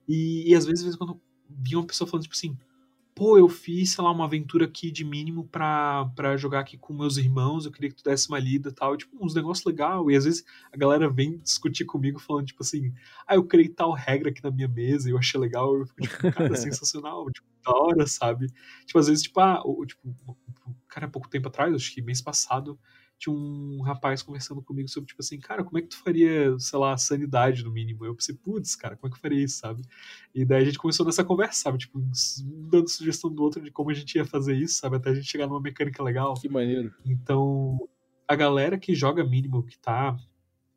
E, 0.09 0.51
e 0.51 0.55
às 0.55 0.65
vezes, 0.65 0.81
às 0.81 0.85
vezes, 0.85 0.97
quando 0.97 1.21
vinha 1.49 1.79
uma 1.79 1.87
pessoa 1.87 2.09
falando, 2.09 2.25
tipo 2.25 2.35
assim, 2.35 2.57
pô, 3.21 3.37
eu 3.37 3.51
fiz, 3.51 3.93
sei 3.93 4.03
lá, 4.03 4.11
uma 4.11 4.25
aventura 4.25 4.65
aqui 4.65 4.91
de 4.91 5.05
mínimo 5.05 5.47
pra, 5.47 6.07
pra 6.17 6.39
jogar 6.39 6.61
aqui 6.61 6.79
com 6.79 6.95
meus 6.95 7.19
irmãos, 7.19 7.67
eu 7.67 7.71
queria 7.71 7.91
que 7.91 7.97
tu 7.97 8.03
desse 8.03 8.31
uma 8.31 8.39
lida 8.39 8.71
e 8.71 8.73
tal, 8.73 8.97
tipo, 8.97 9.15
uns 9.23 9.35
negócios 9.35 9.67
legais, 9.67 10.03
e 10.09 10.17
às 10.17 10.25
vezes 10.25 10.45
a 10.73 10.77
galera 10.79 11.07
vem 11.07 11.37
discutir 11.37 11.85
comigo 11.85 12.19
falando, 12.19 12.47
tipo 12.47 12.63
assim, 12.63 12.95
ah, 13.27 13.35
eu 13.35 13.45
criei 13.45 13.69
tal 13.69 13.93
regra 13.93 14.31
aqui 14.31 14.43
na 14.43 14.51
minha 14.51 14.67
mesa, 14.67 15.07
e 15.07 15.13
eu 15.13 15.19
achei 15.19 15.39
legal, 15.39 15.77
eu 15.77 15.85
fico, 15.85 16.01
tipo, 16.01 16.33
cara, 16.33 16.55
sensacional, 16.57 17.31
tipo, 17.31 17.47
da 17.63 17.73
hora, 17.73 18.07
sabe? 18.07 18.47
Tipo, 18.87 18.99
às 18.99 19.07
vezes, 19.07 19.23
tipo, 19.23 19.39
ah, 19.39 19.61
o, 19.67 19.85
tipo, 19.85 20.17
cara, 20.89 21.05
há 21.05 21.11
pouco 21.11 21.29
tempo 21.29 21.49
atrás, 21.49 21.75
acho 21.75 21.93
que 21.93 22.01
mês 22.01 22.23
passado, 22.23 22.81
tinha 23.21 23.35
um 23.35 23.83
rapaz 23.83 24.23
conversando 24.23 24.63
comigo 24.63 24.89
sobre, 24.89 25.09
tipo 25.09 25.21
assim, 25.21 25.39
cara, 25.39 25.63
como 25.63 25.79
é 25.79 25.83
que 25.83 25.89
tu 25.89 25.99
faria, 25.99 26.59
sei 26.59 26.79
lá, 26.79 26.97
sanidade 26.97 27.63
no 27.63 27.71
mínimo? 27.71 28.05
Eu 28.05 28.15
pensei, 28.15 28.35
putz, 28.35 28.75
cara, 28.75 28.97
como 28.97 29.09
é 29.09 29.11
que 29.11 29.19
eu 29.19 29.21
faria 29.21 29.45
isso, 29.45 29.59
sabe? 29.59 29.83
E 30.35 30.43
daí 30.43 30.63
a 30.63 30.65
gente 30.65 30.79
começou 30.79 31.05
nessa 31.05 31.23
conversa, 31.23 31.61
sabe? 31.65 31.77
Tipo, 31.77 31.99
um 31.99 32.11
dando 32.71 32.89
sugestão 32.89 33.31
do 33.31 33.43
outro 33.43 33.63
de 33.63 33.71
como 33.71 33.91
a 33.91 33.95
gente 33.95 34.17
ia 34.17 34.25
fazer 34.25 34.57
isso, 34.57 34.81
sabe? 34.81 34.97
Até 34.97 35.11
a 35.11 35.15
gente 35.15 35.31
chegar 35.31 35.47
numa 35.47 35.61
mecânica 35.61 36.03
legal. 36.03 36.33
Que 36.35 36.49
maneiro. 36.49 36.95
Então, 37.05 37.79
a 38.27 38.35
galera 38.35 38.79
que 38.79 38.95
joga 38.95 39.23
mínimo, 39.23 39.63
que 39.63 39.79
tá 39.79 40.17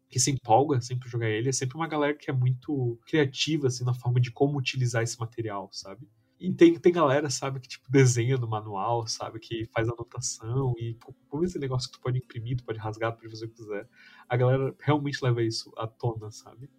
que 0.10 0.20
se 0.20 0.30
empolga 0.30 0.80
sempre 0.80 1.10
jogar 1.10 1.28
ele, 1.28 1.50
é 1.50 1.52
sempre 1.52 1.76
uma 1.76 1.88
galera 1.88 2.14
que 2.14 2.30
é 2.30 2.34
muito 2.34 3.00
criativa, 3.08 3.66
assim, 3.66 3.84
na 3.84 3.96
forma 3.96 4.20
de 4.20 4.30
como 4.30 4.60
utilizar 4.60 5.02
esse 5.02 5.20
material, 5.20 5.70
sabe? 5.72 6.08
E 6.40 6.54
tem, 6.54 6.78
tem 6.78 6.92
galera, 6.92 7.30
sabe, 7.30 7.60
que 7.60 7.68
tipo 7.68 7.90
desenha 7.90 8.38
no 8.38 8.48
manual, 8.48 9.08
sabe, 9.08 9.40
que 9.40 9.66
faz 9.74 9.88
anotação 9.88 10.74
e 10.78 10.98
como 11.30 11.44
esse 11.46 11.58
negócio 11.58 11.90
que 11.90 11.98
tu 11.98 12.02
pode 12.02 12.18
imprimir, 12.18 12.58
tu 12.58 12.66
pode 12.66 12.80
rasgar, 12.80 13.14
pode 13.16 13.30
fazer 13.30 13.46
o 13.46 13.50
que 13.50 13.56
quiser. 13.56 13.88
A 14.28 14.36
galera 14.36 14.76
realmente 14.80 15.24
leva 15.24 15.42
isso 15.42 15.72
à 15.78 15.88
tona, 15.88 16.32
sabe? 16.32 16.70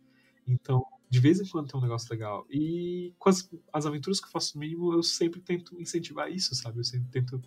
Então, 0.47 0.85
de 1.09 1.21
vez 1.21 1.41
em 1.41 1.47
quando 1.47 1.69
tem 1.69 1.79
um 1.79 1.83
negócio 1.83 2.11
legal. 2.11 2.47
E 2.51 3.15
com 3.19 3.29
as, 3.29 3.49
as 3.73 3.87
aventuras 3.87 4.21
que 4.21 4.27
eu 4.27 4.31
faço 4.31 4.59
mínimo, 4.59 4.93
eu 4.93 5.03
sempre 5.03 5.41
tento 5.41 5.81
incentivar 5.81 6.31
isso, 6.31 6.55
sabe? 6.55 6.81
Eu 6.81 6.85
sempre 6.85 7.09
tento. 7.11 7.41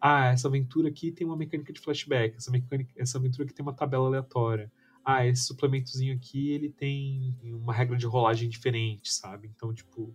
Ah, 0.00 0.26
essa 0.26 0.46
aventura 0.46 0.88
aqui 0.88 1.10
tem 1.10 1.26
uma 1.26 1.36
mecânica 1.36 1.72
de 1.72 1.80
flashback, 1.80 2.36
essa, 2.36 2.50
mecânica, 2.50 2.92
essa 2.96 3.18
aventura 3.18 3.44
aqui 3.44 3.54
tem 3.54 3.64
uma 3.64 3.74
tabela 3.74 4.06
aleatória. 4.06 4.70
Ah, 5.04 5.26
esse 5.26 5.44
suplementozinho 5.44 6.14
aqui, 6.14 6.50
ele 6.50 6.70
tem 6.70 7.34
uma 7.42 7.72
regra 7.72 7.96
de 7.96 8.06
rolagem 8.06 8.48
diferente, 8.48 9.12
sabe? 9.12 9.48
Então, 9.48 9.72
tipo, 9.72 10.14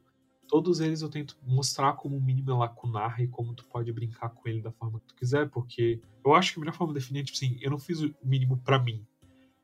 todos 0.54 0.80
eles 0.80 1.02
eu 1.02 1.10
tento 1.10 1.36
mostrar 1.42 1.94
como 1.94 2.16
o 2.16 2.22
mínimo 2.22 2.52
é 2.52 2.54
lacunar 2.54 3.20
e 3.20 3.28
como 3.28 3.56
tu 3.56 3.66
pode 3.66 3.92
brincar 3.92 4.30
com 4.30 4.48
ele 4.48 4.62
da 4.62 4.72
forma 4.72 5.00
que 5.00 5.08
tu 5.08 5.16
quiser, 5.16 5.50
porque 5.50 6.00
eu 6.24 6.36
acho 6.36 6.54
que 6.54 6.60
a 6.60 6.62
melhor 6.62 6.76
forma 6.76 6.94
de 6.94 7.00
definir 7.00 7.22
é, 7.22 7.24
tipo 7.24 7.36
assim, 7.36 7.58
eu 7.60 7.72
não 7.72 7.80
fiz 7.80 8.02
o 8.02 8.13
mínimo 8.24 8.58
para 8.58 8.78
mim. 8.78 9.04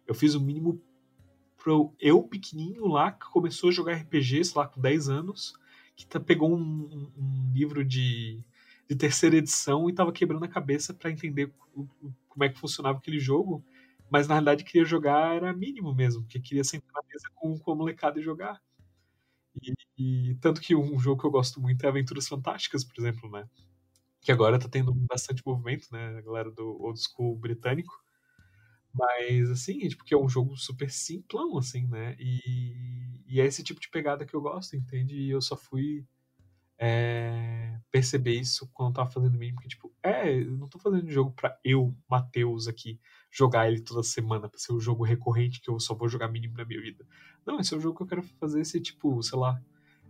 Eu 0.08 0.16
fiz 0.16 0.34
o 0.34 0.42
mínimo 0.42 0.82
pro 1.56 1.94
eu 2.00 2.24
pequenininho 2.24 2.88
lá, 2.88 3.12
que 3.12 3.30
começou 3.30 3.70
a 3.70 3.72
jogar 3.72 3.98
RPG, 3.98 4.44
sei 4.44 4.60
lá, 4.60 4.68
com 4.68 4.82
10 4.82 5.10
anos, 5.10 5.54
que 5.96 6.08
tá, 6.08 6.20
pegou 6.20 6.52
um, 6.52 6.60
um, 6.60 7.12
um 7.16 7.52
livro 7.54 7.86
de, 7.86 8.44
de 8.90 8.96
terceira 8.96 9.38
edição 9.38 9.88
e 9.92 9.94
tava 9.94 10.12
quebrando 10.12 10.46
a 10.46 10.48
cabeça 10.48 10.92
para 10.92 11.12
entender 11.12 11.54
o, 11.76 11.82
o, 12.02 12.12
como 12.28 12.44
é 12.46 12.50
que 12.50 12.58
funcionava 12.58 12.98
aquele 12.98 13.20
jogo, 13.20 13.64
mas 14.10 14.28
na 14.28 14.34
realidade 14.34 14.64
queria 14.64 14.86
jogar 14.86 15.36
era 15.36 15.54
mínimo 15.54 15.94
mesmo, 15.94 16.24
porque 16.24 16.40
queria 16.40 16.64
sentar 16.64 16.92
na 16.96 17.08
mesa 17.08 17.30
com, 17.36 17.60
com 17.60 17.72
a 17.74 17.76
molecada 17.76 18.20
e 18.20 18.24
jogar. 18.24 18.60
E, 19.56 19.74
e, 20.32 20.36
tanto 20.36 20.62
que 20.62 20.76
um 20.76 21.00
jogo 21.00 21.22
que 21.22 21.28
eu 21.28 21.32
gosto 21.32 21.60
muito 21.62 21.84
é 21.86 21.90
Aventuras 21.90 22.28
Fantásticas, 22.28 22.84
por 22.84 23.00
exemplo, 23.00 23.30
né? 23.30 23.48
Que 24.22 24.32
agora 24.32 24.60
tá 24.60 24.70
tendo 24.70 24.94
bastante 24.94 25.44
movimento, 25.46 25.88
né? 25.92 26.18
A 26.18 26.22
galera 26.22 26.52
do 26.52 26.82
old 26.82 27.00
school 27.02 27.38
britânico. 27.38 27.94
Mas, 28.94 29.50
assim, 29.52 29.84
é, 29.86 29.90
tipo, 29.90 30.04
que 30.04 30.14
é 30.14 30.18
um 30.18 30.30
jogo 30.30 30.56
super 30.58 30.90
simplão, 30.92 31.58
assim, 31.58 31.88
né? 31.88 32.16
E, 32.20 33.24
e 33.28 33.40
é 33.40 33.46
esse 33.46 33.64
tipo 33.64 33.80
de 33.80 33.90
pegada 33.90 34.26
que 34.26 34.34
eu 34.36 34.42
gosto, 34.42 34.76
entende? 34.76 35.16
E 35.16 35.30
eu 35.30 35.42
só 35.42 35.56
fui 35.56 36.06
é, 36.78 37.80
perceber 37.92 38.34
isso 38.40 38.70
quando 38.74 38.90
eu 38.90 38.94
tava 38.96 39.12
fazendo 39.12 39.38
mínimo, 39.38 39.62
que, 39.62 39.68
tipo, 39.68 39.94
é, 40.04 40.34
eu 40.42 40.58
não 40.58 40.68
tô 40.70 40.80
fazendo 40.80 41.10
jogo 41.12 41.32
pra 41.34 41.58
eu, 41.64 41.96
Matheus, 42.10 42.68
aqui, 42.68 43.00
jogar 43.32 43.70
ele 43.72 43.82
toda 43.82 44.04
semana, 44.04 44.50
pra 44.50 44.60
ser 44.60 44.74
um 44.74 44.80
jogo 44.80 45.04
recorrente 45.04 45.62
que 45.62 45.70
eu 45.70 45.80
só 45.80 45.94
vou 45.94 46.10
jogar 46.10 46.30
mínimo 46.30 46.56
na 46.58 46.66
minha 46.66 46.82
vida. 46.82 47.06
Não, 47.46 47.60
esse 47.60 47.74
é 47.74 47.78
um 47.78 47.82
jogo 47.82 47.98
que 47.98 48.04
eu 48.04 48.08
quero 48.08 48.24
fazer 48.40 48.62
esse, 48.62 48.80
tipo, 48.80 49.22
sei 49.24 49.38
lá, 49.38 49.62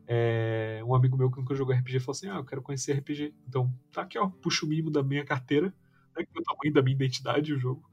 é, 0.07 0.81
um 0.85 0.93
amigo 0.95 1.17
meu 1.17 1.29
que 1.29 1.37
nunca 1.37 1.55
jogou 1.55 1.73
RPG 1.73 1.99
falou 1.99 2.11
assim, 2.11 2.29
ah, 2.29 2.37
eu 2.37 2.45
quero 2.45 2.61
conhecer 2.61 2.93
RPG. 2.93 3.33
Então, 3.47 3.73
tá 3.91 4.01
aqui, 4.01 4.17
ó, 4.17 4.27
puxa 4.27 4.65
o 4.65 4.69
mínimo 4.69 4.89
da 4.89 5.03
minha 5.03 5.23
carteira, 5.23 5.73
né, 6.17 6.23
que 6.23 6.37
é 6.37 6.41
o 6.41 6.43
tamanho 6.43 6.73
da 6.73 6.81
minha 6.81 6.95
identidade, 6.95 7.53
o 7.53 7.59
jogo 7.59 7.89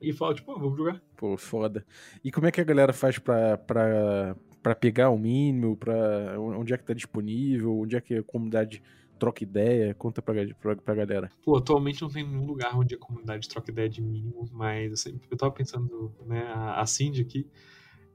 e 0.00 0.12
fala, 0.12 0.34
tipo, 0.34 0.52
oh, 0.52 0.58
vamos 0.58 0.76
jogar. 0.76 1.00
Pô, 1.16 1.36
foda. 1.36 1.84
E 2.22 2.30
como 2.30 2.46
é 2.46 2.52
que 2.52 2.60
a 2.60 2.64
galera 2.64 2.92
faz 2.92 3.18
pra, 3.18 3.58
pra, 3.58 4.36
pra 4.62 4.74
pegar 4.74 5.10
o 5.10 5.18
mínimo? 5.18 5.76
Pra, 5.76 6.38
onde 6.38 6.72
é 6.72 6.78
que 6.78 6.84
tá 6.84 6.94
disponível? 6.94 7.78
Onde 7.78 7.96
é 7.96 8.00
que 8.00 8.14
a 8.14 8.22
comunidade 8.22 8.82
troca 9.18 9.42
ideia? 9.42 9.94
Conta 9.94 10.22
pra, 10.22 10.34
pra, 10.60 10.76
pra 10.76 10.94
galera. 10.94 11.30
Pô, 11.44 11.56
atualmente 11.56 12.02
não 12.02 12.08
tem 12.08 12.26
nenhum 12.26 12.46
lugar 12.46 12.76
onde 12.76 12.94
a 12.94 12.98
comunidade 12.98 13.48
troca 13.48 13.70
ideia 13.70 13.88
de 13.88 14.00
mínimo, 14.00 14.48
mas 14.52 14.90
eu, 14.90 14.96
sempre, 14.96 15.28
eu 15.30 15.36
tava 15.36 15.52
pensando, 15.52 16.14
né, 16.24 16.44
a, 16.54 16.80
a 16.80 16.86
Cindy 16.86 17.22
aqui, 17.22 17.46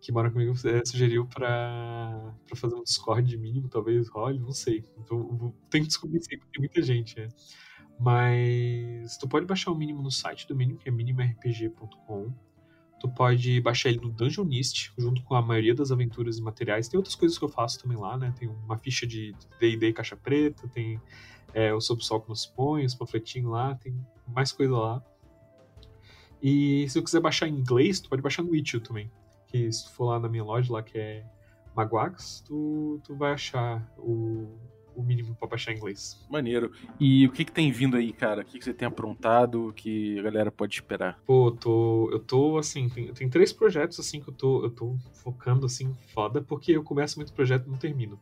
que 0.03 0.11
mora 0.11 0.29
comigo, 0.29 0.51
é, 0.67 0.85
sugeriu 0.85 1.25
pra, 1.25 2.35
pra 2.45 2.57
fazer 2.57 2.75
um 2.75 2.83
Discord 2.83 3.37
mínimo, 3.37 3.69
talvez 3.69 4.09
role, 4.09 4.37
não 4.37 4.51
sei. 4.51 4.83
Então, 4.99 5.55
tem 5.69 5.81
que 5.81 5.87
descobrir 5.87 6.21
sempre, 6.21 6.45
tem 6.51 6.59
muita 6.59 6.81
gente, 6.81 7.17
né? 7.17 7.29
Mas 7.97 9.15
tu 9.17 9.29
pode 9.29 9.45
baixar 9.45 9.71
o 9.71 9.75
mínimo 9.75 10.03
no 10.03 10.11
site 10.11 10.45
do 10.45 10.55
mínimo, 10.55 10.77
que 10.77 10.89
é 10.89 10.91
minimorpg.com. 10.91 12.33
Tu 12.99 13.09
pode 13.09 13.61
baixar 13.61 13.89
ele 13.89 14.01
no 14.01 14.11
Dungeonist, 14.11 14.91
junto 14.97 15.23
com 15.23 15.35
a 15.35 15.41
maioria 15.41 15.73
das 15.73 15.89
aventuras 15.89 16.37
e 16.37 16.41
materiais. 16.41 16.89
Tem 16.89 16.97
outras 16.97 17.15
coisas 17.15 17.37
que 17.37 17.45
eu 17.45 17.49
faço 17.49 17.81
também 17.81 17.97
lá, 17.97 18.17
né? 18.17 18.33
Tem 18.37 18.49
uma 18.49 18.77
ficha 18.77 19.07
de 19.07 19.33
D&D 19.57 19.93
caixa 19.93 20.17
preta, 20.17 20.67
tem 20.67 20.99
é, 21.53 21.73
o 21.73 21.79
Sob 21.79 22.03
Sol 22.03 22.19
que 22.19 22.29
nos 22.29 22.45
põe, 22.45 22.83
os 22.83 22.93
panfletinhos 22.93 23.49
lá, 23.49 23.75
tem 23.75 23.95
mais 24.27 24.51
coisa 24.51 24.75
lá. 24.75 25.03
E 26.41 26.85
se 26.89 26.99
tu 26.99 27.05
quiser 27.05 27.21
baixar 27.21 27.47
em 27.47 27.53
inglês, 27.53 28.01
tu 28.01 28.09
pode 28.09 28.21
baixar 28.21 28.43
no 28.43 28.53
Itch.io 28.53 28.81
também. 28.81 29.09
Que 29.53 29.71
se 29.71 29.85
tu 29.85 29.91
for 29.91 30.05
lá 30.05 30.19
na 30.19 30.27
minha 30.27 30.43
loja 30.43 30.73
lá, 30.73 30.81
que 30.81 30.97
é 30.97 31.23
Magwax, 31.75 32.43
tu, 32.45 32.99
tu 33.03 33.15
vai 33.15 33.33
achar 33.33 33.87
o, 33.99 34.57
o 34.95 35.03
mínimo 35.03 35.35
para 35.35 35.47
baixar 35.47 35.73
inglês. 35.73 36.19
Maneiro. 36.27 36.71
E 36.99 37.27
o 37.27 37.31
que, 37.31 37.45
que 37.45 37.51
tem 37.51 37.71
vindo 37.71 37.95
aí, 37.95 38.11
cara? 38.11 38.41
O 38.41 38.45
que, 38.45 38.57
que 38.57 38.65
você 38.65 38.73
tem 38.73 38.87
aprontado 38.87 39.71
que 39.75 40.17
a 40.17 40.23
galera 40.23 40.51
pode 40.51 40.73
esperar? 40.73 41.19
Pô, 41.23 41.49
eu 41.49 41.51
tô, 41.51 42.09
eu 42.11 42.19
tô 42.19 42.57
assim, 42.57 42.89
tem, 42.89 43.13
tem 43.13 43.29
três 43.29 43.53
projetos 43.53 43.99
assim 43.99 44.19
que 44.19 44.29
eu 44.29 44.33
tô, 44.33 44.63
eu 44.63 44.71
tô 44.71 44.97
focando 45.13 45.67
assim 45.67 45.93
foda, 46.13 46.41
porque 46.41 46.71
eu 46.71 46.83
começo 46.83 47.19
muito 47.19 47.31
projeto 47.31 47.67
e 47.67 47.69
não 47.69 47.77
termino, 47.77 48.19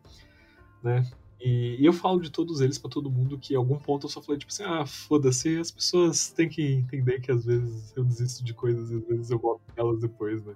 né? 0.84 1.10
E, 1.44 1.78
e 1.80 1.86
eu 1.86 1.94
falo 1.94 2.22
de 2.22 2.30
todos 2.30 2.62
eles 2.62 2.78
para 2.78 2.92
todo 2.92 3.10
mundo 3.10 3.38
que 3.38 3.54
em 3.54 3.58
algum 3.58 3.78
ponto 3.78 4.06
eu 4.06 4.12
só 4.12 4.22
falei 4.22 4.38
tipo 4.38 4.52
assim, 4.52 4.64
ah, 4.64 4.86
foda-se, 4.86 5.58
as 5.58 5.72
pessoas 5.72 6.30
têm 6.30 6.48
que 6.48 6.62
entender 6.62 7.20
que 7.20 7.32
às 7.32 7.46
vezes 7.46 7.92
eu 7.98 8.04
desisto 8.04 8.44
de 8.44 8.54
coisas 8.54 8.92
e 8.92 8.96
às 8.96 9.08
vezes 9.08 9.32
eu 9.32 9.40
volto 9.40 9.62
elas 9.76 10.00
depois, 10.00 10.46
né? 10.46 10.54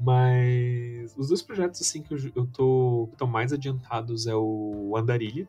Mas 0.00 1.16
os 1.16 1.28
dois 1.28 1.42
projetos 1.42 1.80
assim 1.80 2.02
que 2.02 2.14
eu, 2.14 2.46
tô 2.46 3.08
estão 3.12 3.26
mais 3.26 3.52
adiantados 3.52 4.26
é 4.26 4.34
o 4.34 4.94
Andarilha. 4.96 5.48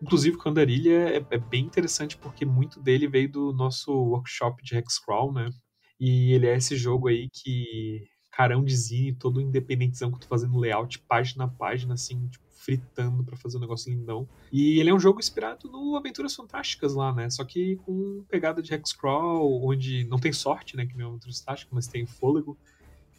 Inclusive, 0.00 0.36
o 0.36 0.48
Andarilha 0.48 1.08
é, 1.08 1.26
é, 1.30 1.38
bem 1.38 1.64
interessante 1.64 2.16
porque 2.16 2.44
muito 2.44 2.80
dele 2.80 3.08
veio 3.08 3.30
do 3.30 3.52
nosso 3.52 3.92
workshop 3.92 4.62
de 4.62 4.76
Hexcrawl, 4.76 5.32
né? 5.32 5.50
E 5.98 6.32
ele 6.32 6.46
é 6.46 6.56
esse 6.56 6.76
jogo 6.76 7.08
aí 7.08 7.28
que 7.32 8.06
carão 8.30 8.62
de 8.62 8.76
zine, 8.76 9.14
todo 9.14 9.40
independentezão 9.40 10.10
que 10.10 10.16
eu 10.16 10.20
tô 10.20 10.28
fazendo 10.28 10.58
layout 10.58 10.98
página 11.00 11.44
a 11.44 11.48
página, 11.48 11.94
assim, 11.94 12.28
tipo, 12.28 12.44
fritando 12.50 13.24
para 13.24 13.36
fazer 13.36 13.56
um 13.56 13.60
negócio 13.60 13.90
lindão. 13.90 14.28
E 14.52 14.78
ele 14.80 14.90
é 14.90 14.94
um 14.94 14.98
jogo 14.98 15.20
inspirado 15.20 15.70
no 15.70 15.96
Aventuras 15.96 16.34
Fantásticas 16.34 16.94
lá, 16.94 17.14
né? 17.14 17.30
Só 17.30 17.44
que 17.44 17.76
com 17.76 18.24
pegada 18.28 18.60
de 18.60 18.74
Hexcrawl, 18.74 19.64
onde 19.64 20.04
não 20.04 20.18
tem 20.18 20.32
sorte, 20.32 20.76
né? 20.76 20.84
Que 20.84 20.96
nem 20.96 21.06
Aventuras 21.06 21.38
Fantásticas, 21.38 21.72
mas 21.72 21.86
tem 21.86 22.04
fôlego. 22.04 22.58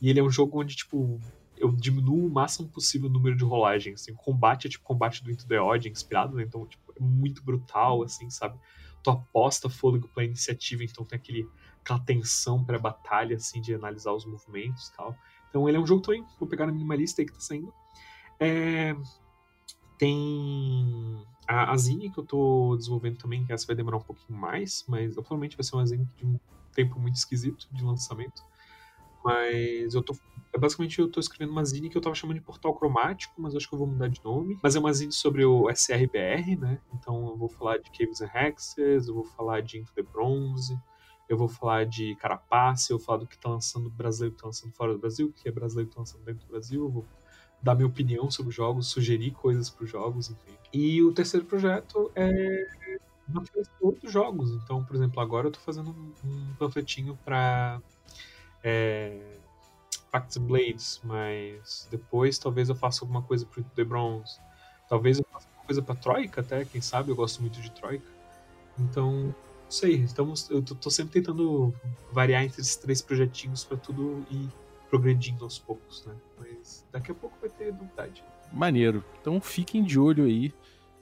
E 0.02 0.10
ele 0.10 0.20
é 0.20 0.24
um 0.24 0.30
jogo 0.30 0.60
onde, 0.60 0.76
tipo, 0.76 1.20
eu 1.58 1.72
diminuo 1.72 2.28
o 2.28 2.30
máximo 2.30 2.68
possível 2.70 3.10
o 3.10 3.12
número 3.12 3.36
de 3.36 3.44
rolagens. 3.44 4.02
Assim, 4.02 4.12
o 4.12 4.16
combate 4.16 4.68
é 4.68 4.70
tipo 4.70 4.84
combate 4.84 5.24
do 5.24 5.32
Into 5.32 5.48
the 5.48 5.60
Odd, 5.60 5.90
inspirado, 5.90 6.36
né? 6.36 6.44
Então, 6.44 6.66
tipo, 6.66 6.94
é 6.96 7.02
muito 7.02 7.44
brutal, 7.44 8.04
assim, 8.04 8.30
sabe? 8.30 8.58
Tu 9.04 9.10
aposta 9.10 9.70
fôlego 9.70 10.08
pra 10.08 10.24
iniciativa, 10.24 10.84
então 10.84 11.04
tem 11.04 11.18
aquele, 11.18 11.50
aquela 11.82 12.00
tensão 12.00 12.64
pré-batalha, 12.64 13.36
assim, 13.36 13.62
de 13.62 13.74
analisar 13.74 14.14
os 14.14 14.26
movimentos 14.26 14.88
e 14.88 14.96
tal. 14.96 15.16
Então 15.50 15.68
ele 15.68 15.78
é 15.78 15.80
um 15.80 15.88
jogo 15.88 16.02
também, 16.02 16.24
vou 16.40 16.48
pegar 16.48 16.66
na 16.66 16.72
minimalista 16.72 17.22
aí 17.22 17.26
que 17.26 17.34
tá 17.34 17.40
saindo. 17.40 17.74
É... 18.40 18.96
Tem 19.98 21.26
a, 21.48 21.72
a 21.72 21.78
Zine 21.78 22.12
que 22.12 22.20
eu 22.20 22.26
tô 22.26 22.76
desenvolvendo 22.78 23.18
também, 23.18 23.44
que 23.46 23.52
essa 23.52 23.66
vai 23.66 23.76
demorar 23.76 23.98
um 23.98 24.02
pouquinho 24.02 24.38
mais, 24.38 24.86
mas 24.88 25.14
provavelmente 25.14 25.58
vai 25.58 25.64
ser 25.64 25.76
uma 25.76 25.86
Zine 25.86 26.08
de 26.16 26.26
um 26.26 26.40
tempo 26.74 27.00
muito 27.00 27.16
esquisito 27.16 27.68
de 27.72 27.84
lançamento. 27.84 28.44
Mas 29.28 29.94
eu 29.94 30.02
tô. 30.02 30.16
É 30.54 30.58
basicamente 30.58 31.00
eu 31.00 31.12
tô 31.12 31.20
escrevendo 31.20 31.52
uma 31.52 31.66
zine 31.66 31.90
que 31.90 31.98
eu 31.98 32.02
tava 32.02 32.16
chamando 32.16 32.38
de 32.38 32.42
portal 32.42 32.74
cromático, 32.74 33.34
mas 33.38 33.54
acho 33.54 33.68
que 33.68 33.76
eu 33.76 33.80
vou 33.80 33.88
mudar 33.88 34.08
de 34.08 34.24
nome. 34.24 34.58
Mas 34.64 34.78
é 34.78 34.80
uma 34.80 34.94
zine 34.94 35.12
sobre 35.12 35.44
o 35.44 35.70
SRBR, 35.70 36.56
né? 36.56 36.80
Então 36.94 37.28
eu 37.28 37.36
vou 37.36 37.50
falar 37.50 37.78
de 37.78 37.92
Caves 37.92 38.22
and 38.22 38.32
Hexes, 38.34 39.10
eu 39.10 39.14
vou 39.14 39.26
falar 39.26 39.62
de 39.62 39.80
Into 39.80 39.92
the 39.94 40.02
Bronze, 40.02 40.80
eu 41.28 41.38
vou 41.38 41.50
falar 41.50 41.86
de 41.86 42.16
Carapace, 42.16 42.90
eu 42.90 42.98
vou 42.98 43.06
falar 43.06 43.20
do 43.20 43.28
que 43.28 43.38
tá 43.38 43.50
lançando 43.50 43.90
brasileiro 43.90 44.34
que 44.34 44.42
tá 44.42 44.48
lançando 44.48 44.72
fora 44.72 44.94
do 44.94 45.00
Brasil, 45.00 45.34
que 45.36 45.50
é 45.50 45.52
brasileiro 45.52 45.90
que 45.90 45.96
tá 45.96 46.02
lançando 46.02 46.24
dentro 46.24 46.48
do 46.48 46.50
Brasil, 46.50 46.84
eu 46.86 46.90
vou 46.90 47.06
dar 47.62 47.76
minha 47.76 47.88
opinião 47.88 48.32
sobre 48.32 48.50
os 48.52 48.56
jogos, 48.56 48.88
sugerir 48.88 49.32
coisas 49.32 49.70
para 49.70 49.84
os 49.84 49.90
jogos, 49.90 50.30
enfim. 50.30 50.58
E 50.72 51.04
o 51.04 51.12
terceiro 51.12 51.46
projeto 51.46 52.10
é 52.16 52.66
outros 53.82 54.12
jogos. 54.12 54.52
Então, 54.52 54.84
por 54.84 54.96
exemplo, 54.96 55.20
agora 55.20 55.48
eu 55.48 55.52
tô 55.52 55.60
fazendo 55.60 55.92
um, 55.92 56.30
um 56.30 56.54
panfletinho 56.58 57.18
para 57.26 57.82
é, 58.64 59.38
Pact 60.12 60.40
Blades, 60.40 61.02
mas 61.04 61.88
depois 61.92 62.38
talvez 62.38 62.70
eu 62.70 62.76
faça 62.76 63.04
alguma 63.04 63.22
coisa 63.22 63.46
pro 63.46 63.64
The 63.64 63.84
Bronze. 63.84 64.40
Talvez 64.90 65.20
eu 65.20 65.26
faça 65.32 65.48
alguma 65.48 65.66
coisa 65.66 65.82
pra 65.82 65.96
Troika 65.96 66.42
até, 66.42 66.66
quem 66.66 66.82
sabe, 66.82 67.12
eu 67.12 67.16
gosto 67.16 67.42
muito 67.42 67.60
de 67.62 67.72
Troika. 67.72 68.08
Então, 68.80 69.12
não 69.14 69.72
sei, 69.72 69.96
estamos, 69.96 70.50
eu 70.50 70.62
tô, 70.62 70.76
tô 70.76 70.90
sempre 70.90 71.14
tentando 71.14 71.74
variar 72.12 72.44
entre 72.44 72.62
esses 72.62 72.76
três 72.76 73.02
projetinhos 73.02 73.64
para 73.64 73.78
tudo 73.78 74.26
ir 74.30 74.50
progredindo 74.90 75.44
aos 75.44 75.60
poucos, 75.60 76.06
né? 76.06 76.16
Mas 76.38 76.86
daqui 76.92 77.12
a 77.12 77.16
pouco 77.16 77.38
vai 77.42 77.50
ter 77.50 77.74
novidade. 77.74 78.24
Maneiro. 78.52 79.04
Então 79.20 79.42
fiquem 79.42 79.84
de 79.84 80.00
olho 80.00 80.26
aí 80.26 80.54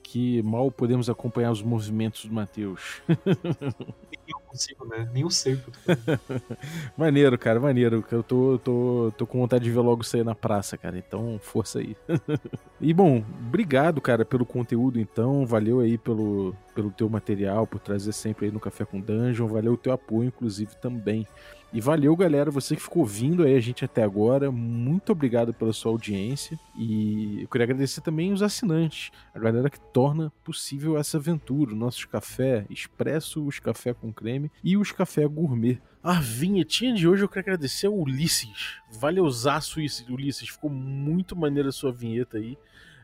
que 0.08 0.44
mal 0.44 0.70
podemos 0.70 1.10
acompanhar 1.10 1.52
os 1.52 1.64
movimentos 1.64 2.26
do 2.26 2.34
Matheus. 2.34 3.02
Nem 3.08 4.20
eu 4.28 4.40
consigo, 4.46 4.86
né? 4.86 5.10
Nem 5.12 5.24
eu 5.24 5.32
sei 5.32 5.56
o 5.56 5.58
que 5.58 5.68
eu 5.68 5.74
tô 5.74 5.80
fazendo. 5.80 6.42
maneiro, 6.96 7.38
cara, 7.40 7.60
maneiro. 7.60 8.06
Eu 8.12 8.22
tô, 8.22 8.60
tô, 8.60 9.12
tô 9.18 9.26
com 9.26 9.40
vontade 9.40 9.64
de 9.64 9.72
ver 9.72 9.80
logo 9.80 10.04
isso 10.04 10.16
aí 10.16 10.24
na 10.24 10.36
praça, 10.36 10.78
cara. 10.78 10.96
Então, 10.96 11.40
força 11.42 11.80
aí. 11.80 11.98
e 12.80 12.94
bom, 12.94 13.26
obrigado, 13.48 14.00
cara, 14.00 14.24
pelo 14.24 14.46
conteúdo, 14.46 15.00
então. 15.00 15.44
Valeu 15.44 15.80
aí 15.80 15.98
pelo, 15.98 16.56
pelo 16.76 16.92
teu 16.92 17.10
material, 17.10 17.66
por 17.66 17.80
trazer 17.80 18.14
sempre 18.14 18.46
aí 18.46 18.52
no 18.52 18.60
Café 18.60 18.86
com 18.86 19.00
Dungeon. 19.00 19.48
Valeu 19.48 19.74
o 19.74 19.78
teu 19.78 19.92
apoio, 19.92 20.28
inclusive, 20.28 20.76
também. 20.76 21.28
E 21.76 21.82
valeu, 21.82 22.16
galera, 22.16 22.50
você 22.50 22.74
que 22.74 22.82
ficou 22.82 23.02
ouvindo 23.02 23.44
aí 23.44 23.54
a 23.54 23.60
gente 23.60 23.84
até 23.84 24.02
agora. 24.02 24.50
Muito 24.50 25.12
obrigado 25.12 25.54
pela 25.54 25.74
sua 25.74 25.92
audiência. 25.92 26.58
E 26.74 27.42
eu 27.42 27.50
queria 27.50 27.66
agradecer 27.66 28.00
também 28.00 28.32
os 28.32 28.42
assinantes, 28.42 29.12
a 29.34 29.40
galera 29.40 29.70
que 29.70 29.78
torna 29.92 30.32
possível 30.42 30.98
essa 30.98 31.18
aventura. 31.18 31.76
Nossos 31.76 32.06
café 32.06 32.66
expresso, 32.70 33.46
os 33.46 33.60
café 33.60 33.94
com 33.94 34.14
creme 34.14 34.50
e 34.64 34.78
os 34.78 34.94
café 34.94 35.28
gourmet. 35.28 35.82
A 36.02 36.14
vinhetinha 36.14 36.94
de 36.94 37.10
hoje 37.10 37.26
eu 37.26 37.28
quero 37.28 37.42
agradecer 37.42 37.88
ao 37.88 37.94
Ulisses. 37.94 38.78
Valeuzaço, 38.98 39.82
Ulisses. 40.10 40.48
Ficou 40.48 40.70
muito 40.70 41.36
maneira 41.36 41.68
a 41.68 41.74
sua 41.74 41.92
vinheta 41.92 42.38
aí. 42.38 42.58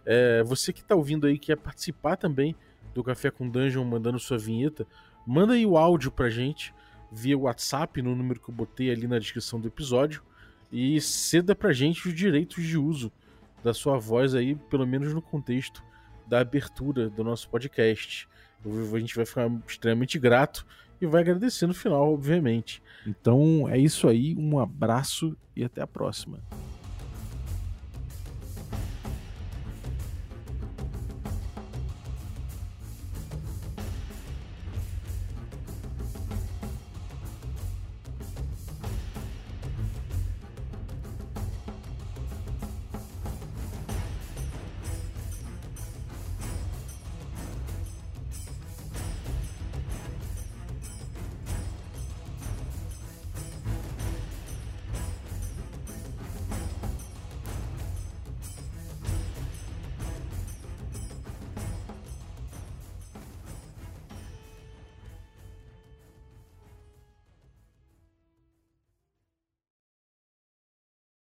É, 0.06 0.44
você 0.44 0.72
que 0.72 0.80
está 0.80 0.96
ouvindo 0.96 1.28
aí, 1.28 1.38
quer 1.38 1.58
participar 1.58 2.16
também 2.16 2.56
do 2.94 3.04
Café 3.04 3.32
com 3.32 3.50
Dungeon, 3.50 3.84
mandando 3.84 4.18
sua 4.18 4.38
vinheta, 4.38 4.88
manda 5.28 5.56
aí 5.56 5.66
o 5.66 5.78
áudio 5.78 6.10
pra 6.10 6.30
gente 6.30 6.74
via 7.12 7.38
WhatsApp, 7.38 8.02
no 8.02 8.16
número 8.16 8.40
que 8.40 8.50
eu 8.50 8.56
botei 8.56 8.90
ali 8.90 9.08
na 9.08 9.20
descrição 9.20 9.60
do 9.60 9.68
episódio, 9.68 10.24
e 10.72 11.00
ceda 11.02 11.54
pra 11.54 11.74
gente 11.74 12.08
os 12.08 12.14
direitos 12.14 12.64
de 12.64 12.78
uso 12.78 13.12
da 13.64 13.74
sua 13.74 13.98
voz 13.98 14.34
aí, 14.34 14.56
pelo 14.56 14.88
menos 14.88 15.14
no 15.14 15.22
contexto 15.22 15.84
da 16.26 16.40
abertura 16.40 17.10
do 17.10 17.24
nosso 17.24 17.50
podcast. 17.50 18.28
A 18.66 19.00
gente 19.00 19.16
vai 19.16 19.26
ficar 19.26 19.52
extremamente 19.68 20.18
grato 20.18 20.66
e 21.02 21.06
vai 21.06 21.22
agradecer 21.22 21.68
no 21.68 21.74
final, 21.74 22.14
obviamente. 22.14 22.82
Então 23.06 23.68
é 23.68 23.78
isso 23.78 24.08
aí, 24.08 24.36
um 24.38 24.60
abraço 24.60 25.36
e 25.56 25.64
até 25.64 25.82
a 25.82 25.88
próxima. 25.88 26.40